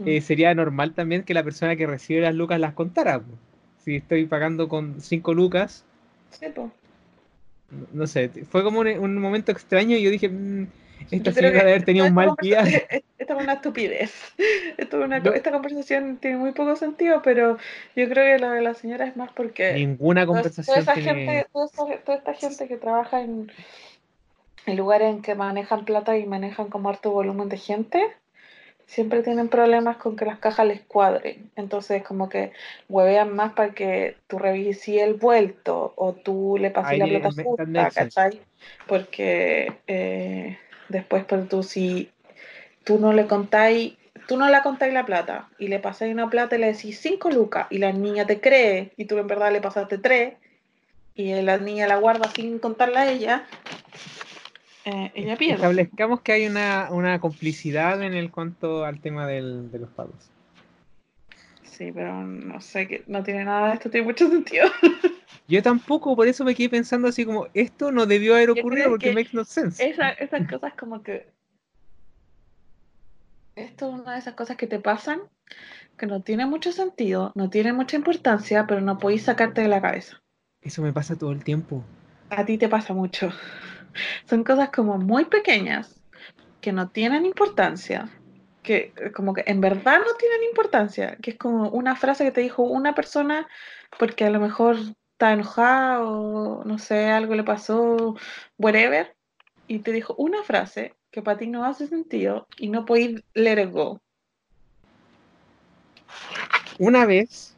eh, 0.04 0.20
sería 0.20 0.54
normal 0.54 0.94
también 0.94 1.24
que 1.24 1.34
la 1.34 1.42
persona 1.42 1.76
que 1.76 1.86
recibe 1.86 2.20
las 2.20 2.34
lucas 2.34 2.60
las 2.60 2.74
contara. 2.74 3.22
Si 3.84 3.96
estoy 3.96 4.26
pagando 4.26 4.68
con 4.68 5.00
5 5.00 5.34
lucas, 5.34 5.84
no, 6.56 6.70
no 7.92 8.06
sé, 8.06 8.28
fue 8.50 8.62
como 8.62 8.80
un, 8.80 8.88
un 8.88 9.18
momento 9.18 9.52
extraño 9.52 9.96
y 9.96 10.02
yo 10.02 10.10
dije, 10.10 10.28
"Mm, 10.28 10.66
esta 11.10 11.30
Yo 11.30 11.32
señora 11.32 11.58
debe 11.58 11.70
haber 11.72 11.84
tenido 11.84 12.06
un 12.06 12.14
mal 12.14 12.30
día. 12.40 12.62
Esta 13.18 13.34
es 13.36 13.42
una 13.42 13.54
estupidez. 13.54 14.12
Esto 14.78 14.98
es 15.00 15.04
una, 15.04 15.18
No. 15.18 15.32
Esta 15.32 15.50
conversación 15.50 16.16
tiene 16.18 16.36
muy 16.38 16.52
poco 16.52 16.76
sentido, 16.76 17.20
pero 17.22 17.58
yo 17.96 18.08
creo 18.08 18.36
que 18.36 18.38
lo 18.44 18.50
de 18.52 18.62
la 18.62 18.74
señora 18.74 19.06
es 19.06 19.16
más 19.16 19.30
porque 19.32 19.74
Ninguna 19.74 20.22
Toda- 20.24 20.26
conversación 20.36 20.64
toda 20.66 20.78
esa 20.80 20.94
tiene... 20.94 21.26
gente, 21.26 21.46
toda, 21.52 21.66
esa- 21.66 21.98
toda 22.04 22.18
esta 22.18 22.34
gente 22.34 22.68
que 22.68 22.76
trabaja 22.76 23.20
en, 23.22 23.50
en 24.66 24.76
lugares 24.76 25.10
en 25.14 25.20
que 25.22 25.34
manejan 25.34 25.84
plata 25.84 26.16
y 26.16 26.26
manejan 26.26 26.68
como 26.68 26.88
harto 26.88 27.10
volumen 27.10 27.48
de 27.50 27.58
gente, 27.58 28.02
siempre 28.86 29.22
tienen 29.22 29.48
problemas 29.48 29.96
con 29.96 30.16
que 30.16 30.24
las 30.24 30.38
cajas 30.38 30.66
les 30.66 30.80
cuadren. 30.82 31.50
Entonces, 31.56 32.02
como 32.02 32.28
que 32.28 32.52
huevean 32.88 33.34
más 33.34 33.52
para 33.52 33.72
que 33.72 34.16
tú 34.26 34.38
revises 34.38 35.00
el 35.00 35.14
vuelto 35.14 35.92
o 35.96 36.12
tú 36.12 36.56
le 36.58 36.70
pases 36.70 36.92
Ahí 36.92 36.98
la 36.98 37.06
plata 37.06 37.42
justa. 37.42 37.90
¿cachai? 37.90 38.40
Porque 38.86 39.72
eh, 39.86 40.58
después, 40.88 41.24
pero 41.28 41.44
tú 41.44 41.62
si 41.62 42.10
tú 42.84 42.98
no 42.98 43.12
le 43.12 43.26
contáis, 43.26 43.94
tú 44.28 44.36
no 44.36 44.48
la 44.48 44.62
contáis 44.62 44.92
la 44.92 45.06
plata 45.06 45.48
y 45.58 45.68
le 45.68 45.78
pasáis 45.78 46.12
una 46.12 46.30
plata 46.30 46.56
y 46.56 46.60
le 46.60 46.72
decís 46.72 46.98
5 47.00 47.30
lucas 47.30 47.66
y 47.70 47.78
la 47.78 47.92
niña 47.92 48.26
te 48.26 48.40
cree 48.40 48.92
y 48.96 49.06
tú 49.06 49.18
en 49.18 49.26
verdad 49.26 49.52
le 49.52 49.60
pasaste 49.60 49.98
3 49.98 50.34
y 51.14 51.32
la 51.42 51.58
niña 51.58 51.86
la 51.86 51.96
guarda 51.96 52.28
sin 52.34 52.58
contarla 52.58 53.02
a 53.02 53.10
ella, 53.10 53.46
eh, 54.84 55.12
ella 55.14 55.36
pierde. 55.36 55.54
Establezcamos 55.56 56.20
que 56.20 56.32
hay 56.32 56.46
una, 56.46 56.88
una 56.90 57.20
complicidad 57.20 58.02
en 58.02 58.14
el 58.14 58.30
cuanto 58.30 58.84
al 58.84 59.00
tema 59.00 59.26
del- 59.26 59.70
de 59.70 59.78
los 59.78 59.90
pagos. 59.90 60.30
Sí, 61.62 61.90
pero 61.92 62.22
no 62.22 62.60
sé, 62.60 62.86
que 62.86 63.04
no 63.06 63.22
tiene 63.22 63.44
nada 63.44 63.68
de 63.68 63.74
esto, 63.74 63.90
tiene 63.90 64.06
mucho 64.06 64.28
sentido. 64.30 64.66
Yo 65.48 65.62
tampoco, 65.62 66.14
por 66.16 66.28
eso 66.28 66.44
me 66.44 66.54
quedé 66.54 66.68
pensando 66.68 67.08
así 67.08 67.24
como, 67.24 67.48
esto 67.54 67.90
no 67.92 68.06
debió 68.06 68.34
haber 68.34 68.50
ocurrido 68.50 68.90
porque 68.90 69.08
que 69.08 69.14
makes 69.14 69.30
no 69.32 69.44
sense. 69.44 69.88
Esa- 69.88 70.10
esas 70.18 70.48
cosas 70.48 70.74
como 70.74 71.02
que... 71.02 71.32
Esto 73.56 73.88
es 73.88 74.00
una 74.00 74.14
de 74.14 74.18
esas 74.18 74.34
cosas 74.34 74.56
que 74.56 74.66
te 74.66 74.80
pasan 74.80 75.20
que 75.96 76.06
no 76.06 76.22
tiene 76.22 76.44
mucho 76.44 76.72
sentido, 76.72 77.30
no 77.36 77.50
tiene 77.50 77.72
mucha 77.72 77.96
importancia, 77.96 78.66
pero 78.66 78.80
no 78.80 78.98
podéis 78.98 79.22
sacarte 79.24 79.60
de 79.60 79.68
la 79.68 79.80
cabeza. 79.80 80.20
Eso 80.60 80.82
me 80.82 80.92
pasa 80.92 81.16
todo 81.16 81.30
el 81.30 81.44
tiempo. 81.44 81.84
A 82.30 82.44
ti 82.44 82.58
te 82.58 82.68
pasa 82.68 82.94
mucho. 82.94 83.30
Son 84.28 84.44
cosas 84.44 84.70
como 84.70 84.98
muy 84.98 85.24
pequeñas 85.26 86.00
que 86.60 86.72
no 86.72 86.88
tienen 86.88 87.26
importancia, 87.26 88.08
que 88.62 88.92
eh, 88.96 89.12
como 89.12 89.34
que 89.34 89.44
en 89.46 89.60
verdad 89.60 89.98
no 89.98 90.14
tienen 90.18 90.42
importancia, 90.48 91.16
que 91.22 91.32
es 91.32 91.36
como 91.36 91.68
una 91.68 91.96
frase 91.96 92.24
que 92.24 92.32
te 92.32 92.40
dijo 92.40 92.62
una 92.62 92.94
persona 92.94 93.46
porque 93.98 94.24
a 94.24 94.30
lo 94.30 94.40
mejor 94.40 94.76
está 95.12 95.32
enojado, 95.32 96.62
no 96.64 96.78
sé, 96.78 97.06
algo 97.08 97.34
le 97.34 97.44
pasó, 97.44 98.16
whatever, 98.58 99.14
y 99.68 99.78
te 99.80 99.92
dijo 99.92 100.14
una 100.18 100.42
frase 100.42 100.94
que 101.10 101.22
para 101.22 101.38
ti 101.38 101.46
no 101.46 101.64
hace 101.64 101.86
sentido 101.86 102.48
y 102.58 102.68
no 102.68 102.84
podéis 102.84 103.22
let 103.34 103.62
it 103.62 103.70
go. 103.70 104.00
Una 106.78 107.06
vez 107.06 107.54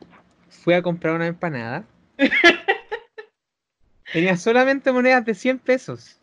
fui 0.49 0.74
a 0.74 0.82
comprar 0.82 1.14
una 1.14 1.26
empanada. 1.26 1.84
Tenía 4.12 4.37
solamente 4.37 4.93
monedas 4.93 5.24
de 5.24 5.34
100 5.34 5.59
pesos. 5.59 6.20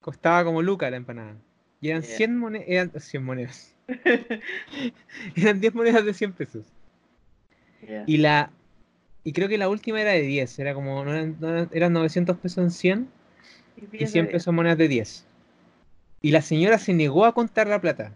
Costaba 0.00 0.44
como 0.44 0.62
Luca 0.62 0.90
la 0.90 0.96
empanada. 0.96 1.34
Y 1.80 1.88
eran 1.90 2.02
Yeah. 2.02 2.16
100 2.16 2.38
monedas. 2.38 2.66
Eran 2.68 3.00
100 3.00 3.24
monedas. 3.24 3.74
eran 5.36 5.60
10 5.60 5.74
monedas 5.74 6.04
de 6.04 6.14
100 6.14 6.32
pesos. 6.32 6.64
Yeah. 7.86 8.04
Y 8.06 8.18
la. 8.18 8.50
Y 9.24 9.32
creo 9.32 9.48
que 9.48 9.58
la 9.58 9.68
última 9.68 10.00
era 10.00 10.12
de 10.12 10.22
10. 10.22 10.58
Era 10.58 10.74
como. 10.74 11.04
no 11.04 11.12
eran, 11.12 11.36
no 11.40 11.48
eran- 11.48 11.68
eran 11.72 11.92
900 11.92 12.36
pesos 12.38 12.58
en 12.64 12.70
100 12.70 13.08
Y 13.76 13.84
y 13.84 13.98
diez 13.98 14.12
100 14.12 14.26
de- 14.26 14.32
pesos 14.32 14.52
monedas 14.54 14.78
de 14.78 14.88
10. 14.88 15.26
Y 16.22 16.30
la 16.30 16.42
señora 16.42 16.78
se 16.78 16.92
negó 16.92 17.24
a 17.24 17.32
contar 17.34 17.66
la 17.66 17.80
plata. 17.80 18.12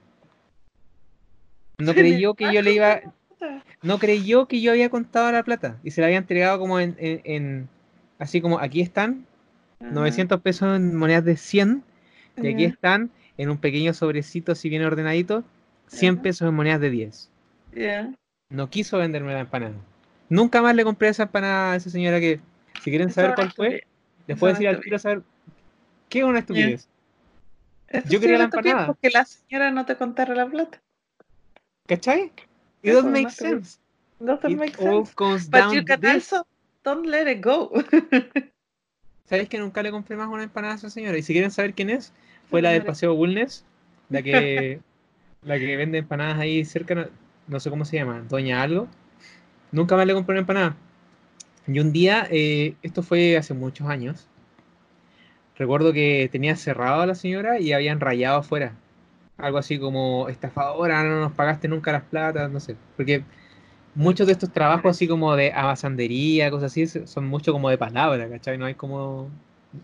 No 1.78 1.92
creyó 1.94 2.34
que 2.34 2.52
yo 2.52 2.62
le 2.62 2.72
iba. 2.72 3.00
No 3.82 3.98
creyó 3.98 4.46
que 4.46 4.60
yo 4.60 4.70
había 4.72 4.88
contado 4.90 5.30
la 5.32 5.42
plata. 5.42 5.78
Y 5.82 5.90
se 5.90 6.00
la 6.00 6.06
había 6.06 6.18
entregado 6.18 6.58
como 6.58 6.78
en. 6.80 6.94
en- 6.98 7.20
en- 7.24 7.68
así 8.18 8.40
como 8.40 8.58
aquí 8.58 8.80
están. 8.80 9.26
Ajá. 9.84 9.94
900 9.94 10.40
pesos 10.40 10.76
en 10.76 10.94
monedas 10.96 11.24
de 11.24 11.36
100. 11.36 11.82
Y 12.42 12.48
aquí 12.48 12.64
están 12.64 13.10
en 13.36 13.50
un 13.50 13.58
pequeño 13.58 13.94
sobrecito, 13.94 14.54
si 14.54 14.68
bien 14.68 14.84
ordenadito, 14.84 15.44
100 15.88 16.14
Ajá. 16.14 16.22
pesos 16.22 16.48
en 16.48 16.54
monedas 16.54 16.80
de 16.80 16.90
10. 16.90 17.30
Ya. 17.72 18.12
No 18.50 18.70
quiso 18.70 18.98
venderme 18.98 19.32
la 19.32 19.40
empanada. 19.40 19.74
Nunca 20.28 20.62
más 20.62 20.74
le 20.74 20.84
compré 20.84 21.08
esa 21.08 21.24
empanada 21.24 21.72
a 21.72 21.76
esa 21.76 21.90
señora 21.90 22.18
que, 22.20 22.40
si 22.82 22.90
quieren 22.90 23.10
saber 23.10 23.34
cuál 23.34 23.52
fue, 23.52 23.84
les 24.26 24.38
puedo 24.38 24.52
decir 24.52 24.68
al 24.68 24.80
tiro 24.80 24.98
saber 24.98 25.22
qué 26.08 26.20
es 26.20 26.24
una 26.24 26.40
estupidez. 26.40 26.88
Yo 28.08 28.20
quería 28.20 28.38
la 28.38 28.44
empanada. 28.44 28.86
Porque 28.86 29.10
la 29.10 29.24
señora 29.24 29.70
no 29.70 29.84
te 29.84 29.96
contara 29.96 30.34
la 30.34 30.46
plata. 30.46 30.80
¿Cachai? 31.86 32.32
It 32.82 32.92
doesn't 32.92 33.14
es 33.14 33.22
make 33.22 33.30
sense. 33.30 33.78
Doesn't 34.18 34.50
It 34.50 34.58
make 34.58 34.78
all 34.78 35.04
sense. 35.04 35.14
comes 35.14 35.50
But 35.50 35.60
down 35.60 35.74
you 35.74 35.84
can 35.84 36.04
also 36.04 36.46
don't 36.82 37.06
let 37.06 37.30
it 37.30 37.42
go. 37.42 37.70
¿Sabéis 39.24 39.48
que 39.48 39.58
nunca 39.58 39.82
le 39.82 39.90
compré 39.90 40.16
más 40.16 40.28
una 40.28 40.42
empanada 40.42 40.74
a 40.74 40.76
esa 40.76 40.90
señora? 40.90 41.16
Y 41.16 41.22
si 41.22 41.32
quieren 41.32 41.50
saber 41.50 41.74
quién 41.74 41.90
es, 41.90 42.12
fue 42.50 42.60
la 42.60 42.70
del 42.70 42.84
Paseo 42.84 43.14
Bulnes, 43.14 43.64
la 44.10 44.22
que, 44.22 44.80
la 45.42 45.58
que 45.58 45.76
vende 45.76 45.98
empanadas 45.98 46.38
ahí 46.38 46.64
cerca, 46.64 46.94
no, 46.94 47.06
no 47.48 47.60
sé 47.60 47.70
cómo 47.70 47.84
se 47.84 47.96
llama, 47.96 48.22
Doña 48.28 48.62
Algo. 48.62 48.88
Nunca 49.72 49.96
más 49.96 50.06
le 50.06 50.14
compré 50.14 50.34
una 50.34 50.40
empanada. 50.40 50.76
Y 51.66 51.78
un 51.80 51.92
día, 51.92 52.26
eh, 52.30 52.74
esto 52.82 53.02
fue 53.02 53.36
hace 53.38 53.54
muchos 53.54 53.88
años, 53.88 54.28
recuerdo 55.56 55.92
que 55.92 56.28
tenía 56.30 56.56
cerrado 56.56 57.02
a 57.02 57.06
la 57.06 57.14
señora 57.14 57.58
y 57.60 57.72
habían 57.72 58.00
rayado 58.00 58.38
afuera. 58.38 58.74
Algo 59.38 59.58
así 59.58 59.78
como, 59.78 60.28
estafadora, 60.28 61.02
no 61.04 61.20
nos 61.20 61.32
pagaste 61.32 61.68
nunca 61.68 61.92
las 61.92 62.02
platas, 62.04 62.50
no 62.50 62.60
sé. 62.60 62.76
Porque 62.96 63.24
muchos 63.94 64.26
de 64.26 64.32
estos 64.32 64.52
trabajos 64.52 64.90
así 64.90 65.08
como 65.08 65.34
de 65.36 65.52
abasandería, 65.52 66.50
cosas 66.50 66.72
así, 66.72 66.86
son 66.86 67.26
mucho 67.26 67.52
como 67.52 67.70
de 67.70 67.78
palabra, 67.78 68.28
¿cachai? 68.28 68.58
No 68.58 68.66
hay 68.66 68.74
como... 68.74 69.30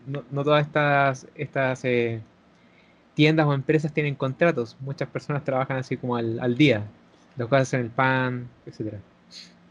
No, 0.06 0.22
no 0.30 0.44
todas 0.44 0.66
estas, 0.66 1.26
estas 1.34 1.84
eh, 1.84 2.20
tiendas 3.14 3.46
o 3.46 3.54
empresas 3.54 3.92
tienen 3.92 4.14
contratos. 4.14 4.76
Muchas 4.80 5.08
personas 5.08 5.44
trabajan 5.44 5.78
así 5.78 5.96
como 5.96 6.16
al, 6.16 6.38
al 6.40 6.56
día. 6.56 6.84
Los 7.36 7.48
que 7.48 7.56
hacen 7.56 7.80
el 7.80 7.90
pan, 7.90 8.48
etcétera. 8.66 8.98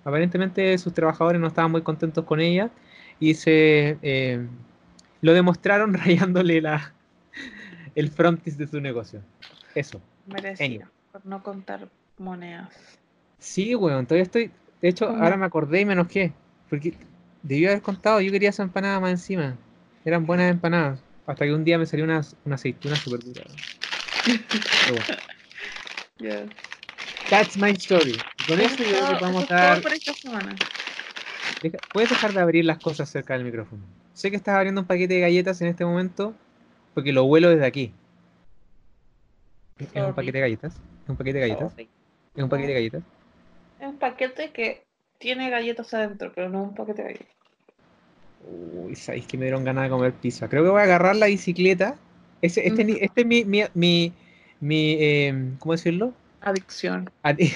Aparentemente 0.04 0.78
sus 0.78 0.94
trabajadores 0.94 1.40
no 1.40 1.48
estaban 1.48 1.72
muy 1.72 1.82
contentos 1.82 2.26
con 2.26 2.40
ella 2.40 2.70
y 3.20 3.34
se 3.36 3.98
eh, 4.02 4.46
lo 5.22 5.34
demostraron 5.34 5.94
rayándole 5.96 6.62
la, 6.62 6.94
el 7.96 8.10
frontis 8.10 8.58
de 8.58 8.68
su 8.68 8.82
negocio. 8.82 9.22
Eso. 9.76 10.02
Merecido. 10.26 10.88
Por 11.12 11.26
no 11.26 11.44
contar 11.44 11.90
monedas. 12.18 12.99
Sí, 13.40 13.74
weón, 13.76 14.06
todavía 14.06 14.24
estoy. 14.24 14.52
De 14.82 14.90
hecho, 14.90 15.08
¿Cómo? 15.08 15.24
ahora 15.24 15.38
me 15.38 15.46
acordé 15.46 15.82
y 15.82 15.86
me 15.86 15.94
enojé. 15.94 16.34
Porque 16.70 16.94
debió 17.42 17.70
haber 17.70 17.82
contado, 17.82 18.22
yo 18.22 18.32
quería 18.32 18.50
esa 18.50 18.64
empanada 18.64 19.00
más 19.00 19.12
encima. 19.12 19.56
Eran 20.06 20.26
buenas 20.26 20.52
empanadas. 20.52 21.04
Hasta 21.26 21.46
que 21.46 21.54
un 21.54 21.64
día 21.64 21.78
me 21.78 21.86
salió 21.86 22.06
una, 22.06 22.22
una 22.46 22.56
aceituna 22.56 22.96
súper 22.98 23.24
dura. 23.24 23.42
Pero 24.84 24.96
bueno, 24.96 25.06
Yeah. 26.20 26.46
that's 27.30 27.56
my 27.58 27.70
story. 27.72 28.12
Y 28.12 28.44
con 28.46 28.60
eso 28.60 28.76
yo 28.84 28.90
creo 28.90 29.08
que 29.08 29.14
es 29.14 29.20
todo 29.48 29.48
dar. 29.48 29.82
por 29.82 29.94
esta 29.94 30.14
semana. 30.14 30.54
deja- 31.62 31.78
Puedes 31.94 32.10
dejar 32.10 32.34
de 32.34 32.42
abrir 32.42 32.66
las 32.66 32.80
cosas 32.80 33.10
cerca 33.10 33.36
del 33.36 33.46
micrófono. 33.46 33.82
Sé 34.14 34.30
que 34.30 34.36
estás 34.36 34.56
abriendo 34.56 34.82
un 34.82 34.88
paquete 34.88 35.14
de 35.14 35.20
galletas 35.22 35.62
en 35.62 35.68
este 35.70 35.86
momento. 35.86 36.34
Porque 36.94 37.14
lo 37.14 37.24
huelo 37.24 37.50
desde 37.50 37.66
aquí. 37.66 37.94
¿Es 39.80 39.88
un 40.04 40.14
paquete 40.14 40.40
de 40.40 40.42
galletas? 40.42 40.74
¿Es 41.04 41.10
un 41.10 41.16
paquete 41.16 41.40
de 41.40 41.48
galletas? 41.48 41.72
Sorry. 41.72 41.90
¿Es 42.36 42.44
un 42.44 42.50
paquete 42.50 42.68
de 42.68 42.74
galletas? 42.74 43.04
Es 43.80 43.88
un 43.88 43.98
paquete 43.98 44.52
que 44.52 44.84
tiene 45.18 45.50
galletas 45.50 45.94
adentro, 45.94 46.32
pero 46.34 46.50
no 46.50 46.64
un 46.64 46.76
paquete 46.76 47.02
de 47.04 47.08
galletas. 47.14 47.36
Uy, 48.86 48.96
sabéis 48.96 49.26
que 49.28 49.38
me 49.38 49.46
dieron 49.46 49.64
ganas 49.64 49.84
de 49.86 49.90
comer 49.90 50.14
pizza. 50.14 50.48
Creo 50.48 50.64
que 50.64 50.70
voy 50.70 50.80
a 50.80 50.84
agarrar 50.84 51.16
la 51.16 51.28
bicicleta. 51.28 51.96
Este, 52.42 52.72
Ujú. 52.72 52.98
este 53.02 53.22
es 53.22 53.26
mi, 53.28 53.44
mi, 53.44 53.64
mi, 53.74 54.14
mi, 54.62 54.98
em, 55.00 55.58
¿cómo 55.58 55.74
decirlo? 55.74 56.14
Adicción. 56.42 57.10
Adi- 57.24 57.54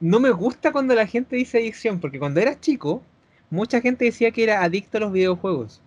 No 0.00 0.20
me 0.20 0.30
gusta 0.30 0.72
cuando 0.72 0.94
la 0.94 1.06
gente 1.06 1.36
dice 1.36 1.58
adicción, 1.58 2.00
porque 2.00 2.18
cuando 2.18 2.40
era 2.40 2.58
chico, 2.58 3.02
mucha 3.50 3.80
gente 3.80 4.04
decía 4.06 4.30
que 4.30 4.42
era 4.44 4.62
adicto 4.62 4.96
a 4.98 5.00
los 5.00 5.12
videojuegos. 5.12 5.80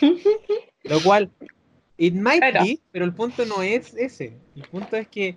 Lo 0.84 1.00
cual, 1.02 1.30
it 1.96 2.14
might 2.14 2.42
Era. 2.42 2.62
be, 2.62 2.78
pero 2.92 3.04
el 3.04 3.12
punto 3.12 3.44
no 3.46 3.62
es 3.62 3.94
ese. 3.96 4.32
El 4.54 4.62
punto 4.64 4.96
es 4.96 5.08
que 5.08 5.36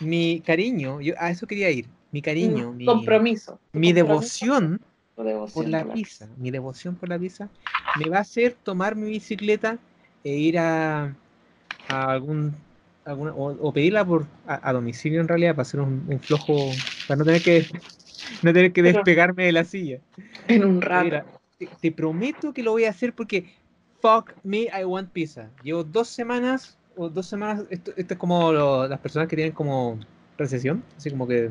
mi 0.00 0.40
cariño, 0.40 1.00
yo 1.00 1.14
a 1.18 1.30
eso 1.30 1.46
quería 1.46 1.70
ir, 1.70 1.86
mi 2.12 2.22
cariño, 2.22 2.72
mi, 2.72 2.86
compromiso. 2.86 3.58
Mi 3.72 3.92
compromiso, 3.92 3.94
devoción 3.94 4.80
por 5.52 5.68
la 5.68 5.92
pizza, 5.92 6.28
mi 6.36 6.50
devoción 6.50 6.94
por 6.94 7.08
la 7.08 7.18
pizza, 7.18 7.48
me 7.98 8.08
va 8.08 8.18
a 8.18 8.20
hacer 8.20 8.56
tomar 8.62 8.96
mi 8.96 9.10
bicicleta 9.10 9.78
e 10.24 10.36
ir 10.36 10.58
a, 10.58 11.14
a 11.88 12.10
algún 12.10 12.54
alguna, 13.04 13.32
o, 13.32 13.68
o 13.68 13.72
pedirla 13.72 14.04
por 14.04 14.26
a, 14.46 14.68
a 14.68 14.72
domicilio 14.72 15.20
en 15.20 15.28
realidad 15.28 15.52
para 15.52 15.62
hacer 15.62 15.80
un, 15.80 16.04
un 16.08 16.20
flojo, 16.20 16.70
para 17.06 17.18
no 17.18 17.24
tener 17.24 17.42
que 17.42 17.66
no 18.42 18.52
tener 18.52 18.72
que 18.72 18.82
despegarme 18.82 19.46
de 19.46 19.52
la 19.52 19.64
silla. 19.64 19.98
En 20.46 20.64
un 20.64 20.80
rato. 20.80 21.04
Mira, 21.04 21.26
te, 21.58 21.68
te 21.80 21.92
prometo 21.92 22.52
que 22.52 22.62
lo 22.62 22.72
voy 22.72 22.84
a 22.84 22.90
hacer 22.90 23.12
porque 23.14 23.52
fuck 24.00 24.32
me, 24.44 24.68
I 24.78 24.84
want 24.84 25.10
pizza. 25.10 25.50
Llevo 25.62 25.82
dos 25.84 26.08
semanas 26.08 26.77
o 26.98 27.08
dos 27.08 27.26
semanas, 27.26 27.64
esto, 27.70 27.92
esto 27.96 28.14
es 28.14 28.18
como 28.20 28.52
lo- 28.52 28.88
las 28.88 28.98
personas 29.00 29.28
que 29.28 29.36
tienen 29.36 29.52
como 29.54 29.98
recesión, 30.36 30.82
así 30.96 31.10
como 31.10 31.26
que 31.26 31.50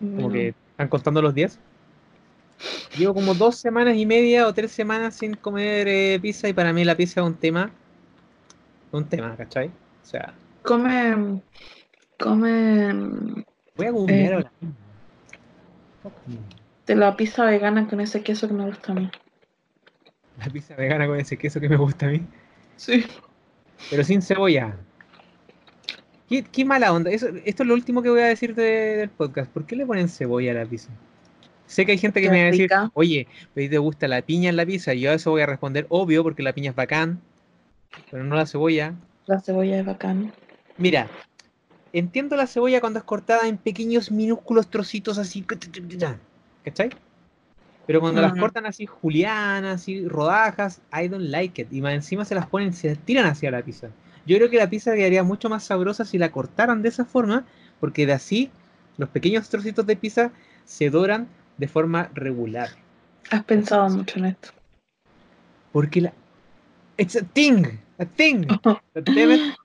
como 0.00 0.30
que 0.30 0.54
están 0.70 0.88
contando 0.88 1.20
los 1.20 1.34
días. 1.34 1.58
Llevo 2.96 3.14
como 3.14 3.34
dos 3.34 3.56
semanas 3.56 3.96
y 3.96 4.06
media 4.06 4.46
o 4.46 4.54
tres 4.54 4.70
semanas 4.72 5.16
sin 5.16 5.34
comer 5.34 5.86
eh, 5.88 6.18
pizza 6.20 6.48
y 6.48 6.52
para 6.52 6.72
mí 6.72 6.84
la 6.84 6.96
pizza 6.96 7.20
es 7.20 7.26
un 7.26 7.34
tema, 7.34 7.70
un 8.92 9.04
tema, 9.04 9.36
¿cachai? 9.36 9.68
O 9.68 10.06
sea, 10.06 10.32
Come. 10.62 11.42
Come. 12.18 13.44
voy 13.76 13.86
a 13.86 13.90
googlear 13.90 14.32
Eh. 14.32 14.34
ahora. 14.36 14.52
De 16.86 16.94
la 16.96 17.16
pizza 17.16 17.44
vegana 17.44 17.86
con 17.88 18.00
ese 18.00 18.22
queso 18.22 18.48
que 18.48 18.54
me 18.54 18.64
gusta 18.66 18.92
a 18.92 18.94
mí. 18.94 19.10
La 20.38 20.46
pizza 20.46 20.74
vegana 20.76 21.06
con 21.06 21.18
ese 21.18 21.36
queso 21.36 21.60
que 21.60 21.68
me 21.68 21.76
gusta 21.76 22.06
a 22.06 22.10
mí, 22.10 22.22
Sí. 22.76 23.04
Pero 23.90 24.04
sin 24.04 24.22
cebolla. 24.22 24.76
Qué, 26.28 26.42
qué 26.44 26.64
mala 26.64 26.92
onda. 26.92 27.10
Eso, 27.10 27.28
esto 27.44 27.62
es 27.62 27.66
lo 27.68 27.74
último 27.74 28.02
que 28.02 28.10
voy 28.10 28.20
a 28.20 28.26
decir 28.26 28.54
de- 28.54 28.96
del 28.96 29.08
podcast. 29.08 29.50
¿Por 29.50 29.64
qué 29.64 29.76
le 29.76 29.86
ponen 29.86 30.08
cebolla 30.08 30.50
a 30.52 30.54
la 30.54 30.66
pizza? 30.66 30.90
Sé 31.66 31.84
que 31.84 31.92
hay 31.92 31.98
gente 31.98 32.20
que 32.20 32.30
me 32.30 32.40
va 32.42 32.48
a 32.48 32.50
decir, 32.50 32.70
oye, 32.94 33.26
¿pero 33.54 33.70
te 33.70 33.78
gusta 33.78 34.08
la 34.08 34.22
piña 34.22 34.48
en 34.50 34.56
la 34.56 34.64
pizza? 34.64 34.94
Y 34.94 35.00
yo 35.00 35.10
a 35.10 35.14
eso 35.14 35.30
voy 35.30 35.42
a 35.42 35.46
responder, 35.46 35.86
obvio, 35.90 36.22
porque 36.22 36.42
la 36.42 36.52
piña 36.54 36.70
es 36.70 36.76
bacán, 36.76 37.20
pero 38.10 38.24
no 38.24 38.36
la 38.36 38.46
cebolla. 38.46 38.94
La 39.26 39.40
cebolla 39.40 39.78
es 39.78 39.84
bacán. 39.84 40.32
Mira, 40.78 41.08
entiendo 41.92 42.36
la 42.36 42.46
cebolla 42.46 42.80
cuando 42.80 42.98
es 42.98 43.04
cortada 43.04 43.48
en 43.48 43.58
pequeños, 43.58 44.10
minúsculos 44.10 44.68
trocitos 44.68 45.18
así, 45.18 45.44
¿cachai? 46.64 46.90
Pero 47.88 48.02
cuando 48.02 48.20
las 48.20 48.34
cortan 48.34 48.66
así 48.66 48.84
julianas, 48.84 49.76
así 49.76 50.06
rodajas, 50.06 50.82
I 50.92 51.08
don't 51.08 51.30
like 51.30 51.62
it. 51.62 51.72
Y 51.72 51.80
más 51.80 51.94
encima 51.94 52.26
se 52.26 52.34
las 52.34 52.46
ponen, 52.46 52.74
se 52.74 52.94
tiran 52.96 53.24
hacia 53.24 53.50
la 53.50 53.62
pizza. 53.62 53.88
Yo 54.26 54.36
creo 54.36 54.50
que 54.50 54.58
la 54.58 54.68
pizza 54.68 54.94
quedaría 54.94 55.22
mucho 55.22 55.48
más 55.48 55.64
sabrosa 55.64 56.04
si 56.04 56.18
la 56.18 56.30
cortaran 56.30 56.82
de 56.82 56.90
esa 56.90 57.06
forma, 57.06 57.46
porque 57.80 58.04
de 58.04 58.12
así 58.12 58.50
los 58.98 59.08
pequeños 59.08 59.48
trocitos 59.48 59.86
de 59.86 59.96
pizza 59.96 60.32
se 60.66 60.90
doran 60.90 61.28
de 61.56 61.66
forma 61.66 62.10
regular. 62.12 62.68
Has 63.30 63.44
pensado 63.44 63.88
mucho 63.88 64.18
en 64.18 64.26
esto. 64.26 64.50
Porque 65.72 66.02
la... 66.02 66.12
It's 66.98 67.16
a 67.16 67.22
thing, 67.22 67.64
a 67.98 68.04
thing. 68.04 68.44
It. 68.96 69.56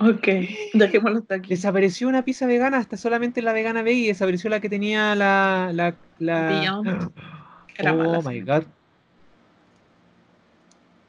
Ok, 0.00 0.26
dejémoslo 0.72 1.18
hasta 1.18 1.34
aquí. 1.34 1.50
Desapareció 1.50 2.08
una 2.08 2.24
pizza 2.24 2.46
vegana, 2.46 2.78
hasta 2.78 2.96
solamente 2.96 3.42
la 3.42 3.52
vegana 3.52 3.82
veggie, 3.82 4.08
desapareció 4.08 4.48
la 4.48 4.60
que 4.60 4.70
tenía 4.70 5.14
la. 5.14 5.70
la, 5.74 5.94
la... 6.18 6.78
Era 7.78 7.92
oh 7.92 7.96
mala, 7.96 8.20
my 8.24 8.40
god. 8.40 8.64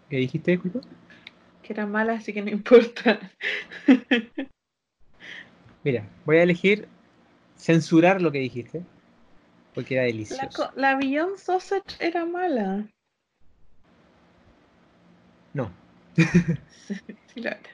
¿Qué 0.09 0.17
dijiste, 0.17 0.51
disculpa? 0.51 0.81
Que 1.63 1.73
era 1.73 1.85
mala, 1.85 2.13
así 2.13 2.33
que 2.33 2.41
no 2.41 2.49
importa. 2.49 3.19
Mira, 5.83 6.03
voy 6.25 6.37
a 6.37 6.43
elegir 6.43 6.87
censurar 7.57 8.21
lo 8.21 8.31
que 8.31 8.39
dijiste. 8.39 8.83
Porque 9.73 9.95
era 9.95 10.03
La, 10.03 10.07
delicioso. 10.07 10.49
co- 10.53 10.71
la 10.75 10.95
Beyond 10.95 11.37
Sausage 11.37 11.95
era 11.99 12.25
mala. 12.25 12.85
No. 15.53 15.71
Sí, 17.33 17.39
la 17.41 17.51
era. 17.51 17.69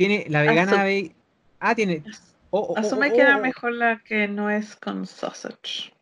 Tiene 0.00 0.24
la 0.30 0.40
vegana 0.40 0.82
ve- 0.82 1.12
Ah, 1.58 1.74
tiene. 1.74 2.02
oh, 2.48 2.68
oh, 2.70 2.78
Asume 2.78 3.10
oh, 3.10 3.12
que 3.14 3.20
era 3.20 3.36
mejor 3.36 3.72
la 3.72 3.98
que 4.02 4.26
no 4.28 4.48
es 4.48 4.74
con 4.74 5.06
sausage. 5.06 5.92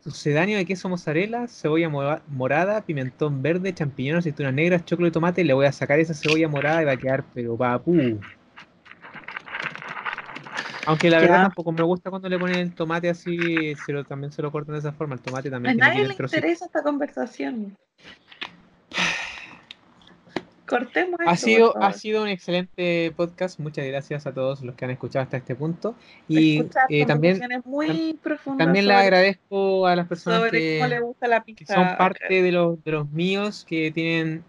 Sucedáneo 0.00 0.58
de 0.58 0.66
queso 0.66 0.90
mozzarella, 0.90 1.48
cebolla 1.48 1.88
mora- 1.88 2.20
morada, 2.28 2.82
pimentón 2.82 3.40
verde, 3.40 3.72
champiñones, 3.72 4.18
aceitunas 4.20 4.52
negras, 4.52 4.84
choclo 4.84 5.06
y 5.06 5.10
tomate. 5.10 5.44
Le 5.44 5.54
voy 5.54 5.64
a 5.64 5.72
sacar 5.72 5.98
esa 5.98 6.12
cebolla 6.12 6.46
morada 6.46 6.82
y 6.82 6.84
va 6.84 6.92
a 6.92 6.96
quedar, 6.98 7.24
pero 7.32 7.56
papu. 7.56 8.20
Aunque 10.84 11.08
la 11.08 11.16
Ya. 11.16 11.22
verdad 11.22 11.42
tampoco 11.44 11.72
me 11.72 11.82
gusta 11.84 12.10
cuando 12.10 12.28
le 12.28 12.38
ponen 12.38 12.56
el 12.56 12.74
tomate 12.74 13.08
así, 13.08 13.74
se 13.76 13.94
lo, 13.94 14.04
también 14.04 14.30
se 14.30 14.42
lo 14.42 14.52
cortan 14.52 14.74
de 14.74 14.80
esa 14.80 14.92
forma. 14.92 15.14
El 15.14 15.22
tomate 15.22 15.48
A 15.48 15.52
también 15.52 15.74
tiene 15.74 15.90
que 15.90 15.96
nadie 16.02 16.06
le 16.08 16.22
interesa 16.22 16.66
esta 16.66 16.82
conversación. 16.82 17.74
Cortemos. 20.68 21.18
Esto, 21.20 21.30
ha, 21.30 21.36
sido, 21.36 21.82
ha 21.82 21.92
sido 21.92 22.22
un 22.22 22.28
excelente 22.28 23.12
podcast. 23.16 23.58
Muchas 23.58 23.86
gracias 23.86 24.26
a 24.26 24.32
todos 24.32 24.62
los 24.62 24.74
que 24.74 24.84
han 24.84 24.90
escuchado 24.90 25.22
hasta 25.22 25.38
este 25.38 25.54
punto. 25.54 25.94
Y 26.28 26.64
eh, 26.88 27.06
también, 27.06 27.40
muy 27.64 28.18
también 28.58 28.86
le 28.86 28.94
agradezco 28.94 29.86
a 29.86 29.96
las 29.96 30.06
personas 30.06 30.50
que, 30.50 30.78
la 31.20 31.42
que, 31.42 31.66
son 31.66 31.96
parte 31.96 32.42
de, 32.42 32.52
los, 32.52 32.82
de 32.84 32.92
los 32.92 33.10
míos 33.10 33.64
que 33.68 33.90
tienen 33.90 34.44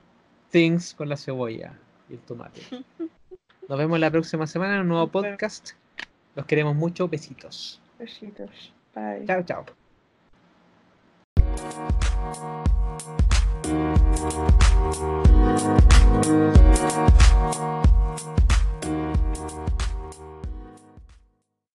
things 0.51 0.93
con 0.93 1.09
la 1.09 1.17
cebolla 1.17 1.73
y 2.09 2.13
el 2.13 2.19
tomate. 2.19 2.61
Nos 3.69 3.77
vemos 3.77 3.99
la 3.99 4.11
próxima 4.11 4.47
semana 4.47 4.75
en 4.75 4.81
un 4.81 4.87
nuevo 4.89 5.07
podcast. 5.07 5.71
Los 6.35 6.45
queremos 6.45 6.75
mucho. 6.75 7.07
Besitos. 7.07 7.81
Besitos. 7.97 8.73
Bye. 8.95 9.25
Chao, 9.25 9.43
chao. 9.43 9.65
Thank 13.69 13.99
you. 19.81 19.88